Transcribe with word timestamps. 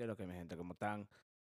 ¿Qué 0.00 0.06
lo 0.06 0.16
que 0.16 0.26
mi 0.26 0.32
gente? 0.32 0.56
¿Cómo 0.56 0.72
están? 0.72 1.06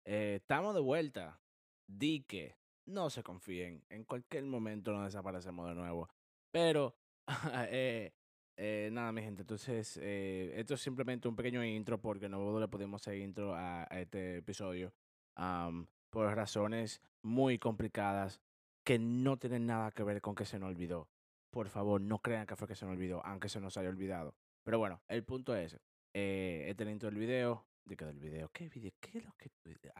Eh, 0.04 0.34
estamos 0.38 0.75
de 0.75 0.83
vuelta. 0.83 1.41
Di 1.86 2.25
que 2.25 2.58
no 2.84 3.08
se 3.08 3.22
confíen. 3.22 3.82
En 3.88 4.04
cualquier 4.04 4.44
momento 4.44 4.92
nos 4.92 5.06
desaparecemos 5.06 5.67
de 5.67 5.74
nuevo. 5.74 6.10
Pero, 6.50 6.94
eh, 7.70 8.12
eh, 8.59 8.91
nada, 8.93 9.12
mi 9.12 9.22
gente. 9.22 9.41
Entonces, 9.41 9.96
esto 9.96 10.75
es 10.75 10.80
simplemente 10.82 11.27
un 11.27 11.36
pequeño 11.36 11.64
intro 11.64 11.98
porque 11.98 12.29
no 12.29 12.61
le 12.61 12.68
pudimos 12.68 13.00
hacer 13.00 13.16
intro 13.16 13.54
a, 13.54 13.84
a 13.84 14.00
este 14.00 14.36
episodio. 14.36 14.92
am, 15.36 15.86
por 16.11 16.26
razones 16.26 17.00
muy 17.22 17.58
complicadas 17.58 18.42
que 18.84 18.98
no 18.98 19.38
tienen 19.38 19.64
nada 19.64 19.90
que 19.90 20.02
ver 20.02 20.20
con 20.20 20.34
que 20.34 20.45
se 20.45 20.58
nos 20.58 20.68
olvidó. 20.68 21.08
Por 21.50 21.70
favor, 21.70 21.98
no 21.98 22.18
crean 22.18 22.46
que 22.46 22.56
fue 22.56 22.68
que 22.68 22.74
se 22.74 22.84
nos 22.84 22.92
olvidó, 22.92 23.24
aunque 23.24 23.48
se 23.48 23.58
nos 23.58 23.79
haya 23.79 23.88
olvidado. 23.88 24.34
Pero 24.64 24.79
bueno, 24.79 25.00
el 25.08 25.24
punto 25.24 25.56
es, 25.56 25.80
eh, 26.12 26.66
este 26.68 26.90
intro 26.90 27.08
del 27.08 27.18
video, 27.18 27.66
de 27.84 27.96
que 27.96 28.04
del 28.04 28.18
video, 28.18 28.48
¿qué 28.50 28.68
video? 28.68 28.93
¿Qué 29.00 29.18
es 29.18 29.24
lo 29.24 29.32
que? 29.36 29.50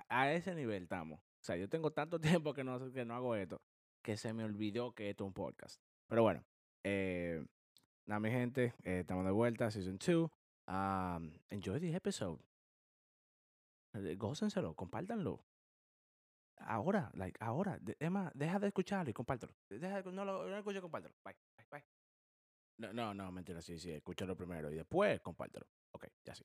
A, 0.09 0.33
ese 0.33 0.55
nivel 0.55 0.85
estamos. 0.85 1.21
O 1.21 1.45
sea, 1.45 1.57
yo 1.57 1.69
tengo 1.69 1.93
tanto 1.93 2.21
tiempo 2.45 2.55
que 2.55 2.65
no, 2.65 2.93
que 2.93 3.05
no 3.05 3.15
hago 3.15 3.35
esto, 3.37 3.61
que 4.03 4.17
se 4.17 4.33
me 4.33 4.45
olvidó 4.45 4.95
que 4.95 5.11
esto 5.11 5.25
es 5.25 5.29
un 5.29 5.35
podcast. 5.35 5.81
Pero 6.09 6.23
bueno, 6.23 6.45
eh, 6.83 7.45
nada, 8.07 8.21
mi 8.21 8.31
gente, 8.31 8.75
eh, 8.83 9.01
estamos 9.01 9.25
de 9.25 9.33
vuelta, 9.33 9.71
Season 9.71 9.99
2. 9.99 10.31
Um, 10.67 11.33
enjoy 11.51 11.79
the 11.81 11.95
episode. 11.95 12.41
Eh, 13.95 14.17
Gócenselo, 14.17 14.75
compártanlo. 14.75 15.45
Ahora, 16.59 17.11
like, 17.15 17.39
ahora. 17.41 17.79
Más, 18.11 18.33
deja 18.35 18.59
de 18.59 18.69
escucharlo 18.69 19.11
y 19.11 19.13
compártelo. 19.13 19.55
Deja 19.69 20.03
de, 20.03 20.13
no 20.13 20.25
lo 20.25 20.49
no 20.49 20.57
escuches, 20.57 20.81
compártelo. 20.81 21.15
Bye, 21.25 21.37
bye, 21.57 21.67
bye. 21.71 21.85
No, 22.79 22.93
no, 22.93 23.15
no, 23.15 23.31
mentira, 23.31 23.61
sí, 23.61 23.79
sí, 23.79 23.93
escúchalo 23.93 24.37
primero 24.37 24.71
y 24.71 24.77
después 24.77 25.21
compártelo. 25.21 25.67
Ok, 25.93 26.07
ya 26.25 26.35
sí. 26.35 26.45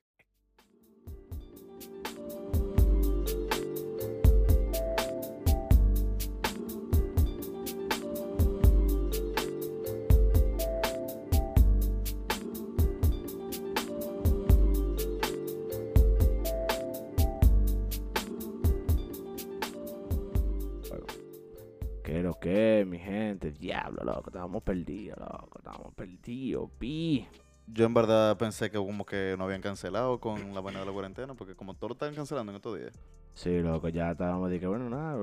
¿Qué 22.10 22.18
es 22.18 22.24
lo 22.24 22.34
que, 22.40 22.86
mi 22.88 22.98
gente? 22.98 23.52
Diablo, 23.52 24.04
loco, 24.04 24.30
estábamos 24.30 24.64
perdidos, 24.64 25.20
loco, 25.20 25.60
estábamos 25.60 25.94
perdidos, 25.94 26.72
pi. 26.80 27.28
Yo 27.72 27.86
en 27.86 27.94
verdad 27.94 28.38
pensé 28.38 28.72
que 28.72 28.78
como 28.78 29.06
que 29.06 29.36
no 29.38 29.46
habían 29.46 29.62
cancelado 29.62 30.20
con 30.20 30.54
la 30.54 30.62
vaina 30.62 30.80
de 30.80 30.86
la 30.88 30.92
cuarentena, 30.92 31.36
porque 31.36 31.56
como 31.56 31.76
todos 31.76 31.90
lo 31.90 31.94
están 31.94 32.16
cancelando 32.16 32.52
en 32.52 32.56
estos 32.56 32.78
días. 32.78 33.00
Sí, 33.36 33.60
loco, 33.60 33.90
ya 33.90 34.12
estábamos 34.12 34.50
de 34.50 34.60
que, 34.60 34.68
bueno, 34.68 34.90
nada, 34.90 35.16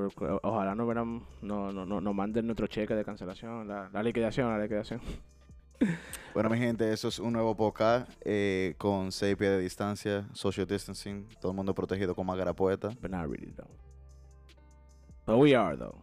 ojalá 0.43 0.75
no 0.75 0.87
verán, 0.87 1.23
no, 1.43 1.73
no, 1.73 1.85
no, 1.85 2.01
no 2.01 2.13
manden 2.15 2.47
nuestro 2.47 2.67
cheque 2.67 2.95
de 2.95 3.05
cancelación, 3.05 3.67
la, 3.67 3.91
la 3.93 4.03
liquidación, 4.03 4.49
la 4.51 4.63
liquidación. 4.63 5.01
Bueno, 6.33 6.51
mi 6.51 6.59
gente, 6.59 6.91
eso 6.93 7.09
es 7.09 7.19
un 7.19 7.33
nuevo 7.33 7.57
podcast 7.57 8.11
eh, 8.25 8.75
con 8.79 9.13
6 9.13 9.37
pies 9.37 9.51
de 9.51 9.59
distancia, 9.59 10.29
social 10.33 10.67
distancing, 10.67 11.27
todo 11.41 11.53
el 11.53 11.57
mundo 11.57 11.75
protegido 11.75 12.15
con 12.15 12.27
máscara 12.27 12.55
puesta. 12.55 12.89
But 13.01 13.11
not 13.11 13.29
really, 13.29 13.53
though. 13.53 13.71
But 15.27 15.39
we 15.39 15.55
are, 15.55 15.77
though. 15.77 16.03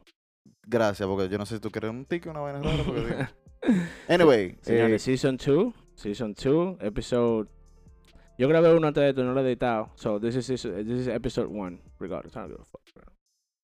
Gracias, 0.66 1.08
porque 1.08 1.30
yo 1.30 1.38
no 1.38 1.46
sé 1.46 1.56
si 1.56 1.62
tú 1.62 1.70
quieres 1.70 1.92
un 1.92 2.06
ticket 2.06 2.28
o 2.28 2.32
una 2.32 2.40
vaina 2.40 2.62
rara. 2.62 2.84
Porque. 2.84 3.28
Anyway, 4.10 4.58
Señores, 4.62 5.08
eh, 5.08 5.18
Season 5.18 5.38
2, 5.38 5.74
Season 5.96 6.34
2, 6.34 6.78
Episode... 6.82 7.50
Yo 8.38 8.48
grabé 8.48 8.74
uno 8.76 8.88
antes 8.88 9.02
de 9.02 9.10
esto, 9.10 9.24
no 9.24 9.34
lo 9.34 9.42
he 9.42 9.44
editado. 9.44 9.92
So, 9.96 10.20
this 10.20 10.36
is, 10.36 10.48
this 10.48 10.64
is 10.64 11.08
Episode 11.08 11.48
1, 11.48 11.80
regardless, 12.00 12.36
I 12.36 12.40
don't 12.40 12.50
give 12.50 12.62
a 12.62 12.66
fuck, 12.66 12.82
bro. 12.96 13.04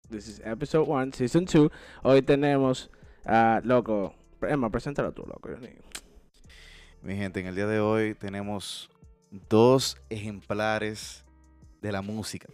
This 0.09 0.27
is 0.27 0.41
Episode 0.43 0.87
1, 0.87 1.13
Season 1.13 1.45
2. 1.45 1.71
Hoy 2.03 2.21
tenemos, 2.21 2.89
ah, 3.25 3.61
loco, 3.63 4.13
Emma, 4.41 4.69
preséntalo 4.69 5.11
tú, 5.11 5.23
loco. 5.23 5.49
mi 7.01 7.15
gente, 7.15 7.39
en 7.39 7.47
el 7.47 7.55
día 7.55 7.65
de 7.65 7.79
hoy 7.79 8.13
tenemos 8.13 8.89
dos 9.49 9.97
ejemplares 10.09 11.25
de 11.81 11.91
la 11.91 12.01
música. 12.01 12.47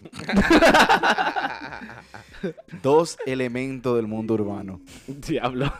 dos 2.84 3.18
elementos 3.26 3.96
del 3.96 4.08
mundo 4.08 4.34
urbano. 4.36 4.82
Diablo. 5.08 5.72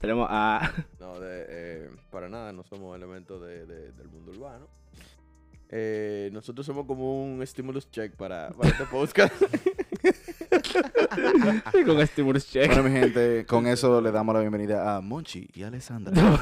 tenemos 0.00 0.26
a... 0.30 0.72
No, 0.98 1.20
de, 1.20 1.46
eh, 1.48 1.90
para 2.10 2.28
nada, 2.28 2.52
no 2.52 2.64
somos 2.64 2.96
elementos 2.96 3.40
de, 3.42 3.66
de- 3.66 3.92
del 3.92 4.08
mundo 4.08 4.32
urbano. 4.32 4.66
Eh, 5.72 6.30
nosotros 6.32 6.66
somos 6.66 6.84
como 6.86 7.22
un 7.22 7.46
stimulus 7.46 7.88
check 7.90 8.16
para, 8.16 8.50
para 8.50 8.70
este 8.70 8.84
podcast. 8.86 9.32
con 11.86 12.04
Stimulus 12.06 12.48
Check. 12.50 12.66
Bueno, 12.66 12.82
mi 12.82 12.90
gente, 12.90 13.46
con 13.46 13.66
eso 13.68 14.00
le 14.00 14.10
damos 14.10 14.34
la 14.34 14.40
bienvenida 14.40 14.96
a 14.96 15.00
Monchi 15.00 15.48
y 15.54 15.62
Alessandra. 15.62 16.12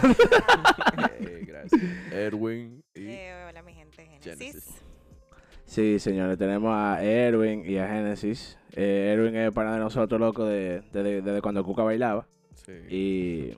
Eh, 1.20 1.44
gracias. 1.46 1.80
Edwin 2.12 2.82
y 2.94 3.06
Eh, 3.06 3.44
hola 3.48 3.62
mi 3.62 3.74
gente, 3.74 4.06
Genesis. 4.06 4.38
Genesis. 4.38 4.64
Sí, 5.68 5.98
señores, 5.98 6.38
tenemos 6.38 6.72
a 6.74 7.04
Erwin 7.04 7.62
y 7.68 7.76
a 7.76 7.86
Genesis. 7.86 8.58
Eh, 8.74 9.10
Erwin 9.12 9.36
es 9.36 9.52
pana 9.52 9.74
de 9.74 9.80
nosotros, 9.80 10.18
loco, 10.18 10.46
de- 10.46 10.82
desde 10.92 11.20
desde 11.20 11.42
cuando 11.42 11.62
Cuca 11.62 11.82
bailaba. 11.82 12.26
Sí. 12.54 12.72
Y... 12.88 13.54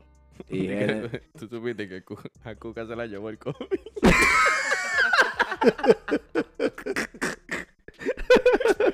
y 0.48 0.68
Tú 1.38 1.46
supiste 1.48 1.88
que 1.88 2.02
a 2.44 2.54
Cuca 2.56 2.84
se 2.84 2.96
la 2.96 3.06
llevó 3.06 3.30
el 3.30 3.38
COVID. 3.38 3.54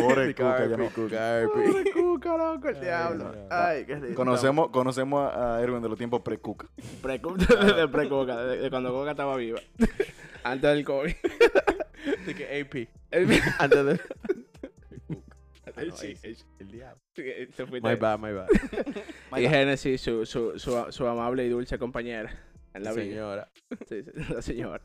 Pobre 0.00 0.34
Cuca, 0.34 0.66
ya 0.66 0.76
no-. 0.76 0.88
Pobre 0.90 1.90
Cuca, 1.92 2.36
loco, 2.36 2.68
el 2.68 2.80
diablo. 2.80 3.34
Ay, 3.50 3.84
qué 3.86 3.96
risa. 3.96 4.14
Conocemos, 4.14 4.70
conocemos 4.70 5.34
a 5.34 5.60
Erwin 5.62 5.82
de 5.82 5.88
los 5.88 5.98
tiempos 5.98 6.20
pre-Cuca. 6.22 6.66
Pre-Cuca, 7.02 7.64
desde 7.64 7.88
pre-Cuca, 7.88 8.44
de, 8.44 8.56
de 8.58 8.70
cuando 8.70 8.92
Cuca 8.92 9.10
estaba 9.12 9.36
viva. 9.36 9.60
Antes 10.44 10.70
del 10.70 10.84
COVID. 10.84 11.12
De 12.26 12.34
que 12.34 12.60
AP. 12.60 12.88
El- 13.10 13.40
Antes 13.58 13.84
de. 13.86 14.00
Ah, 15.74 15.84
no, 15.86 15.96
sí, 15.96 16.14
el 16.58 16.68
diablo. 16.70 17.00
Te 17.14 17.46
fuiste. 17.66 17.80
My 17.88 17.94
bad, 17.94 18.18
my 18.18 18.32
bad. 18.32 18.46
Y 19.38 19.48
Genesis, 19.48 20.02
su, 20.02 20.26
su, 20.26 20.58
su, 20.58 20.86
su 20.90 21.06
amable 21.06 21.46
y 21.46 21.48
dulce 21.48 21.78
compañera 21.78 22.30
en 22.74 22.82
la. 22.84 22.92
Señora. 22.92 23.48
Sí, 23.88 24.02
sí, 24.02 24.10
la 24.34 24.42
señora. 24.42 24.82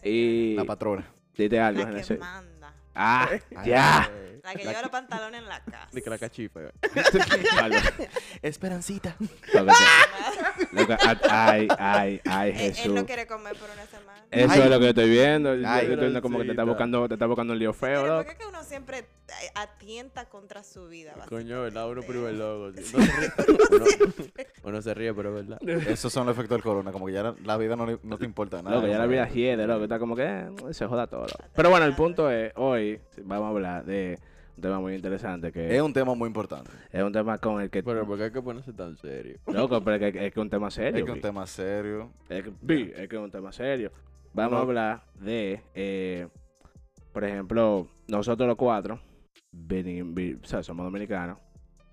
Sí, 0.00 0.08
Y 0.08 0.54
La 0.56 0.64
patrona. 0.64 1.12
dite 1.36 1.60
algo, 1.60 1.80
La 1.80 1.86
que 1.86 1.92
Genesis. 1.92 2.18
manda. 2.18 2.74
Ah, 2.94 3.28
ya. 3.66 4.10
La 4.42 4.54
que 4.54 4.64
lleva 4.64 4.80
los 4.82 4.90
pantalones 4.90 5.42
en 5.42 5.48
la 5.48 5.60
casa. 5.64 5.88
De 5.92 6.00
que 6.02 6.08
la 6.10 6.18
cachifa. 6.18 6.60
eh. 6.62 6.72
Esperancita. 8.42 9.16
Ay, 11.28 11.68
ay, 11.78 12.20
ay, 12.24 12.50
él, 12.50 12.56
él 12.60 12.74
Jesús. 12.74 12.92
no 12.92 13.04
quiere 13.06 13.26
comer 13.26 13.54
por 13.56 13.68
una. 13.70 13.82
Eso 14.32 14.50
Ay. 14.50 14.60
es 14.62 14.70
lo 14.70 14.78
que 14.78 14.84
yo 14.84 14.88
estoy 14.88 15.10
viendo. 15.10 15.54
Yo 15.54 15.68
estoy 15.68 15.96
viendo 15.96 16.22
como 16.22 16.38
que 16.38 16.44
te 16.46 16.50
está 16.52 16.64
buscando, 16.64 17.06
te 17.06 17.14
está 17.14 17.26
buscando 17.26 17.52
un 17.52 17.58
lío 17.58 17.72
feo, 17.74 18.00
Pero 18.02 18.16
loco. 18.16 18.24
¿por 18.24 18.32
qué 18.32 18.42
que 18.42 18.48
uno 18.48 18.62
siempre 18.64 18.98
eh, 19.00 19.04
atienta 19.54 20.24
contra 20.30 20.62
su 20.64 20.88
vida? 20.88 21.12
Coño, 21.28 21.62
¿verdad? 21.62 21.86
Uno 21.90 22.00
básicamente? 22.00 22.12
primer 22.12 22.34
logo. 22.34 22.72
sí. 22.82 22.96
No 22.96 23.04
se 23.04 23.12
ríe. 23.20 23.32
Uno, 23.72 23.84
uno 24.64 24.82
se 24.82 24.94
ríe, 24.94 25.14
pero 25.14 25.38
es 25.38 25.46
verdad. 25.46 25.88
Esos 25.88 26.12
son 26.12 26.26
los 26.26 26.34
efectos 26.34 26.56
del 26.56 26.62
corona, 26.62 26.92
como 26.92 27.06
que 27.06 27.12
ya 27.12 27.22
la, 27.22 27.34
la 27.44 27.56
vida 27.58 27.76
no, 27.76 27.84
le- 27.86 27.98
no 28.02 28.16
te 28.16 28.24
importa 28.24 28.62
nada. 28.62 28.76
Loco, 28.76 28.88
ya 28.88 28.98
la 28.98 29.06
vida 29.06 29.28
hiede, 29.28 29.66
loco. 29.66 29.82
Está 29.84 29.98
como 29.98 30.16
que 30.16 30.24
eh, 30.24 30.48
se 30.72 30.86
joda 30.86 31.06
todo. 31.06 31.26
Pero 31.54 31.68
bueno, 31.70 31.84
el 31.84 31.94
punto 31.94 32.30
es, 32.30 32.52
hoy 32.56 33.00
vamos 33.24 33.44
a 33.46 33.48
hablar 33.50 33.84
de 33.84 34.18
un 34.56 34.62
tema 34.62 34.80
muy 34.80 34.94
interesante 34.94 35.50
que 35.52 35.74
Es 35.76 35.82
un 35.82 35.92
tema 35.92 36.14
muy 36.14 36.26
importante. 36.28 36.70
es 36.90 37.02
un 37.02 37.12
tema 37.12 37.36
con 37.38 37.60
el 37.60 37.68
que... 37.70 37.82
Pero 37.82 38.06
¿por 38.06 38.16
qué 38.18 38.24
hay 38.24 38.32
que 38.32 38.42
ponerse 38.42 38.72
tan 38.72 38.96
serio? 38.96 39.38
Loco, 39.46 39.82
pero 39.82 39.96
es 40.04 40.12
que 40.12 40.26
es 40.26 40.32
que 40.32 40.40
es 40.40 40.42
un 40.42 40.50
tema 40.50 40.70
serio. 40.70 40.98
Es 40.98 41.04
que 41.04 41.10
es 41.10 41.16
un 41.16 41.22
tema 41.22 41.46
serio. 41.46 42.10
Es 42.28 42.44
que, 42.44 42.50
es 42.96 43.08
que 43.08 43.16
es 43.16 43.22
un 43.22 43.30
tema 43.30 43.52
serio. 43.52 43.90
Vamos 44.34 44.58
a 44.58 44.62
hablar 44.62 45.04
de, 45.20 45.60
eh, 45.74 46.28
por 47.12 47.24
ejemplo, 47.24 47.88
nosotros 48.08 48.46
los 48.46 48.56
cuatro, 48.56 49.00
o 49.54 50.46
sea, 50.46 50.62
somos 50.62 50.84
dominicanos, 50.84 51.38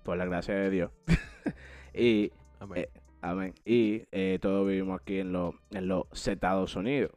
por 0.02 0.16
la 0.16 0.24
gracia 0.24 0.54
de 0.54 0.70
Dios. 0.70 0.90
y, 1.94 2.32
Amén. 2.58 2.82
Eh, 2.82 2.90
amén. 3.20 3.54
Y 3.64 4.02
eh, 4.10 4.38
todos 4.40 4.66
vivimos 4.66 5.00
aquí 5.00 5.18
en, 5.18 5.32
los 5.32 5.54
en 5.70 5.88
los 5.88 6.06
Estados 6.26 6.76
Unidos. 6.76 7.12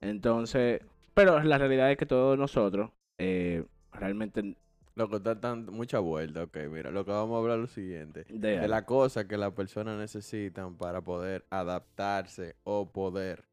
Entonces, 0.00 0.80
pero 1.14 1.42
la 1.42 1.58
realidad 1.58 1.90
es 1.90 1.96
que 1.96 2.06
todos 2.06 2.38
nosotros 2.38 2.90
eh, 3.18 3.64
realmente 3.92 4.56
Loco, 4.94 5.18
está 5.18 5.40
tan 5.40 5.66
mucha 5.66 6.00
vuelta. 6.00 6.42
Ok, 6.42 6.56
mira, 6.70 6.90
lo 6.90 7.04
que 7.04 7.12
vamos 7.12 7.36
a 7.36 7.38
hablar 7.38 7.58
es 7.58 7.60
lo 7.62 7.66
siguiente. 7.68 8.24
de, 8.28 8.58
De 8.58 8.68
la 8.68 8.84
cosa 8.84 9.28
que 9.28 9.36
las 9.36 9.52
personas 9.52 9.96
necesitan 9.96 10.76
para 10.76 11.02
poder 11.02 11.44
adaptarse 11.50 12.56
o 12.64 12.90
poder 12.90 13.44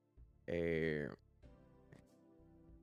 eh, 0.47 1.09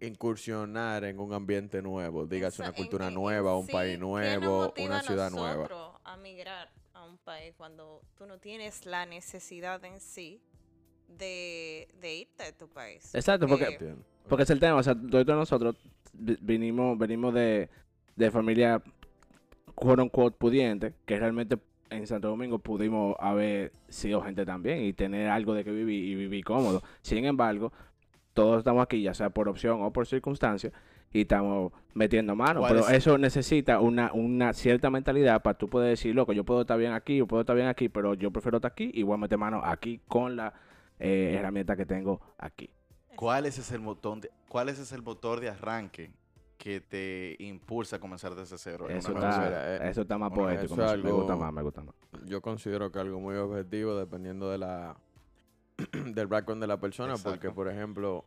incursionar 0.00 1.04
en 1.04 1.20
un 1.20 1.32
ambiente 1.32 1.80
nuevo, 1.80 2.26
dígase 2.26 2.62
una 2.62 2.72
cultura 2.72 3.08
en- 3.08 3.14
nueva, 3.14 3.56
un 3.56 3.66
sí, 3.66 3.72
país 3.72 3.92
¿qué 3.94 3.98
nos 3.98 4.08
nuevo, 4.10 4.74
una 4.78 4.98
a 4.98 5.02
ciudad 5.02 5.30
nueva. 5.30 5.68
A 6.04 6.16
migrar 6.16 6.70
a 6.94 7.04
un 7.04 7.18
país 7.18 7.54
cuando 7.56 8.02
tú 8.16 8.26
no 8.26 8.38
tienes 8.38 8.84
la 8.86 9.06
necesidad 9.06 9.84
en 9.84 10.00
sí 10.00 10.42
de, 11.08 11.88
de 12.00 12.14
irte 12.16 12.44
de 12.44 12.52
tu 12.52 12.68
país. 12.68 13.14
Exacto, 13.14 13.46
porque- 13.46 13.64
Entiendo. 13.66 14.04
Porque 14.28 14.44
es 14.44 14.50
el 14.50 14.60
tema, 14.60 14.76
o 14.76 14.82
sea, 14.82 14.94
todos 14.94 15.26
nosotros 15.26 15.76
vi- 16.12 16.38
vinimos, 16.40 16.96
venimos 16.96 17.34
de, 17.34 17.68
de 18.16 18.30
familia 18.30 18.80
quote 19.74 20.00
unquote 20.02 20.36
pudiente, 20.38 20.94
que 21.04 21.18
realmente 21.18 21.58
en 21.92 22.06
Santo 22.06 22.28
Domingo 22.28 22.58
pudimos 22.58 23.16
haber 23.20 23.72
sido 23.88 24.20
gente 24.22 24.44
también 24.44 24.82
y 24.82 24.92
tener 24.92 25.28
algo 25.28 25.54
de 25.54 25.64
que 25.64 25.70
vivir 25.70 26.04
y 26.04 26.14
vivir 26.14 26.44
cómodo. 26.44 26.82
Sin 27.02 27.24
embargo, 27.24 27.72
todos 28.34 28.58
estamos 28.58 28.82
aquí, 28.82 29.02
ya 29.02 29.14
sea 29.14 29.30
por 29.30 29.48
opción 29.48 29.82
o 29.82 29.92
por 29.92 30.06
circunstancia, 30.06 30.72
y 31.12 31.22
estamos 31.22 31.72
metiendo 31.94 32.34
mano. 32.34 32.60
¿Cuál 32.60 32.72
Pero 32.72 32.88
es- 32.88 32.96
eso 32.96 33.18
necesita 33.18 33.80
una, 33.80 34.12
una 34.12 34.52
cierta 34.54 34.88
mentalidad 34.90 35.42
para 35.42 35.58
tú 35.58 35.68
poder 35.68 35.90
decir, 35.90 36.14
loco, 36.14 36.32
yo 36.32 36.44
puedo 36.44 36.62
estar 36.62 36.78
bien 36.78 36.92
aquí, 36.92 37.18
yo 37.18 37.26
puedo 37.26 37.42
estar 37.42 37.54
bien 37.54 37.68
aquí, 37.68 37.88
pero 37.88 38.14
yo 38.14 38.30
prefiero 38.30 38.56
estar 38.58 38.72
aquí 38.72 38.90
y 38.94 39.02
voy 39.02 39.14
a 39.14 39.18
meter 39.18 39.36
mano 39.38 39.60
aquí 39.62 40.00
con 40.08 40.36
la 40.36 40.54
eh, 40.98 41.36
herramienta 41.38 41.76
que 41.76 41.84
tengo 41.84 42.20
aquí. 42.38 42.70
¿Cuál 43.14 43.44
es 43.46 43.78
motor 43.78 44.20
de, 44.20 44.30
cuál 44.48 44.68
es 44.70 44.78
ese 44.78 44.98
motor 44.98 45.40
de 45.40 45.50
arranque 45.50 46.10
que 46.62 46.80
te 46.80 47.34
impulsa 47.40 47.96
a 47.96 47.98
comenzar 47.98 48.36
desde 48.36 48.56
cero? 48.56 48.88
Eso 48.88 49.12
está, 49.12 49.74
eh, 49.74 49.90
eso 49.90 50.02
está 50.02 50.16
más 50.16 50.30
bueno, 50.30 50.44
poético. 50.44 50.80
eso 50.80 50.96
Me, 50.98 51.10
gusta 51.10 51.34
más, 51.34 51.52
me 51.52 51.60
gusta 51.60 51.82
más. 51.82 51.96
Yo 52.24 52.40
considero 52.40 52.92
que 52.92 53.00
algo 53.00 53.18
muy 53.18 53.34
objetivo 53.34 53.96
dependiendo 53.96 54.48
de 54.48 54.58
la 54.58 54.96
del 55.92 56.28
background 56.28 56.62
de 56.62 56.68
la 56.68 56.78
persona, 56.78 57.16
porque 57.20 57.50
por 57.50 57.68
ejemplo, 57.68 58.26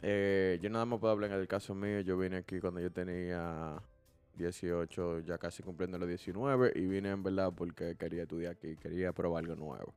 eh, 0.00 0.60
yo 0.62 0.70
nada 0.70 0.84
más 0.84 1.00
puedo 1.00 1.12
hablar 1.12 1.32
en 1.32 1.40
el 1.40 1.48
caso 1.48 1.74
mío, 1.74 2.02
yo 2.02 2.16
vine 2.16 2.36
aquí 2.36 2.60
cuando 2.60 2.78
yo 2.78 2.92
tenía 2.92 3.82
18, 4.36 5.20
ya 5.20 5.38
casi 5.38 5.62
cumpliendo 5.62 5.98
los 5.98 6.08
19, 6.08 6.72
y 6.74 6.86
vine 6.86 7.10
en 7.10 7.22
verdad 7.22 7.52
porque 7.54 7.96
quería 7.96 8.22
estudiar 8.22 8.52
aquí, 8.52 8.76
quería 8.76 9.12
probar 9.12 9.44
algo 9.44 9.56
nuevo. 9.56 9.94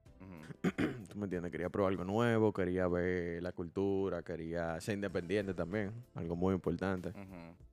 ¿Tú 1.09 1.17
me 1.17 1.25
entiendes? 1.25 1.51
Quería 1.51 1.69
probar 1.69 1.91
algo 1.91 2.03
nuevo, 2.03 2.51
quería 2.53 2.87
ver 2.87 3.41
la 3.43 3.51
cultura, 3.51 4.21
quería 4.23 4.79
ser 4.81 4.95
independiente 4.95 5.53
también, 5.53 5.91
algo 6.15 6.35
muy 6.35 6.53
importante. 6.53 7.13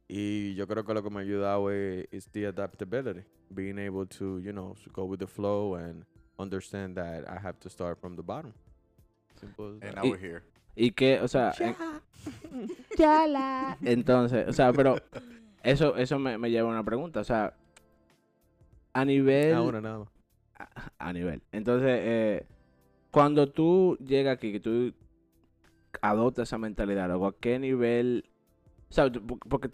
Y 0.08 0.54
yo 0.54 0.66
creo 0.68 0.84
que 0.84 0.94
lo 0.94 1.02
que 1.02 1.10
me 1.10 1.16
ha 1.18 1.22
ayudado 1.22 1.70
es, 1.70 2.06
is 2.12 2.28
the 2.30 2.46
adaptability. 2.46 3.24
Being 3.50 3.78
able 3.78 4.06
to, 4.18 4.38
you 4.40 4.52
know, 4.52 4.74
go 4.92 5.04
with 5.04 5.18
the 5.18 5.26
flow 5.26 5.74
and 5.76 6.04
understand 6.38 6.96
that 6.96 7.24
I 7.28 7.38
have 7.44 7.58
to 7.60 7.68
start 7.68 7.98
from 8.00 8.14
the 8.16 8.22
bottom. 8.22 8.52
Simple 9.40 9.78
And 9.82 9.94
now 9.96 10.02
we're 10.04 10.18
here. 10.18 10.42
Y 10.76 10.90
que, 10.92 11.20
o 11.20 11.26
sea, 11.28 11.52
en- 11.58 11.74
entonces, 13.82 14.46
o 14.48 14.52
sea, 14.52 14.72
pero 14.72 14.96
eso, 15.70 15.96
eso 15.96 16.18
me, 16.18 16.38
me 16.38 16.50
lleva 16.50 16.68
a 16.68 16.72
una 16.72 16.84
pregunta. 16.84 17.20
O 17.20 17.24
sea, 17.24 17.54
a 18.92 19.04
nivel. 19.04 19.54
Ah, 19.54 19.62
una 19.62 19.80
nada 19.80 19.98
más. 20.00 20.08
a, 20.58 20.92
a 21.08 21.12
nivel. 21.12 21.42
Entonces, 21.52 21.90
eh, 22.02 22.46
cuando 23.10 23.46
tú 23.50 23.96
llegas 24.04 24.34
aquí, 24.36 24.52
que 24.52 24.60
tú 24.60 24.92
adoptas 26.00 26.48
esa 26.48 26.58
mentalidad, 26.58 27.08
luego, 27.08 27.26
¿a 27.28 27.36
qué 27.38 27.58
nivel? 27.58 28.28
O 28.90 28.92
sea, 28.94 29.10
porque 29.48 29.70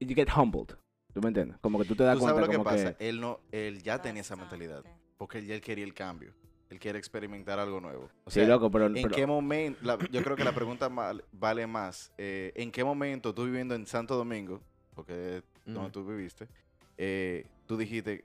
you 0.00 0.14
get 0.14 0.28
humbled. 0.36 0.74
¿Tú 1.12 1.20
me 1.22 1.28
entiendes? 1.28 1.56
Como 1.62 1.78
que 1.78 1.86
tú 1.86 1.94
te 1.96 2.04
das 2.04 2.18
¿Tú 2.18 2.20
sabes 2.24 2.34
cuenta 2.34 2.46
lo 2.46 2.50
que 2.50 2.56
como 2.58 2.64
pasa? 2.64 2.94
que. 2.96 3.08
Él 3.08 3.20
no, 3.20 3.40
él 3.50 3.82
ya 3.82 4.02
tenía 4.02 4.20
esa 4.20 4.36
mentalidad. 4.36 4.84
Porque 5.16 5.38
él 5.38 5.46
ya 5.46 5.54
él 5.54 5.62
quería 5.62 5.84
el 5.84 5.94
cambio. 5.94 6.34
Él 6.68 6.78
quiere 6.78 6.98
experimentar 6.98 7.58
algo 7.58 7.80
nuevo. 7.80 8.10
O 8.24 8.30
Sí, 8.30 8.44
loco, 8.44 8.70
pero. 8.70 8.86
¿En 8.86 8.94
pero- 8.94 9.14
qué 9.14 9.26
momento? 9.26 9.78
la- 9.82 9.96
yo 10.10 10.22
creo 10.22 10.36
que 10.36 10.44
la 10.44 10.52
pregunta 10.52 10.88
mal- 10.90 11.24
vale 11.32 11.66
más. 11.66 12.12
eh, 12.18 12.52
¿En 12.56 12.70
qué 12.70 12.84
momento 12.84 13.32
tú 13.32 13.44
viviendo 13.46 13.74
en 13.74 13.86
Santo 13.86 14.14
Domingo, 14.16 14.60
porque 14.96 15.36
es 15.36 15.42
donde 15.66 15.90
tú 15.90 16.04
viviste, 16.04 16.48
eh, 16.96 17.46
tú 17.66 17.76
dijiste, 17.76 18.24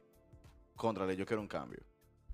contrale, 0.75 1.15
yo 1.15 1.25
quiero 1.25 1.41
un 1.41 1.47
cambio? 1.47 1.79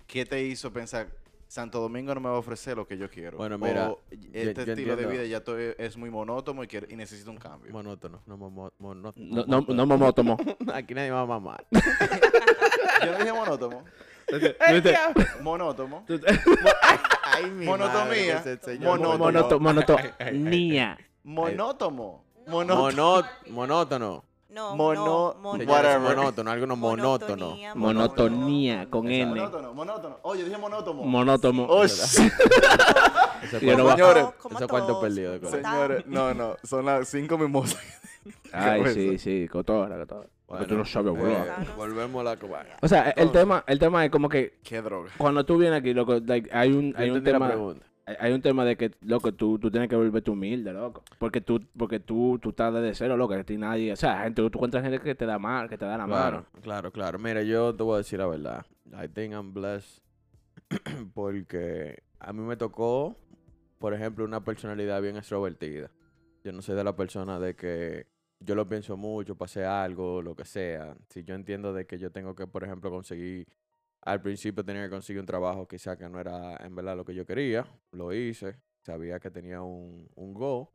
¿Qué 0.06 0.24
te 0.24 0.42
hizo 0.42 0.72
pensar, 0.72 1.08
Santo 1.48 1.80
Domingo 1.80 2.14
no 2.14 2.20
me 2.20 2.28
va 2.28 2.36
a 2.36 2.38
ofrecer 2.38 2.76
lo 2.76 2.86
que 2.86 2.96
yo 2.96 3.10
quiero? 3.10 3.36
Bueno, 3.36 3.58
mira, 3.58 3.90
O, 3.90 4.00
este 4.32 4.64
yo 4.64 4.72
estilo 4.72 4.96
de 4.96 5.02
vida 5.06 5.24
ya 5.24 5.42
to- 5.44 5.58
es 5.58 5.96
muy 5.96 6.08
monótono 6.10 6.62
y, 6.62 6.68
quiero- 6.68 6.86
y 6.88 6.96
necesito 6.96 7.30
un 7.30 7.36
cambio. 7.38 7.72
Monótono, 7.72 8.22
no 8.26 8.36
monótono. 8.38 9.12
no 9.16 9.86
me 9.98 10.12
tomo. 10.12 10.36
Aquí 10.72 10.94
nadie 10.94 11.10
va 11.10 11.22
a 11.22 11.26
mamar. 11.26 11.66
Yo 13.04 13.12
no 13.12 13.18
dije 13.18 13.32
monótono. 13.32 13.84
Monótono. 15.42 16.04
Ay, 17.24 17.50
mi 17.50 17.64
Monotomía. 17.64 18.42
Monótono. 18.78 19.60
Monotonía. 19.60 20.98
Monótono. 21.24 22.24
No. 22.46 23.24
Monótono. 23.50 24.24
No, 24.50 24.74
Mono- 24.76 25.04
no, 25.04 25.34
mono- 25.42 25.58
Señores, 25.58 25.68
Whatever. 25.84 26.16
monótono, 26.16 26.50
algo 26.50 26.66
no 26.66 26.76
monótono. 26.76 27.46
monotonía, 27.48 27.74
Monotonía, 27.74 28.90
con. 28.90 29.06
N. 29.10 29.26
Monótono, 29.26 29.74
monótono. 29.74 30.18
Oye, 30.22 30.44
dije 30.44 30.56
monótono. 30.56 31.02
Monótono. 31.02 31.66
Oh, 31.68 31.84
Yo 33.52 33.58
Señores, 33.60 34.26
cuarto 34.40 34.66
todos, 34.66 35.02
perdido. 35.02 35.38
Señores, 35.50 36.06
no, 36.06 36.32
no, 36.34 36.56
son 36.64 36.86
las 36.86 37.08
cinco 37.08 37.36
mimosas. 37.38 37.78
Ay, 38.52 38.82
sí, 38.94 39.18
sí, 39.18 39.48
cotorra, 39.48 39.96
cotorra. 39.98 40.26
Porque 40.46 40.64
tú 40.64 40.76
no 40.76 40.84
sabes, 40.86 41.12
eh, 41.14 41.18
boludo. 41.18 41.44
volvemos 41.76 42.20
a 42.22 42.24
la 42.24 42.36
coba- 42.38 42.64
O 42.80 42.88
sea, 42.88 43.02
el 43.10 43.24
Entonces- 43.24 43.32
tema, 43.42 43.64
el 43.66 43.78
tema 43.78 44.04
es 44.06 44.10
como 44.10 44.30
que 44.30 44.58
Qué 44.64 44.80
droga. 44.80 45.10
cuando 45.18 45.44
tú 45.44 45.58
vienes 45.58 45.78
aquí, 45.80 45.92
loco, 45.92 46.18
like, 46.24 46.48
hay 46.52 46.72
un, 46.72 46.92
Yo 46.92 46.98
hay 46.98 47.10
un 47.10 47.16
entendí 47.18 47.32
la 47.32 47.36
tema, 47.38 47.48
pregunta. 47.48 47.86
Hay- 48.18 48.32
un 48.32 48.42
tema 48.42 48.64
de 48.64 48.76
que, 48.76 48.90
loco, 49.02 49.32
tú, 49.32 49.58
tú 49.58 49.70
tienes 49.70 49.88
que 49.88 49.96
volverte 49.96 50.30
humilde, 50.30 50.72
loco. 50.72 51.02
Porque 51.18 51.40
tú, 51.40 51.60
porque 51.76 52.00
tú, 52.00 52.38
tú 52.40 52.50
estás 52.50 52.72
desde 52.74 52.94
cero, 52.94 53.16
loco, 53.16 53.34
que 53.34 53.44
ti 53.44 53.56
nadie, 53.56 53.92
o 53.92 53.96
sea, 53.96 54.22
gente, 54.24 54.42
tú 54.42 54.46
encuentras 54.46 54.82
gente 54.82 55.00
que 55.00 55.14
te 55.14 55.26
da 55.26 55.38
mal, 55.38 55.68
que 55.68 55.76
te 55.78 55.84
da 55.84 55.96
la 55.98 56.06
Claro, 56.06 56.36
mano. 56.38 56.62
claro, 56.62 56.92
claro. 56.92 57.18
Mira, 57.18 57.42
yo 57.42 57.74
te 57.74 57.82
voy 57.82 57.94
a 57.94 57.98
decir 57.98 58.18
la 58.18 58.26
verdad. 58.26 58.64
I 58.86 59.08
think 59.08 59.32
I'm 59.34 59.52
blessed 59.52 60.02
porque 61.14 62.02
a 62.20 62.32
mí 62.32 62.40
me 62.42 62.56
tocó, 62.56 63.16
por 63.78 63.94
ejemplo, 63.94 64.24
una 64.24 64.44
personalidad 64.44 65.00
bien 65.02 65.16
extrovertida. 65.16 65.90
Yo 66.44 66.52
no 66.52 66.62
soy 66.62 66.76
de 66.76 66.84
la 66.84 66.96
persona 66.96 67.38
de 67.38 67.54
que 67.54 68.06
yo 68.40 68.54
lo 68.54 68.68
pienso 68.68 68.96
mucho, 68.96 69.34
pase 69.36 69.64
algo, 69.64 70.22
lo 70.22 70.34
que 70.36 70.44
sea. 70.44 70.96
Si 71.08 71.24
yo 71.24 71.34
entiendo 71.34 71.72
de 71.72 71.86
que 71.86 71.98
yo 71.98 72.10
tengo 72.12 72.34
que, 72.34 72.46
por 72.46 72.64
ejemplo, 72.64 72.90
conseguir, 72.90 73.46
al 74.02 74.22
principio 74.22 74.64
tenía 74.64 74.84
que 74.84 74.90
conseguir 74.90 75.20
un 75.20 75.26
trabajo 75.26 75.66
quizá 75.66 75.96
que 75.96 76.08
no 76.08 76.20
era 76.20 76.56
en 76.64 76.74
verdad 76.74 76.96
lo 76.96 77.04
que 77.04 77.14
yo 77.14 77.26
quería, 77.26 77.66
lo 77.92 78.12
hice, 78.12 78.56
sabía 78.82 79.18
que 79.18 79.30
tenía 79.30 79.60
un, 79.60 80.08
un 80.14 80.34
goal 80.34 80.68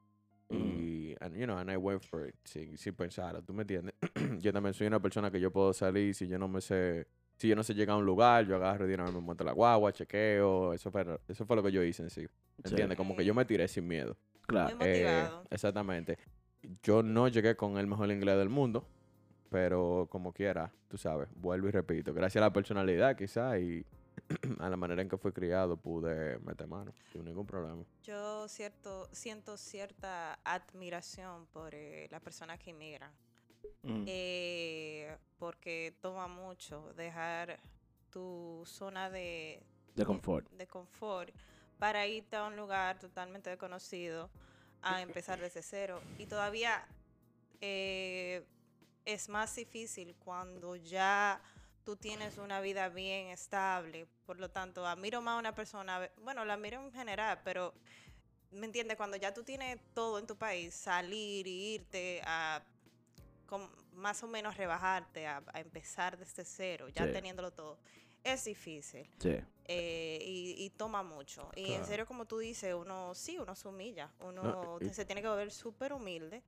y, 0.49 1.15
and, 1.19 1.35
you 1.35 1.45
know, 1.45 1.57
and 1.57 1.71
I 1.71 1.77
went 1.77 2.03
for 2.03 2.27
it, 2.27 2.35
sin, 2.43 2.77
sin 2.77 2.93
pensar, 2.93 3.41
¿tú 3.41 3.53
me 3.53 3.61
entiendes? 3.61 3.95
yo 4.39 4.53
también 4.53 4.73
soy 4.73 4.87
una 4.87 4.99
persona 4.99 5.31
que 5.31 5.39
yo 5.39 5.51
puedo 5.51 5.73
salir 5.73 6.13
si 6.13 6.27
yo 6.27 6.37
no 6.37 6.47
me 6.47 6.61
sé, 6.61 7.07
si 7.37 7.47
yo 7.47 7.55
no 7.55 7.63
sé 7.63 7.73
llegar 7.73 7.95
a 7.95 7.97
un 7.97 8.05
lugar, 8.05 8.45
yo 8.45 8.55
agarro 8.55 8.85
vez 8.85 8.97
me 8.97 9.21
monto 9.21 9.43
la 9.43 9.53
guagua, 9.53 9.91
chequeo, 9.91 10.73
eso 10.73 10.91
fue, 10.91 11.05
eso 11.27 11.45
fue 11.45 11.55
lo 11.55 11.63
que 11.63 11.71
yo 11.71 11.83
hice 11.83 12.03
en 12.03 12.09
sí, 12.09 12.27
¿entiendes? 12.63 12.97
Como 12.97 13.15
que 13.15 13.25
yo 13.25 13.33
me 13.33 13.45
tiré 13.45 13.67
sin 13.67 13.87
miedo. 13.87 14.15
Claro. 14.45 14.75
Muy 14.75 14.87
Eh, 14.87 15.27
exactamente. 15.49 16.17
Yo 16.81 17.01
no 17.01 17.27
llegué 17.27 17.55
con 17.55 17.77
el 17.77 17.87
mejor 17.87 18.11
inglés 18.11 18.37
del 18.37 18.49
mundo, 18.49 18.87
pero 19.53 20.07
como 20.09 20.33
quiera, 20.33 20.73
tú 20.89 20.97
sabes, 20.97 21.29
vuelvo 21.35 21.67
y 21.67 21.71
repito, 21.71 22.11
gracias 22.11 22.41
a 22.41 22.47
la 22.47 22.51
personalidad 22.51 23.15
quizá 23.15 23.59
y 23.59 23.85
a 24.59 24.67
la 24.67 24.75
manera 24.75 25.03
en 25.03 25.07
que 25.07 25.15
fui 25.15 25.31
criado 25.31 25.77
pude 25.77 26.39
meter 26.39 26.65
mano 26.65 26.91
sin 27.11 27.23
ningún 27.23 27.45
problema. 27.45 27.83
Yo 28.01 28.47
cierto, 28.47 29.07
siento 29.11 29.55
cierta 29.55 30.39
admiración 30.43 31.45
por 31.53 31.75
eh, 31.75 32.07
las 32.09 32.19
personas 32.21 32.57
que 32.57 32.71
inmigran. 32.71 33.11
Mm. 33.83 34.05
eh, 34.07 35.17
porque 35.37 35.93
toma 36.01 36.27
mucho 36.27 36.91
dejar 36.95 37.59
tu 38.09 38.63
zona 38.65 39.11
de, 39.11 39.61
de 39.95 40.05
confort. 40.05 40.49
de 40.49 40.65
confort 40.65 41.29
para 41.77 42.07
irte 42.07 42.35
a 42.37 42.47
un 42.47 42.55
lugar 42.55 42.97
totalmente 42.97 43.51
desconocido 43.51 44.31
a 44.81 45.03
empezar 45.03 45.39
desde 45.39 45.61
cero. 45.61 46.01
Y 46.17 46.25
todavía 46.25 46.83
eh, 47.61 48.43
es 49.05 49.29
más 49.29 49.55
difícil 49.55 50.15
cuando 50.15 50.75
ya 50.75 51.41
tú 51.83 51.95
tienes 51.95 52.37
una 52.37 52.61
vida 52.61 52.89
bien 52.89 53.27
estable. 53.27 54.07
Por 54.25 54.39
lo 54.39 54.49
tanto, 54.49 54.85
admiro 54.87 55.21
más 55.21 55.35
a 55.35 55.39
una 55.39 55.53
persona, 55.55 56.09
bueno, 56.21 56.45
la 56.45 56.53
admiro 56.53 56.81
en 56.81 56.91
general, 56.91 57.41
pero 57.43 57.73
¿me 58.51 58.65
entiendes? 58.65 58.97
Cuando 58.97 59.17
ya 59.17 59.33
tú 59.33 59.43
tienes 59.43 59.79
todo 59.93 60.19
en 60.19 60.27
tu 60.27 60.37
país, 60.37 60.73
salir 60.73 61.47
y 61.47 61.75
irte 61.75 62.21
a 62.25 62.61
más 63.93 64.23
o 64.23 64.27
menos 64.27 64.57
rebajarte, 64.57 65.27
a, 65.27 65.43
a 65.53 65.59
empezar 65.59 66.17
desde 66.17 66.43
cero, 66.43 66.87
ya 66.89 67.05
Sí. 67.05 67.11
teniéndolo 67.11 67.51
todo, 67.51 67.77
es 68.23 68.45
difícil 68.45 69.07
Sí. 69.19 69.37
eh, 69.65 70.19
y, 70.21 70.55
y 70.65 70.69
toma 70.71 71.03
mucho. 71.03 71.51
Y 71.55 71.71
en 71.73 71.85
serio, 71.85 72.05
como 72.07 72.25
tú 72.25 72.39
dices, 72.39 72.73
uno 72.73 73.13
sí, 73.13 73.37
uno 73.37 73.55
se 73.55 73.67
humilla, 73.67 74.11
uno 74.21 74.43
No, 74.43 74.77
y- 74.81 74.93
se 74.93 75.05
tiene 75.05 75.21
que 75.21 75.27
volver 75.27 75.51
súper 75.51 75.93
humilde 75.93 76.41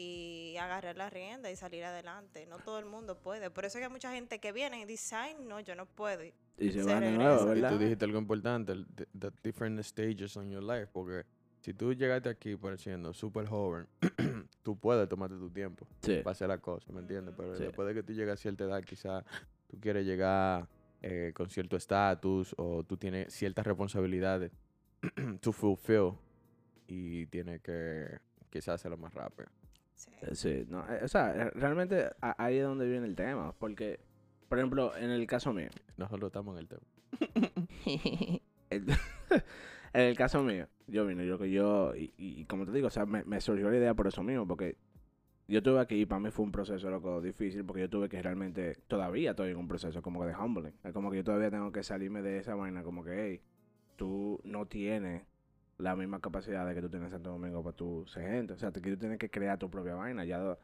y 0.00 0.56
agarrar 0.58 0.96
la 0.96 1.10
rienda 1.10 1.50
y 1.50 1.56
salir 1.56 1.82
adelante. 1.84 2.46
No 2.46 2.58
todo 2.60 2.78
el 2.78 2.84
mundo 2.86 3.18
puede. 3.18 3.50
Por 3.50 3.64
eso 3.64 3.78
es 3.78 3.80
que 3.82 3.86
hay 3.86 3.90
mucha 3.92 4.12
gente 4.12 4.38
que 4.38 4.52
viene 4.52 4.80
y 4.80 4.84
dice, 4.84 5.16
ay, 5.16 5.34
no, 5.40 5.58
yo 5.58 5.74
no 5.74 5.86
puedo. 5.86 6.22
Y 6.24 6.32
Y 6.56 6.70
se 6.70 6.84
Se 6.84 6.84
van 6.84 7.00
de 7.00 7.10
nuevo, 7.10 7.40
Y 7.40 7.58
Y 7.58 7.60
¿verdad? 7.60 7.70
tú 7.70 7.78
dijiste 7.78 8.04
algo 8.04 8.18
importante, 8.18 8.74
the, 8.94 9.06
the 9.18 9.30
different 9.42 9.80
stages 9.82 10.36
on 10.36 10.48
your 10.50 10.62
life, 10.62 10.86
porque 10.92 11.24
si 11.62 11.74
tú 11.74 11.92
llegaste 11.92 12.28
aquí 12.28 12.54
pareciendo 12.56 13.12
súper 13.12 13.46
joven, 13.48 13.88
tú 14.62 14.78
puedes 14.78 15.08
tomarte 15.08 15.34
tu 15.36 15.50
tiempo 15.50 15.84
Sí. 16.00 16.18
para 16.22 16.30
hacer 16.30 16.46
las 16.46 16.60
cosas, 16.60 16.88
¿me 16.94 17.00
entiendes? 17.00 17.34
Pero 17.36 17.56
Sí. 17.56 17.64
después 17.64 17.88
de 17.88 17.94
que 17.94 18.02
tú 18.04 18.12
llegas 18.12 18.38
a 18.38 18.42
cierta 18.42 18.64
edad, 18.64 18.84
quizás 18.84 19.24
tú 19.66 19.80
quieres 19.80 20.06
llegar 20.06 20.68
eh, 21.02 21.32
con 21.34 21.50
cierto 21.50 21.76
estatus 21.76 22.54
o 22.56 22.84
tú 22.84 22.96
tienes 22.96 23.32
ciertas 23.34 23.66
responsabilidades 23.66 24.52
to 25.40 25.52
fulfill 25.52 26.12
y 26.86 27.26
tienes 27.26 27.60
que 27.62 28.18
quizás 28.50 28.76
hacerlo 28.76 28.96
más 28.96 29.12
rápido. 29.12 29.48
Sí. 29.98 30.10
Eh, 30.22 30.34
Sí, 30.34 30.64
no, 30.68 30.80
eh, 30.88 31.00
o 31.02 31.08
sea, 31.08 31.34
eh, 31.36 31.50
realmente 31.54 32.08
ahí 32.20 32.56
es 32.58 32.64
donde 32.64 32.86
viene 32.88 33.06
el 33.06 33.16
tema, 33.16 33.52
porque, 33.58 33.98
por 34.48 34.58
ejemplo, 34.58 34.96
en 34.96 35.10
el 35.10 35.26
caso 35.26 35.52
mío, 35.52 35.68
Nosotros 35.96 36.28
estamos 36.28 36.54
en 36.54 36.60
el 36.60 36.68
tema. 36.68 36.82
el- 38.70 38.86
en 39.92 40.00
el 40.02 40.16
caso 40.16 40.42
mío, 40.42 40.68
yo 40.86 41.06
vine, 41.06 41.26
yo 41.26 41.38
que 41.38 41.50
yo, 41.50 41.92
y, 41.96 42.44
como 42.46 42.64
te 42.64 42.72
digo, 42.72 42.86
o 42.86 42.90
sea, 42.90 43.06
me, 43.06 43.24
me 43.24 43.40
surgió 43.40 43.70
la 43.70 43.76
idea 43.76 43.94
por 43.94 44.06
eso 44.06 44.22
mismo, 44.22 44.46
porque 44.46 44.76
yo 45.48 45.62
tuve 45.62 45.80
aquí, 45.80 46.02
y 46.02 46.06
para 46.06 46.20
mí 46.20 46.30
fue 46.30 46.44
un 46.44 46.52
proceso 46.52 46.90
loco 46.90 47.20
difícil, 47.20 47.64
porque 47.64 47.82
yo 47.82 47.90
tuve 47.90 48.08
que 48.08 48.22
realmente, 48.22 48.76
todavía 48.86 49.30
estoy 49.30 49.50
en 49.50 49.56
un 49.56 49.66
proceso 49.66 50.00
como 50.02 50.20
que 50.20 50.26
de 50.26 50.36
humbling, 50.36 50.74
es 50.84 50.92
como 50.92 51.10
que 51.10 51.16
yo 51.18 51.24
todavía 51.24 51.50
tengo 51.50 51.72
que 51.72 51.82
salirme 51.82 52.22
de 52.22 52.38
esa 52.38 52.54
vaina, 52.54 52.82
como 52.82 53.02
que, 53.02 53.10
hey, 53.30 53.40
tú 53.96 54.38
no 54.44 54.66
tienes 54.66 55.22
la 55.78 55.94
misma 55.96 56.20
capacidad 56.20 56.66
de 56.66 56.74
que 56.74 56.80
tú 56.82 56.88
tienes 56.88 57.06
en 57.06 57.12
Santo 57.12 57.30
Domingo 57.30 57.62
para 57.62 57.76
tu 57.76 58.04
ser 58.06 58.24
gente, 58.24 58.52
o 58.54 58.58
sea, 58.58 58.70
que 58.72 58.80
tú 58.80 58.96
tienes 58.96 59.18
que 59.18 59.30
crear 59.30 59.58
tu 59.58 59.70
propia 59.70 59.94
vaina, 59.94 60.24
ya 60.24 60.56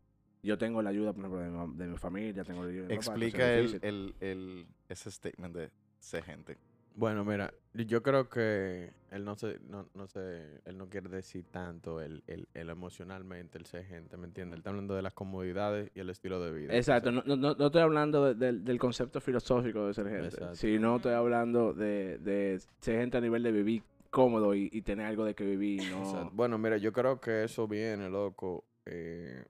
yo 0.43 0.59
tengo 0.59 0.83
la 0.83 0.91
ayuda, 0.91 1.13
por 1.13 1.21
ejemplo, 1.21 1.41
de 1.41 1.49
mi, 1.51 1.57
mam- 1.57 1.77
de 1.77 1.87
mi 1.87 1.97
familia, 1.97 2.45
tengo 2.45 2.63
la 2.65 2.69
ayuda 2.71 2.83
de 2.83 2.89
mi 2.89 2.95
Explica 2.95 3.55
el, 3.55 3.79
el, 3.83 4.15
el, 4.21 4.67
ese 4.89 5.11
statement 5.11 5.55
de 5.57 5.71
ser 6.01 6.23
gente. 6.25 6.59
Bueno, 6.97 7.25
mira, 7.25 7.53
yo 7.73 8.03
creo 8.05 8.29
que 8.29 8.93
él 9.11 9.25
no 9.25 9.35
se, 9.35 9.59
no, 9.69 9.89
no 9.95 10.07
sé, 10.07 10.61
él 10.65 10.79
no 10.79 10.89
quiere 10.89 11.09
decir 11.09 11.45
tanto 11.51 12.01
el, 12.01 12.23
el, 12.29 12.47
el 12.55 12.71
emocionalmente, 12.71 13.59
el 13.59 13.67
ser 13.67 13.85
gente, 13.85 14.17
¿me 14.17 14.27
entiendes? 14.27 14.55
Él 14.55 14.59
está 14.61 14.71
hablando 14.71 14.95
de 14.95 15.03
las 15.03 15.13
comodidades 15.13 15.91
y 15.95 16.01
el 16.01 16.11
estilo 16.11 16.41
de 16.41 16.53
vida. 16.53 16.77
Exacto, 16.77 17.11
no, 17.11 17.23
no, 17.25 17.37
no 17.37 17.67
estoy 17.67 17.81
hablando 17.83 18.25
de- 18.27 18.35
del- 18.35 18.65
del 18.65 18.79
concepto 18.79 19.21
filosófico 19.21 19.87
de 19.89 19.95
ser 19.95 20.09
gente, 20.09 20.27
Exacto. 20.29 20.55
sino 20.57 20.97
estoy 20.97 21.15
hablando 21.15 21.73
de, 21.73 22.19
de 22.19 22.61
ser 22.81 23.01
gente 23.01 23.17
a 23.17 23.21
nivel 23.21 23.43
de 23.43 23.51
vivir 23.53 23.83
cómodo 24.15 24.55
y, 24.55 24.69
y 24.73 24.83
tener 24.83 25.07
algo 25.07 25.25
de 25.25 25.35
que 25.35 25.45
vivir, 25.45 25.83
no... 25.91 26.31
Bueno, 26.33 26.57
mira, 26.57 26.77
yo 26.77 26.93
creo 26.93 27.21
que 27.21 27.43
eso 27.43 27.67
viene, 27.67 28.09
loco. 28.09 28.65
eh, 28.87 29.45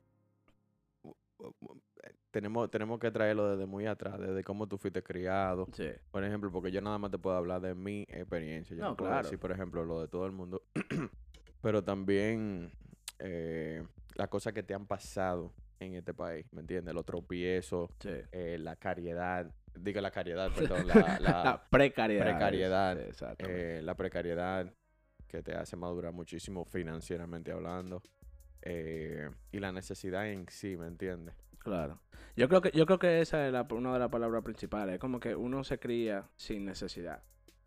eh, 1.03 2.13
tenemos, 2.31 2.71
tenemos 2.71 2.99
que 2.99 3.11
traerlo 3.11 3.51
desde 3.51 3.67
muy 3.67 3.87
atrás, 3.87 4.19
desde 4.19 4.43
cómo 4.43 4.67
tú 4.67 4.79
fuiste 4.79 5.03
criado. 5.03 5.69
Sí, 5.73 5.89
Por 6.11 6.25
ejemplo, 6.25 6.51
porque 6.51 6.73
yo 6.73 6.81
nada 6.81 6.99
más 6.99 7.11
te 7.11 7.19
puedo 7.19 7.37
hablar 7.37 7.61
de 7.61 7.75
mi 7.75 8.03
experiencia. 8.09 8.75
Yo 8.75 8.83
No, 8.83 8.91
no, 8.91 8.97
puedo 8.97 9.11
claro. 9.11 9.25
decir, 9.25 9.39
por 9.39 9.53
ejemplo, 9.53 9.85
lo 9.85 10.01
de 10.01 10.09
todo 10.09 10.25
el 10.27 10.33
mundo. 10.33 10.63
Pero 11.61 11.85
también 11.85 12.73
eh, 13.19 13.87
las 14.15 14.29
cosas 14.29 14.53
que 14.55 14.63
te 14.63 14.73
han 14.75 14.87
pasado 14.87 15.53
en 15.79 15.95
este 15.95 16.15
país, 16.15 16.47
¿me 16.53 16.63
entiendes? 16.63 16.95
Los 16.95 17.05
tropiezos, 17.05 17.91
sí. 18.01 18.09
eh, 18.33 18.57
la 18.59 18.77
cariedad, 18.77 19.51
digo 19.79 20.01
la 20.01 20.11
cariedad, 20.11 20.51
perdón, 20.55 20.87
la, 20.89 21.19
la, 21.21 21.45
La 21.45 21.67
precariedad. 21.71 22.25
precariedad, 22.25 22.99
eh, 23.39 23.81
la 23.83 23.95
precariedad 23.95 24.73
que 25.29 25.43
te 25.43 25.55
hace 25.55 25.77
madurar 25.77 26.13
muchísimo 26.13 26.65
financieramente 26.65 27.51
hablando. 27.53 28.03
eh, 28.63 29.29
y 29.53 29.59
la 29.59 29.73
necesidad 29.73 30.27
en 30.29 30.47
sí, 30.49 30.77
¿me 30.77 30.87
entiendes? 30.87 31.35
Claro. 31.59 32.01
Yo 32.37 32.49
creo 32.49 32.61
que 32.61 32.71
yo 32.73 32.87
creo 32.87 32.99
que 32.99 33.21
esa 33.21 33.47
es 33.47 33.53
la- 33.53 33.67
una 33.71 33.93
de 33.93 33.99
las 33.99 34.09
palabras 34.11 34.43
principales. 34.43 34.95
Es 34.95 35.01
como 35.01 35.21
que 35.21 35.35
uno 35.35 35.65
se 35.65 35.79
cría 35.79 36.29
sin 36.37 36.65
necesidad. 36.65 37.23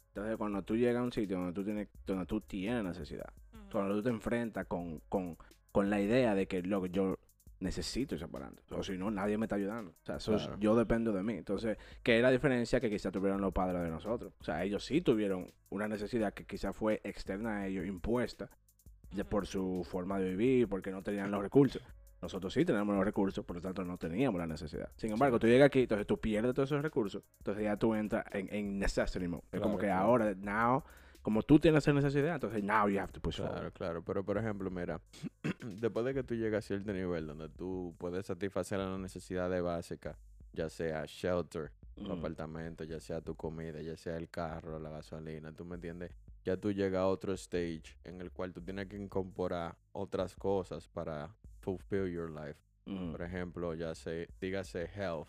Entonces, 0.09 0.37
cuando 0.37 0.63
tú 0.63 0.75
llegas 0.75 1.01
a 1.01 1.03
un 1.03 1.11
sitio 1.11 1.37
donde 1.37 1.53
tú 1.53 1.63
tienes, 1.63 1.87
donde 2.05 2.25
tú 2.25 2.41
tienes 2.41 2.83
necesidad, 2.83 3.31
cuando 3.71 3.95
tú 3.95 4.03
te 4.03 4.09
enfrentas 4.09 4.65
con, 4.65 4.99
con, 5.09 5.37
con 5.71 5.89
la 5.89 5.99
idea 6.01 6.33
de 6.35 6.47
que 6.47 6.61
lo 6.63 6.81
que 6.81 6.89
yo 6.89 7.19
necesito 7.59 8.15
irse 8.15 8.27
para 8.27 8.45
adelante. 8.47 8.63
O 8.75 8.83
si 8.83 8.97
no, 8.97 9.09
nadie 9.11 9.37
me 9.37 9.45
está 9.45 9.55
ayudando. 9.55 9.91
O 9.91 10.05
sea, 10.05 10.17
eso 10.17 10.35
es- 10.35 10.43
Claro. 10.43 10.59
yo 10.59 10.75
dependo 10.75 11.11
de 11.11 11.23
mí. 11.23 11.33
Entonces, 11.33 11.77
¿qué 12.03 12.17
es 12.17 12.21
la 12.21 12.29
diferencia 12.31 12.79
que 12.79 12.89
quizás 12.89 13.11
tuvieron 13.11 13.41
los 13.41 13.53
padres 13.53 13.81
de 13.81 13.89
nosotros? 13.89 14.33
O 14.39 14.43
sea, 14.43 14.63
ellos 14.63 14.85
sí 14.85 15.01
tuvieron 15.01 15.51
una 15.69 15.87
necesidad 15.87 16.33
que 16.33 16.45
quizás 16.45 16.75
fue 16.75 17.01
externa 17.03 17.57
a 17.57 17.67
ellos, 17.67 17.85
impuesta 17.85 18.49
por 19.29 19.47
su 19.47 19.85
forma 19.89 20.19
de 20.19 20.29
vivir, 20.31 20.67
porque 20.67 20.91
no 20.91 21.01
tenían 21.01 21.31
los 21.31 21.41
recursos. 21.41 21.81
Nosotros 22.21 22.51
sí 22.53 22.65
tenemos 22.65 22.95
los 22.95 23.05
recursos, 23.05 23.45
por 23.45 23.55
lo 23.57 23.61
tanto 23.61 23.83
no 23.85 23.97
teníamos 23.97 24.39
la 24.39 24.47
necesidad. 24.47 24.89
Sin 24.95 25.11
embargo, 25.11 25.39
tú 25.39 25.47
llegas 25.47 25.67
aquí, 25.67 25.81
entonces 25.81 26.05
tú 26.07 26.19
pierdes 26.19 26.53
todos 26.53 26.69
esos 26.71 26.81
recursos, 26.81 27.23
entonces 27.39 27.63
ya 27.63 27.77
tú 27.77 27.93
entras 27.93 28.25
en, 28.33 28.51
en 28.53 28.79
necessity 28.79 29.27
mode. 29.27 29.43
Es 29.51 29.61
como 29.61 29.77
que 29.77 29.85
claro. 29.85 30.05
ahora, 30.05 30.33
now, 30.35 30.83
como 31.27 31.43
tú 31.43 31.59
tienes 31.59 31.83
esa 31.83 31.91
necesidad, 31.91 32.35
entonces 32.35 32.63
now 32.63 32.87
you 32.87 32.97
have 33.01 33.11
to 33.11 33.19
push 33.19 33.35
Claro, 33.35 33.51
forward. 33.55 33.73
claro. 33.73 34.01
Pero, 34.01 34.23
por 34.23 34.37
ejemplo, 34.37 34.71
mira, 34.71 35.01
después 35.61 36.05
de 36.05 36.13
que 36.13 36.23
tú 36.23 36.35
llegas 36.35 36.63
a 36.63 36.67
cierto 36.69 36.93
nivel 36.93 37.27
donde 37.27 37.49
tú 37.49 37.93
puedes 37.97 38.25
satisfacer 38.25 38.79
las 38.79 38.97
necesidades 38.97 39.61
básicas, 39.61 40.15
ya 40.53 40.69
sea 40.69 41.03
shelter, 41.05 41.73
tu 41.95 42.03
Mm. 42.05 42.11
apartamento, 42.11 42.85
ya 42.85 43.01
sea 43.01 43.19
tu 43.19 43.35
comida, 43.35 43.81
ya 43.81 43.97
sea 43.97 44.15
el 44.15 44.29
carro, 44.29 44.79
la 44.79 44.89
gasolina, 44.89 45.51
¿tú 45.51 45.65
me 45.65 45.75
entiendes? 45.75 46.13
Ya 46.45 46.55
tú 46.55 46.71
llegas 46.71 47.01
a 47.01 47.07
otro 47.07 47.33
stage 47.33 47.97
en 48.05 48.21
el 48.21 48.31
cual 48.31 48.53
tú 48.53 48.61
tienes 48.61 48.87
que 48.87 48.95
incorporar 48.95 49.75
otras 49.91 50.33
cosas 50.33 50.87
para 50.87 51.35
fulfill 51.59 52.07
your 52.09 52.29
life. 52.31 52.57
Mm. 52.85 53.11
Por 53.11 53.21
ejemplo, 53.21 53.73
ya 53.75 53.93
sea, 53.95 54.25
dígase 54.39 54.85
health, 54.95 55.27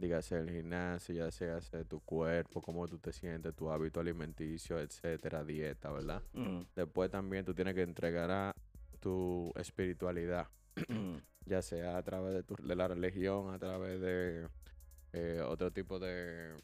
dígase 0.00 0.38
el 0.38 0.50
gimnasio, 0.50 1.14
ya 1.14 1.30
sea 1.30 1.56
hacer 1.58 1.84
tu 1.84 2.00
cuerpo, 2.00 2.62
cómo 2.62 2.88
tú 2.88 2.98
te 2.98 3.12
sientes, 3.12 3.54
tu 3.54 3.70
hábito 3.70 4.00
alimenticio, 4.00 4.80
etcétera, 4.80 5.44
dieta, 5.44 5.90
¿verdad? 5.92 6.22
Mm. 6.32 6.60
Después 6.74 7.10
también 7.10 7.44
tú 7.44 7.52
tienes 7.54 7.74
que 7.74 7.82
entregar 7.82 8.30
a 8.30 8.54
tu 8.98 9.52
espiritualidad, 9.56 10.48
Mm. 10.88 11.16
ya 11.44 11.60
sea 11.62 11.98
a 11.98 12.02
través 12.02 12.32
de, 12.32 12.42
tu, 12.44 12.54
de 12.56 12.74
la 12.76 12.88
religión, 12.88 13.52
a 13.52 13.58
través 13.58 14.00
de 14.00 14.48
eh, 15.12 15.40
otro 15.46 15.70
tipo 15.70 15.98
de 15.98 16.54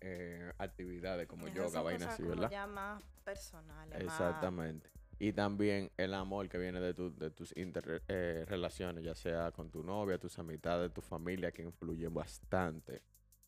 eh, 0.00 0.52
actividades 0.58 1.26
como 1.26 1.46
Esas 1.46 1.56
yoga, 1.56 1.82
vainas 1.82 2.08
así, 2.14 2.22
¿verdad? 2.22 2.50
ya 2.50 2.66
más 2.66 3.02
personales. 3.24 3.94
más- 3.94 4.02
Exactamente. 4.04 4.90
Y 5.18 5.32
también 5.32 5.90
el 5.96 6.12
amor 6.14 6.48
que 6.48 6.58
viene 6.58 6.80
de, 6.80 6.92
tu, 6.94 7.14
de 7.16 7.30
tus 7.30 7.56
inter- 7.56 8.02
eh, 8.08 8.44
relaciones, 8.48 9.04
ya 9.04 9.14
sea 9.14 9.50
con 9.52 9.70
tu 9.70 9.82
novia, 9.82 10.18
tus 10.18 10.38
amistades, 10.38 10.92
tu 10.92 11.00
familia, 11.00 11.52
que 11.52 11.62
influyen 11.62 12.12
bastante, 12.12 13.02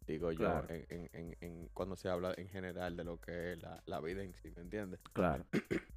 digo 0.06 0.30
yo, 0.32 0.38
Claro. 0.38 0.66
en, 0.68 0.86
en, 0.88 1.10
en, 1.12 1.36
en 1.40 1.68
cuando 1.74 1.96
se 1.96 2.08
habla 2.08 2.34
en 2.36 2.48
general 2.48 2.96
de 2.96 3.04
lo 3.04 3.20
que 3.20 3.52
es 3.52 3.62
la, 3.62 3.82
la 3.86 4.00
vida 4.00 4.22
en 4.22 4.32
sí, 4.34 4.50
¿me 4.54 4.62
entiendes? 4.62 5.00
Claro. 5.12 5.44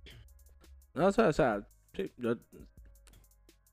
No, 0.96 1.08
o 1.08 1.12
sea, 1.12 1.28
o 1.30 1.34
sea, 1.34 1.68
sí, 1.94 2.12
yo... 2.18 2.36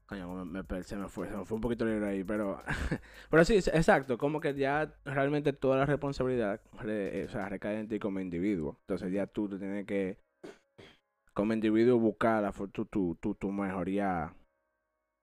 Coño, 0.07 0.45
me, 0.45 0.63
me 0.63 0.83
se 0.85 0.95
me 0.97 1.09
fue, 1.09 1.29
se 1.29 1.37
me 1.37 1.45
fue 1.45 1.57
un 1.57 1.61
poquito 1.61 1.85
libre 1.85 2.07
ahí, 2.07 2.23
pero... 2.23 2.63
pero 3.31 3.45
sí, 3.45 3.55
exacto, 3.57 4.17
como 4.19 4.39
que 4.41 4.55
ya 4.55 4.95
realmente 5.05 5.53
toda 5.53 5.79
la 5.79 5.87
responsabilidad 5.87 6.61
re- 6.75 7.23
eh, 7.23 7.25
o 7.25 7.29
sea, 7.29 7.49
recae 7.49 7.81
en 7.81 7.89
ti 7.89 7.99
como 7.99 8.21
individuo. 8.21 8.77
Entonces 8.83 9.11
ya 9.13 9.27
tú 9.27 9.49
te 9.49 9.59
tienes 9.59 9.85
que, 9.87 10.19
como 11.37 11.53
individuo, 11.53 11.99
buscar 11.99 12.43
la, 12.43 12.51
tu, 12.51 12.87
tu, 12.87 13.15
tu, 13.17 13.35
tu 13.35 13.53
mejoría, 13.53 14.35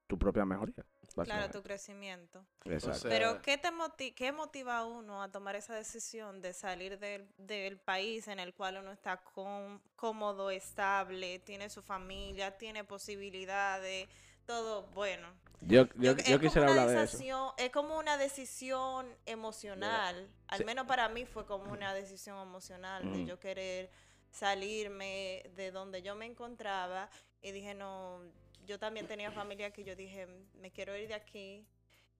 tu 0.07 0.17
propia 0.19 0.45
mejoría. 0.45 0.85
Claro, 1.23 1.51
tu 1.51 1.61
crecimiento. 1.63 2.45
Exacto. 2.65 2.99
sea, 2.99 3.09
Pero 3.09 3.41
¿qué 3.41 3.57
te 3.57 3.71
moti- 3.71 4.13
qué 4.13 4.31
motiva 4.31 4.77
a 4.79 4.85
uno 4.85 5.21
a 5.23 5.31
tomar 5.31 5.55
esa 5.55 5.73
decisión 5.75 6.41
de 6.41 6.53
salir 6.53 6.99
del, 6.99 7.27
del 7.37 7.77
país 7.77 8.27
en 8.27 8.39
el 8.39 8.53
cual 8.53 8.77
uno 8.77 8.91
está 8.91 9.17
com- 9.17 9.79
cómodo, 9.95 10.51
estable, 10.51 11.39
tiene 11.39 11.69
su 11.69 11.81
familia, 11.81 12.57
tiene 12.57 12.83
posibilidades, 12.83 14.07
todo 14.45 14.83
bueno? 14.93 15.27
yo, 15.61 15.87
Yo 15.95 16.15
yo, 16.15 16.39
quisiera 16.39 16.71
una 16.71 16.81
hablar 16.81 16.87
de 16.95 17.03
eso. 17.03 17.17
decisión- 17.17 17.53
Es 17.57 17.71
como 17.71 17.97
una 17.97 18.17
decisión 18.17 19.07
emocional. 19.25 20.29
Al 20.47 20.59
sí. 20.59 20.63
menos 20.63 20.85
para 20.85 21.09
mí 21.09 21.25
fue 21.25 21.45
como 21.45 21.71
una 21.71 21.93
decisión 21.93 22.39
emocional 22.39 23.11
de 23.11 23.25
yo 23.25 23.39
querer 23.39 23.89
salirme 24.33 25.43
de 25.55 25.71
donde 25.71 26.01
yo 26.01 26.15
me 26.15 26.25
encontraba 26.25 27.09
y 27.41 27.51
dije, 27.51 27.75
no, 27.75 28.19
yo 28.65 28.79
también 28.79 29.07
tenía 29.07 29.31
familia 29.31 29.71
que 29.71 29.83
yo 29.83 29.95
dije, 29.95 30.27
me 30.55 30.71
quiero 30.71 30.97
ir 30.97 31.07
de 31.07 31.13
aquí, 31.13 31.65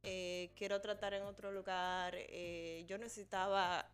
eh, 0.03 0.51
quiero 0.55 0.79
tratar 0.79 1.15
en 1.15 1.24
otro 1.24 1.51
lugar, 1.51 2.13
eh, 2.15 2.86
yo 2.88 2.98
necesitaba 2.98 3.86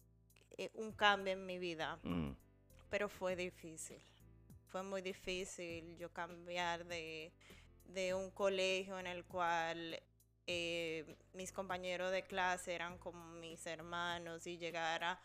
eh, 0.58 0.70
un 0.74 0.92
cambio 0.92 1.34
en 1.34 1.46
mi 1.46 1.58
vida, 1.58 1.98
Mm, 2.04 2.32
pero 2.90 3.08
fue 3.08 3.36
difícil. 3.36 4.02
Fue 4.68 4.84
muy 4.84 5.02
difícil 5.02 5.98
yo 5.98 6.12
cambiar 6.12 6.86
de, 6.86 7.32
de 7.86 8.14
un 8.14 8.32
colegio 8.32 9.00
en 9.00 9.08
el 9.08 9.24
cual 9.26 10.00
eh, 10.46 11.06
mis 11.34 11.52
compañeros 11.52 12.12
de 12.12 12.24
clase 12.24 12.74
eran 12.74 12.98
como 12.98 13.24
mis 13.36 13.66
hermanos 13.68 14.46
y 14.48 14.58
llegar 14.58 15.04
a, 15.04 15.20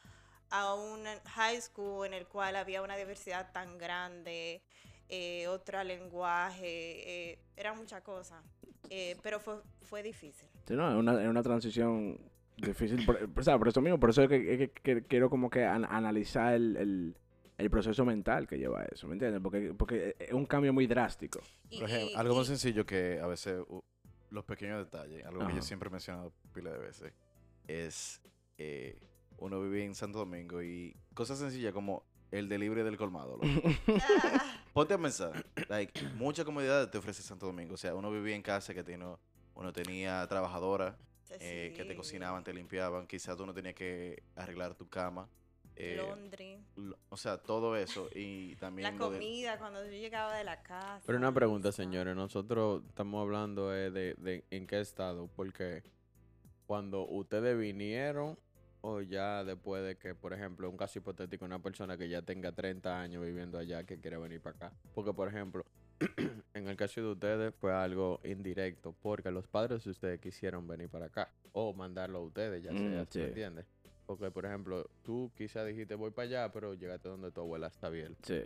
a 0.61 0.75
un 0.75 1.05
high 1.27 1.61
school 1.61 2.07
en 2.07 2.15
el 2.15 2.27
cual 2.27 2.57
había 2.57 2.83
una 2.83 2.97
diversidad 2.97 3.51
tan 3.53 3.77
grande, 3.79 4.63
eh, 5.09 5.47
otro 5.49 5.83
lenguaje, 5.85 7.31
eh, 7.33 7.39
era 7.57 7.75
mucha 7.75 8.01
cosa. 8.03 8.43
Eh, 8.91 9.17
pero 9.23 9.41
fue, 9.41 9.57
fue 9.83 10.03
difícil. 10.03 10.49
Sí, 10.67 10.75
no, 10.75 10.89
es 10.91 10.97
una, 10.97 11.23
es 11.23 11.29
una 11.29 11.43
transición 11.43 12.21
difícil. 12.57 13.05
Por, 13.05 13.29
o 13.37 13.43
sea, 13.43 13.59
por 13.59 13.69
eso 13.69 13.81
mismo, 13.81 13.99
por 13.99 14.11
eso 14.11 14.23
es 14.23 14.29
que, 14.29 14.45
que- 14.59 14.71
que 14.71 15.03
quiero 15.03 15.29
como 15.31 15.51
que 15.51 15.65
an- 15.65 15.87
analizar 15.87 16.55
el, 16.55 16.77
el, 16.77 17.17
el 17.59 17.71
proceso 17.71 18.05
mental 18.05 18.47
que 18.47 18.59
lleva 18.59 18.83
a 18.83 18.85
eso, 18.85 19.07
¿me 19.09 19.15
entiendes? 19.15 19.41
Porque, 19.43 19.75
porque 19.75 20.15
es 20.19 20.33
un 20.33 20.47
cambio 20.47 20.73
muy 20.73 20.87
drástico. 20.87 21.41
Y- 21.71 21.81
Por 21.81 21.89
ejemplo, 21.89 22.11
y- 22.11 22.15
algo 22.15 22.35
más 22.37 22.45
y- 22.47 22.51
sencillo 22.51 22.87
que 22.87 23.19
a 23.21 23.27
veces 23.27 23.61
u- 23.69 23.83
los 24.31 24.45
pequeños 24.45 24.85
detalles, 24.85 25.25
algo 25.25 25.47
que 25.47 25.55
yo 25.55 25.63
siempre 25.63 25.89
he 25.89 25.93
mencionado 25.93 26.33
pila 26.53 26.71
de 26.71 26.79
veces, 26.79 27.13
es 27.67 28.21
eh, 28.59 28.99
uno 29.45 29.61
vive 29.61 29.85
en 29.85 29.95
Santo 29.95 30.19
Domingo 30.21 30.63
y 30.63 30.97
cosas 31.15 31.39
sencillas 31.39 31.73
como 31.73 32.05
el 32.31 32.49
delivery 32.49 32.83
del 32.83 32.97
colmado. 32.97 33.39
ponte 34.73 34.95
a 34.95 34.99
pensar, 34.99 35.45
like, 35.69 36.03
muchas 36.17 36.45
comodidades 36.45 36.91
te 36.91 36.99
ofrece 36.99 37.23
Santo 37.23 37.47
Domingo. 37.47 37.75
O 37.75 37.77
sea, 37.77 37.95
uno 37.95 38.11
vivía 38.11 38.35
en 38.35 38.43
casa 38.43 38.75
que 38.75 38.83
tiene, 38.83 39.05
uno 39.55 39.73
tenía 39.73 40.27
trabajadora 40.27 40.97
eh, 41.41 41.73
que 41.77 41.85
te 41.85 41.95
cocinaban, 41.95 42.43
te 42.43 42.53
limpiaban. 42.53 43.07
Quizás 43.07 43.37
tú 43.37 43.45
no 43.47 43.53
tenías 43.55 43.75
que 43.75 44.23
arreglar 44.35 44.75
tu 44.75 44.89
cama. 44.89 45.29
eh, 45.77 45.97
Laundry. 45.97 46.59
lo- 46.77 46.97
o 47.09 47.17
sea, 47.17 47.39
todo 47.39 47.77
eso. 47.77 48.09
Y 48.15 48.57
también 48.57 48.85
La 48.85 48.93
de- 48.93 48.99
comida 48.99 49.59
cuando 49.59 49.85
yo 49.85 49.91
llegaba 49.91 50.37
de 50.37 50.45
la 50.45 50.63
casa. 50.63 51.03
Pero 51.07 51.19
una 51.19 51.33
pregunta, 51.33 51.71
señores. 51.73 52.15
Nosotros 52.17 52.83
estamos 52.89 53.21
hablando 53.23 53.75
eh, 53.75 53.91
de, 53.91 54.15
de 54.15 54.45
en 54.51 54.67
qué 54.67 54.81
estado. 54.81 55.29
Porque 55.37 55.83
cuando 56.67 57.07
ustedes 57.07 57.59
vinieron 57.59 58.39
o 58.87 59.01
ya 59.01 59.43
después 59.45 59.83
de 59.83 59.97
que, 59.97 60.15
por 60.15 60.35
ejemplo, 60.35 60.69
un 60.69 60.77
caso 60.77 60.99
hipotético, 60.99 61.47
una 61.47 61.59
persona 61.59 61.97
que 61.97 62.07
ya 62.07 62.21
tenga 62.21 62.53
30 62.53 63.01
años 63.01 63.25
viviendo 63.25 63.57
allá 63.59 63.85
que 63.85 63.99
quiere 63.99 64.19
venir 64.19 64.43
para 64.43 64.57
acá. 64.57 64.73
Porque, 64.95 65.15
por 65.15 65.27
ejemplo, 65.27 65.65
en 66.53 66.69
el 66.69 66.77
caso 66.77 67.01
de 67.01 67.07
ustedes 67.13 67.55
fue 67.55 67.73
algo 67.73 68.21
indirecto. 68.25 68.95
Porque 69.01 69.31
los 69.31 69.47
padres 69.49 69.85
de 69.85 69.91
ustedes 69.91 70.21
quisieron 70.21 70.69
venir 70.69 70.91
para 70.91 71.07
acá. 71.07 71.31
O 71.53 71.73
mandarlo 71.73 72.19
a 72.19 72.23
ustedes, 72.23 72.63
ya 72.63 72.73
Mm, 72.73 72.77
sea, 72.77 73.05
¿tú 73.07 73.13
sí. 73.13 73.19
me 73.21 73.27
entiendes? 73.29 73.67
Porque, 74.05 74.31
por 74.31 74.45
ejemplo, 74.45 74.87
tú 75.03 75.33
quizás 75.35 75.67
dijiste 75.67 75.95
voy 75.95 76.11
para 76.11 76.29
allá, 76.29 76.53
pero 76.53 76.75
llegaste 76.75 77.09
donde 77.09 77.33
tu 77.33 77.41
abuela 77.41 77.69
está 77.69 77.89
bien. 77.89 78.15
Sí. 78.23 78.43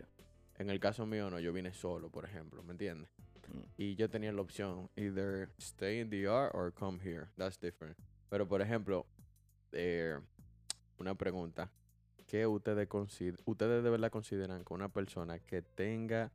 En 0.58 0.70
el 0.70 0.78
caso 0.78 1.04
mío, 1.04 1.30
no, 1.30 1.40
yo 1.40 1.52
vine 1.52 1.72
solo, 1.72 2.10
por 2.10 2.24
ejemplo, 2.24 2.62
¿me 2.62 2.72
entiendes? 2.72 3.08
Mm. 3.48 3.60
Y 3.76 3.96
yo 3.96 4.08
tenía 4.08 4.30
la 4.32 4.42
opción, 4.42 4.88
either 4.94 5.48
stay 5.58 5.98
in 5.98 6.10
the 6.10 6.20
yard 6.20 6.52
or 6.54 6.72
come 6.72 7.00
here. 7.02 7.26
That's 7.36 7.58
different. 7.58 7.96
Pero, 8.30 8.46
por 8.46 8.62
ejemplo, 8.62 9.04
eh, 9.72 10.18
una 10.98 11.14
pregunta. 11.14 11.70
¿Qué 12.26 12.46
ustedes, 12.46 12.88
ustedes 13.46 13.82
de 13.82 13.90
verdad 13.90 14.10
consideran 14.10 14.64
que 14.64 14.74
una 14.74 14.88
persona 14.88 15.38
que 15.38 15.62
tenga 15.62 16.30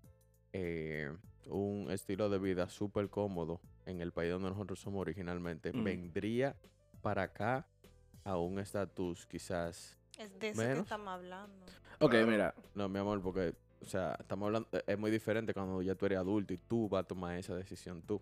eh, 0.52 1.12
un 1.48 1.92
estilo 1.92 2.30
de 2.30 2.40
vida 2.40 2.70
súper 2.70 3.10
cómodo 3.10 3.60
en 3.86 4.02
el 4.02 4.12
país 4.12 4.32
donde 4.32 4.50
nosotros 4.50 4.80
somos 4.80 5.02
originalmente, 5.02 5.72
Mm. 5.74 5.84
vendría 5.84 6.56
para 7.02 7.24
acá 7.24 7.68
a 8.24 8.38
un 8.38 8.60
estatus 8.60 9.26
quizás... 9.28 9.98
Es 10.18 10.40
de 10.40 10.50
eso 10.50 10.62
que 10.62 10.72
estamos 10.80 11.08
hablando. 11.10 11.66
Ok, 12.00 12.14
mira. 12.28 12.54
No, 12.76 12.88
mi 12.88 13.00
amor, 13.00 13.22
porque, 13.22 13.54
o 13.82 13.86
sea, 13.86 14.16
estamos 14.20 14.48
hablando, 14.48 14.70
eh, 14.72 14.84
es 14.88 14.98
muy 14.98 15.12
diferente 15.12 15.54
cuando 15.54 15.82
ya 15.82 15.96
tú 15.96 16.06
eres 16.06 16.20
adulto 16.20 16.54
y 16.54 16.58
tú 16.58 16.88
vas 16.88 17.04
a 17.04 17.08
tomar 17.08 17.38
esa 17.38 17.56
decisión 17.56 18.02
tú. 18.04 18.22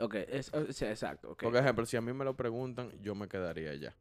Ok, 0.00 0.14
es, 0.14 0.52
o 0.52 0.72
sea, 0.72 0.90
exacto. 0.90 1.32
ok. 1.32 1.42
Por 1.44 1.56
ejemplo, 1.56 1.84
si 1.86 1.96
a 1.96 2.00
mí 2.00 2.12
me 2.12 2.24
lo 2.24 2.36
preguntan, 2.36 2.90
yo 3.00 3.14
me 3.14 3.28
quedaría 3.28 3.70
allá. 3.70 3.96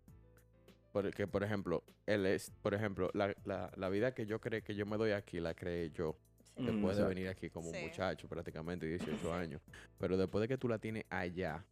Porque, 0.92 1.28
por 1.28 1.44
ejemplo, 1.44 1.84
él 2.06 2.26
es, 2.26 2.52
por 2.62 2.74
ejemplo, 2.74 3.10
la, 3.14 3.34
la, 3.46 3.72
la 3.76 3.90
vida 3.90 4.14
que 4.14 4.26
yo 4.26 4.40
creé 4.40 4.62
que 4.64 4.74
yo 4.76 4.86
me 4.86 4.98
doy 4.98 5.12
aquí, 5.12 5.40
la 5.40 5.54
creé 5.54 5.90
yo. 5.92 6.18
Sí. 6.56 6.62
Mm, 6.62 6.66
Después 6.66 6.96
de 6.98 7.04
exacto. 7.04 7.10
venir 7.10 7.28
aquí 7.30 7.50
como 7.50 7.70
Sí. 7.72 7.78
un 7.78 7.84
muchacho, 7.84 8.28
prácticamente 8.28 8.86
18 8.88 8.98
años. 9.34 9.62
Pero 10.00 10.18
después 10.18 10.42
de 10.42 10.48
que 10.48 10.58
tú 10.58 10.68
la 10.68 10.80
tienes 10.80 11.06
allá, 11.10 11.64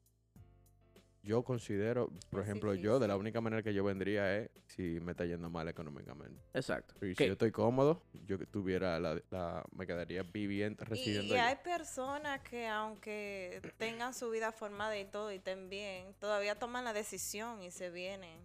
yo 1.23 1.41
considero, 1.43 2.11
por 2.29 2.41
Es 2.41 2.47
ejemplo, 2.47 2.75
yo, 2.75 2.99
de 2.99 3.07
la 3.07 3.17
única 3.17 3.41
manera 3.41 3.63
que 3.63 3.73
yo 3.73 3.83
vendría 3.83 4.37
es 4.37 4.51
si 4.67 4.99
me 5.01 5.13
está 5.13 5.25
yendo 5.25 5.49
mal 5.49 5.67
económicamente. 5.67 6.39
Exacto. 6.53 7.03
Y 7.03 7.15
si 7.15 7.25
yo 7.25 7.31
estoy 7.33 7.49
cómodo, 7.51 8.03
yo 8.27 8.37
que 8.37 8.45
tuviera 8.45 8.99
la, 8.99 9.19
la- 9.31 9.65
me 9.75 9.87
quedaría 9.87 10.21
viviendo, 10.21 10.83
Y, 10.83 10.85
residiendo 10.87 11.33
y 11.33 11.37
allá. 11.37 11.47
hay 11.47 11.55
personas 11.63 12.41
que 12.41 12.67
aunque 12.67 13.59
tengan 13.77 14.13
su 14.13 14.29
vida 14.29 14.51
formada 14.51 14.99
y 14.99 15.05
todo 15.05 15.31
y 15.31 15.37
estén 15.37 15.67
bien, 15.67 16.13
todavía 16.19 16.53
toman 16.59 16.83
la 16.83 16.93
decisión 16.93 17.63
y 17.63 17.71
se 17.71 17.89
vienen. 17.89 18.39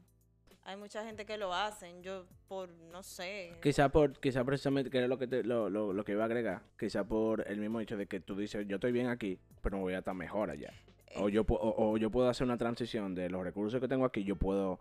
Hay 0.64 0.76
mucha 0.76 1.04
gente 1.04 1.24
que 1.24 1.36
lo 1.38 1.52
hacen. 1.54 2.02
Yo 2.02 2.26
por, 2.48 2.68
no 2.92 3.02
sé. 3.02 3.54
Quizá 3.62 3.88
por, 3.88 4.18
quizá 4.20 4.44
precisamente, 4.44 4.90
que 4.90 4.98
era 4.98 5.08
lo 5.08 5.18
que, 5.18 5.26
te- 5.26 5.42
lo, 5.42 5.70
lo, 5.70 5.92
lo 5.92 6.04
que 6.04 6.12
iba 6.12 6.22
a 6.22 6.26
agregar, 6.26 6.62
quizá 6.78 7.04
por 7.04 7.46
el 7.48 7.58
mismo 7.58 7.80
hecho 7.80 7.96
de 7.96 8.06
que 8.06 8.20
tú 8.20 8.36
dices, 8.36 8.66
yo 8.68 8.76
estoy 8.76 8.92
bien 8.92 9.08
aquí, 9.08 9.38
pero 9.62 9.76
me 9.78 9.82
voy 9.82 9.94
a 9.94 9.98
estar 9.98 10.14
mejor 10.14 10.50
allá. 10.50 10.72
O 11.16 11.28
eh, 11.28 11.32
yo, 11.32 11.42
o, 11.48 11.90
o 11.92 11.96
yo 11.96 12.10
puedo 12.10 12.28
hacer 12.28 12.44
una 12.46 12.58
transición 12.58 13.14
de 13.14 13.30
los 13.30 13.42
recursos 13.42 13.80
que 13.80 13.88
tengo 13.88 14.04
aquí, 14.04 14.22
yo 14.22 14.36
puedo 14.36 14.78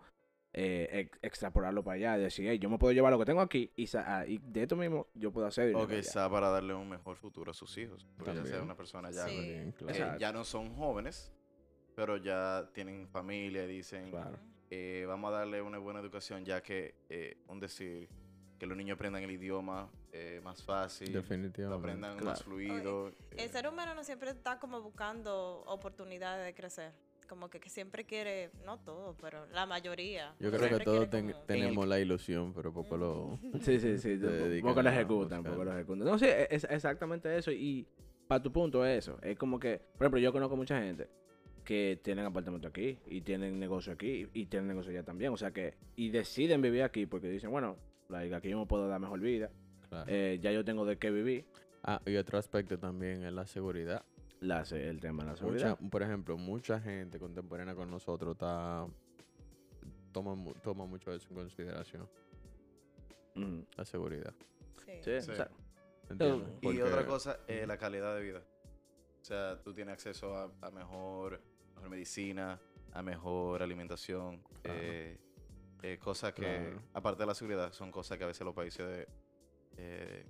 eh, 0.52 0.88
ex- 1.08 1.18
extrapolarlo 1.22 1.82
para 1.82 1.94
allá, 1.96 2.18
decir, 2.18 2.46
"Hey, 2.48 2.58
yo 2.58 2.68
me 2.68 2.76
puedo 2.78 2.92
llevar 2.92 3.12
lo 3.12 3.18
que 3.18 3.24
tengo 3.24 3.40
aquí 3.40 3.72
y, 3.76 3.86
sa- 3.86 4.18
ah, 4.20 4.26
y 4.26 4.38
de 4.38 4.62
esto 4.62 4.76
mismo 4.76 5.06
yo 5.14 5.32
puedo 5.32 5.46
hacer. 5.46 5.74
O 5.74 5.86
quizá 5.88 6.28
para 6.28 6.50
darle 6.50 6.74
un 6.74 6.88
mejor 6.88 7.16
futuro 7.16 7.52
a 7.52 7.54
sus 7.54 7.76
hijos. 7.78 8.06
Porque 8.16 8.34
ya 8.34 8.44
sea 8.44 8.62
una 8.62 8.76
persona 8.76 9.10
ya 9.10 9.26
Sí. 9.26 9.72
Claro. 9.78 10.18
ya 10.18 10.32
no 10.32 10.44
son 10.44 10.74
jóvenes, 10.74 11.32
pero 11.96 12.16
ya 12.16 12.68
tienen 12.74 13.08
familia 13.08 13.64
y 13.64 13.68
dicen, 13.68 14.10
Claro. 14.10 14.38
Eh, 14.70 15.04
vamos 15.06 15.32
a 15.32 15.38
darle 15.38 15.60
una 15.60 15.78
buena 15.78 16.00
educación, 16.00 16.44
ya 16.44 16.62
que, 16.62 16.94
eh, 17.08 17.38
un 17.48 17.58
decir, 17.60 18.08
que 18.58 18.66
los 18.66 18.76
niños 18.76 18.94
aprendan 18.94 19.22
el 19.22 19.30
idioma 19.30 19.90
eh, 20.12 20.40
más 20.44 20.62
fácil, 20.62 21.12
lo 21.12 21.20
aprendan 21.74 22.12
claro. 22.12 22.24
más 22.24 22.42
fluido. 22.44 23.08
El 23.30 23.40
eh, 23.40 23.48
ser 23.48 23.66
humano 23.66 23.94
no 23.94 24.04
siempre 24.04 24.30
está 24.30 24.58
como 24.58 24.80
buscando 24.80 25.64
oportunidades 25.66 26.44
de 26.44 26.54
crecer. 26.54 26.92
Como 27.26 27.48
que, 27.48 27.60
que 27.60 27.70
siempre 27.70 28.04
quiere, 28.04 28.50
no 28.64 28.78
todo, 28.80 29.16
pero 29.20 29.46
la 29.46 29.64
mayoría. 29.64 30.34
Yo 30.40 30.50
creo 30.50 30.78
que 30.78 30.84
todos 30.84 30.98
quiere 30.98 31.10
ten- 31.10 31.32
como- 31.32 31.44
tenemos 31.44 31.86
la 31.86 32.00
ilusión, 32.00 32.52
pero 32.52 32.72
poco 32.72 32.96
lo... 32.96 33.38
Sí, 33.62 33.78
sí, 33.78 33.98
sí. 33.98 34.18
Poco 34.62 34.82
lo 34.82 34.90
ejecutan, 34.90 35.44
poco 35.44 35.64
lo 35.64 35.72
ejecutan. 35.72 36.04
No, 36.06 36.18
sí, 36.18 36.26
es 36.26 36.64
exactamente 36.64 37.36
eso. 37.36 37.52
Y 37.52 37.86
para 38.26 38.42
tu 38.42 38.52
punto 38.52 38.84
es 38.84 38.98
eso. 38.98 39.18
Es 39.22 39.38
como 39.38 39.60
que, 39.60 39.78
por 39.96 40.06
ejemplo, 40.06 40.18
yo 40.20 40.32
conozco 40.32 40.56
mucha 40.56 40.80
gente 40.80 41.08
que 41.64 42.00
tienen 42.02 42.24
apartamento 42.26 42.68
aquí 42.68 42.98
y 43.06 43.20
tienen 43.22 43.58
negocio 43.58 43.92
aquí 43.92 44.28
y 44.32 44.46
tienen 44.46 44.68
negocio 44.68 44.90
allá 44.90 45.02
también. 45.02 45.32
O 45.32 45.36
sea 45.36 45.50
que, 45.52 45.74
y 45.96 46.10
deciden 46.10 46.60
vivir 46.62 46.82
aquí 46.82 47.06
porque 47.06 47.28
dicen, 47.28 47.50
bueno, 47.50 47.76
like, 48.08 48.34
aquí 48.34 48.48
yo 48.48 48.58
me 48.58 48.66
puedo 48.66 48.88
dar 48.88 49.00
mejor 49.00 49.20
vida. 49.20 49.50
Claro. 49.88 50.04
eh, 50.08 50.38
ya 50.40 50.52
yo 50.52 50.64
tengo 50.64 50.84
de 50.84 50.98
qué 50.98 51.10
vivir. 51.10 51.44
Ah, 51.82 52.00
y 52.06 52.14
otro 52.16 52.38
aspecto 52.38 52.78
también 52.78 53.24
es 53.24 53.32
la 53.32 53.46
seguridad. 53.46 54.04
La, 54.40 54.62
el 54.70 55.00
tema 55.00 55.24
de 55.24 55.30
la 55.30 55.36
seguridad. 55.36 55.76
Mucha, 55.80 55.90
por 55.90 56.02
ejemplo, 56.02 56.38
mucha 56.38 56.80
gente 56.80 57.18
contemporánea 57.18 57.74
con 57.74 57.90
nosotros 57.90 58.32
está 58.32 58.86
toma, 60.12 60.34
toma 60.62 60.86
mucho 60.86 61.12
eso 61.12 61.28
en 61.30 61.34
consideración, 61.36 62.08
la 63.76 63.84
seguridad. 63.84 64.32
Sí. 64.84 64.92
Sí, 65.02 65.20
Sí. 65.20 65.30
o 65.30 65.34
sea, 65.34 65.50
¿entiendes? 66.08 66.48
Y 66.62 66.80
otra 66.80 67.04
cosa, 67.06 67.38
eh, 67.48 67.64
la 67.66 67.76
calidad 67.76 68.14
de 68.16 68.22
vida. 68.22 68.42
O 69.20 69.24
sea, 69.24 69.60
tú 69.62 69.72
tienes 69.74 69.92
acceso 69.94 70.34
a, 70.36 70.50
a 70.60 70.70
mejor, 70.70 71.40
mejor 71.74 71.90
medicina, 71.90 72.58
a 72.92 73.02
mejor 73.02 73.62
alimentación, 73.62 74.42
Claro. 74.62 74.78
eh, 74.82 75.18
eh, 75.82 75.98
cosas 75.98 76.32
que, 76.32 76.42
Claro. 76.42 76.82
aparte 76.94 77.22
de 77.22 77.26
la 77.26 77.34
seguridad, 77.34 77.72
son 77.72 77.90
cosas 77.90 78.18
que 78.18 78.24
a 78.24 78.26
veces 78.26 78.44
los 78.44 78.54
países 78.54 78.86
de, 78.86 79.08
eh, 79.76 80.24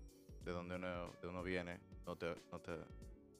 de 0.44 0.52
donde 0.52 0.76
uno, 0.76 1.12
de 1.22 1.28
uno 1.28 1.42
viene, 1.42 1.80
no, 2.06 2.16
te, 2.16 2.34
no, 2.52 2.60
te, 2.60 2.72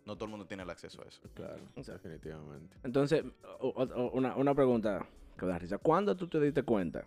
no 0.06 0.14
todo 0.16 0.24
el 0.24 0.30
mundo 0.30 0.46
tiene 0.46 0.62
el 0.62 0.70
acceso 0.70 1.02
a 1.02 1.08
eso. 1.08 1.20
Claro, 1.34 1.62
definitivamente. 1.76 2.76
Entonces, 2.82 3.24
o- 3.60 3.68
o- 3.68 4.10
una, 4.12 4.36
una 4.36 4.54
pregunta 4.54 5.06
que 5.36 5.46
me 5.46 5.52
da 5.52 5.58
risa. 5.58 5.78
¿Cuándo 5.78 6.16
tú 6.16 6.28
te 6.28 6.40
diste 6.40 6.62
cuenta 6.62 7.06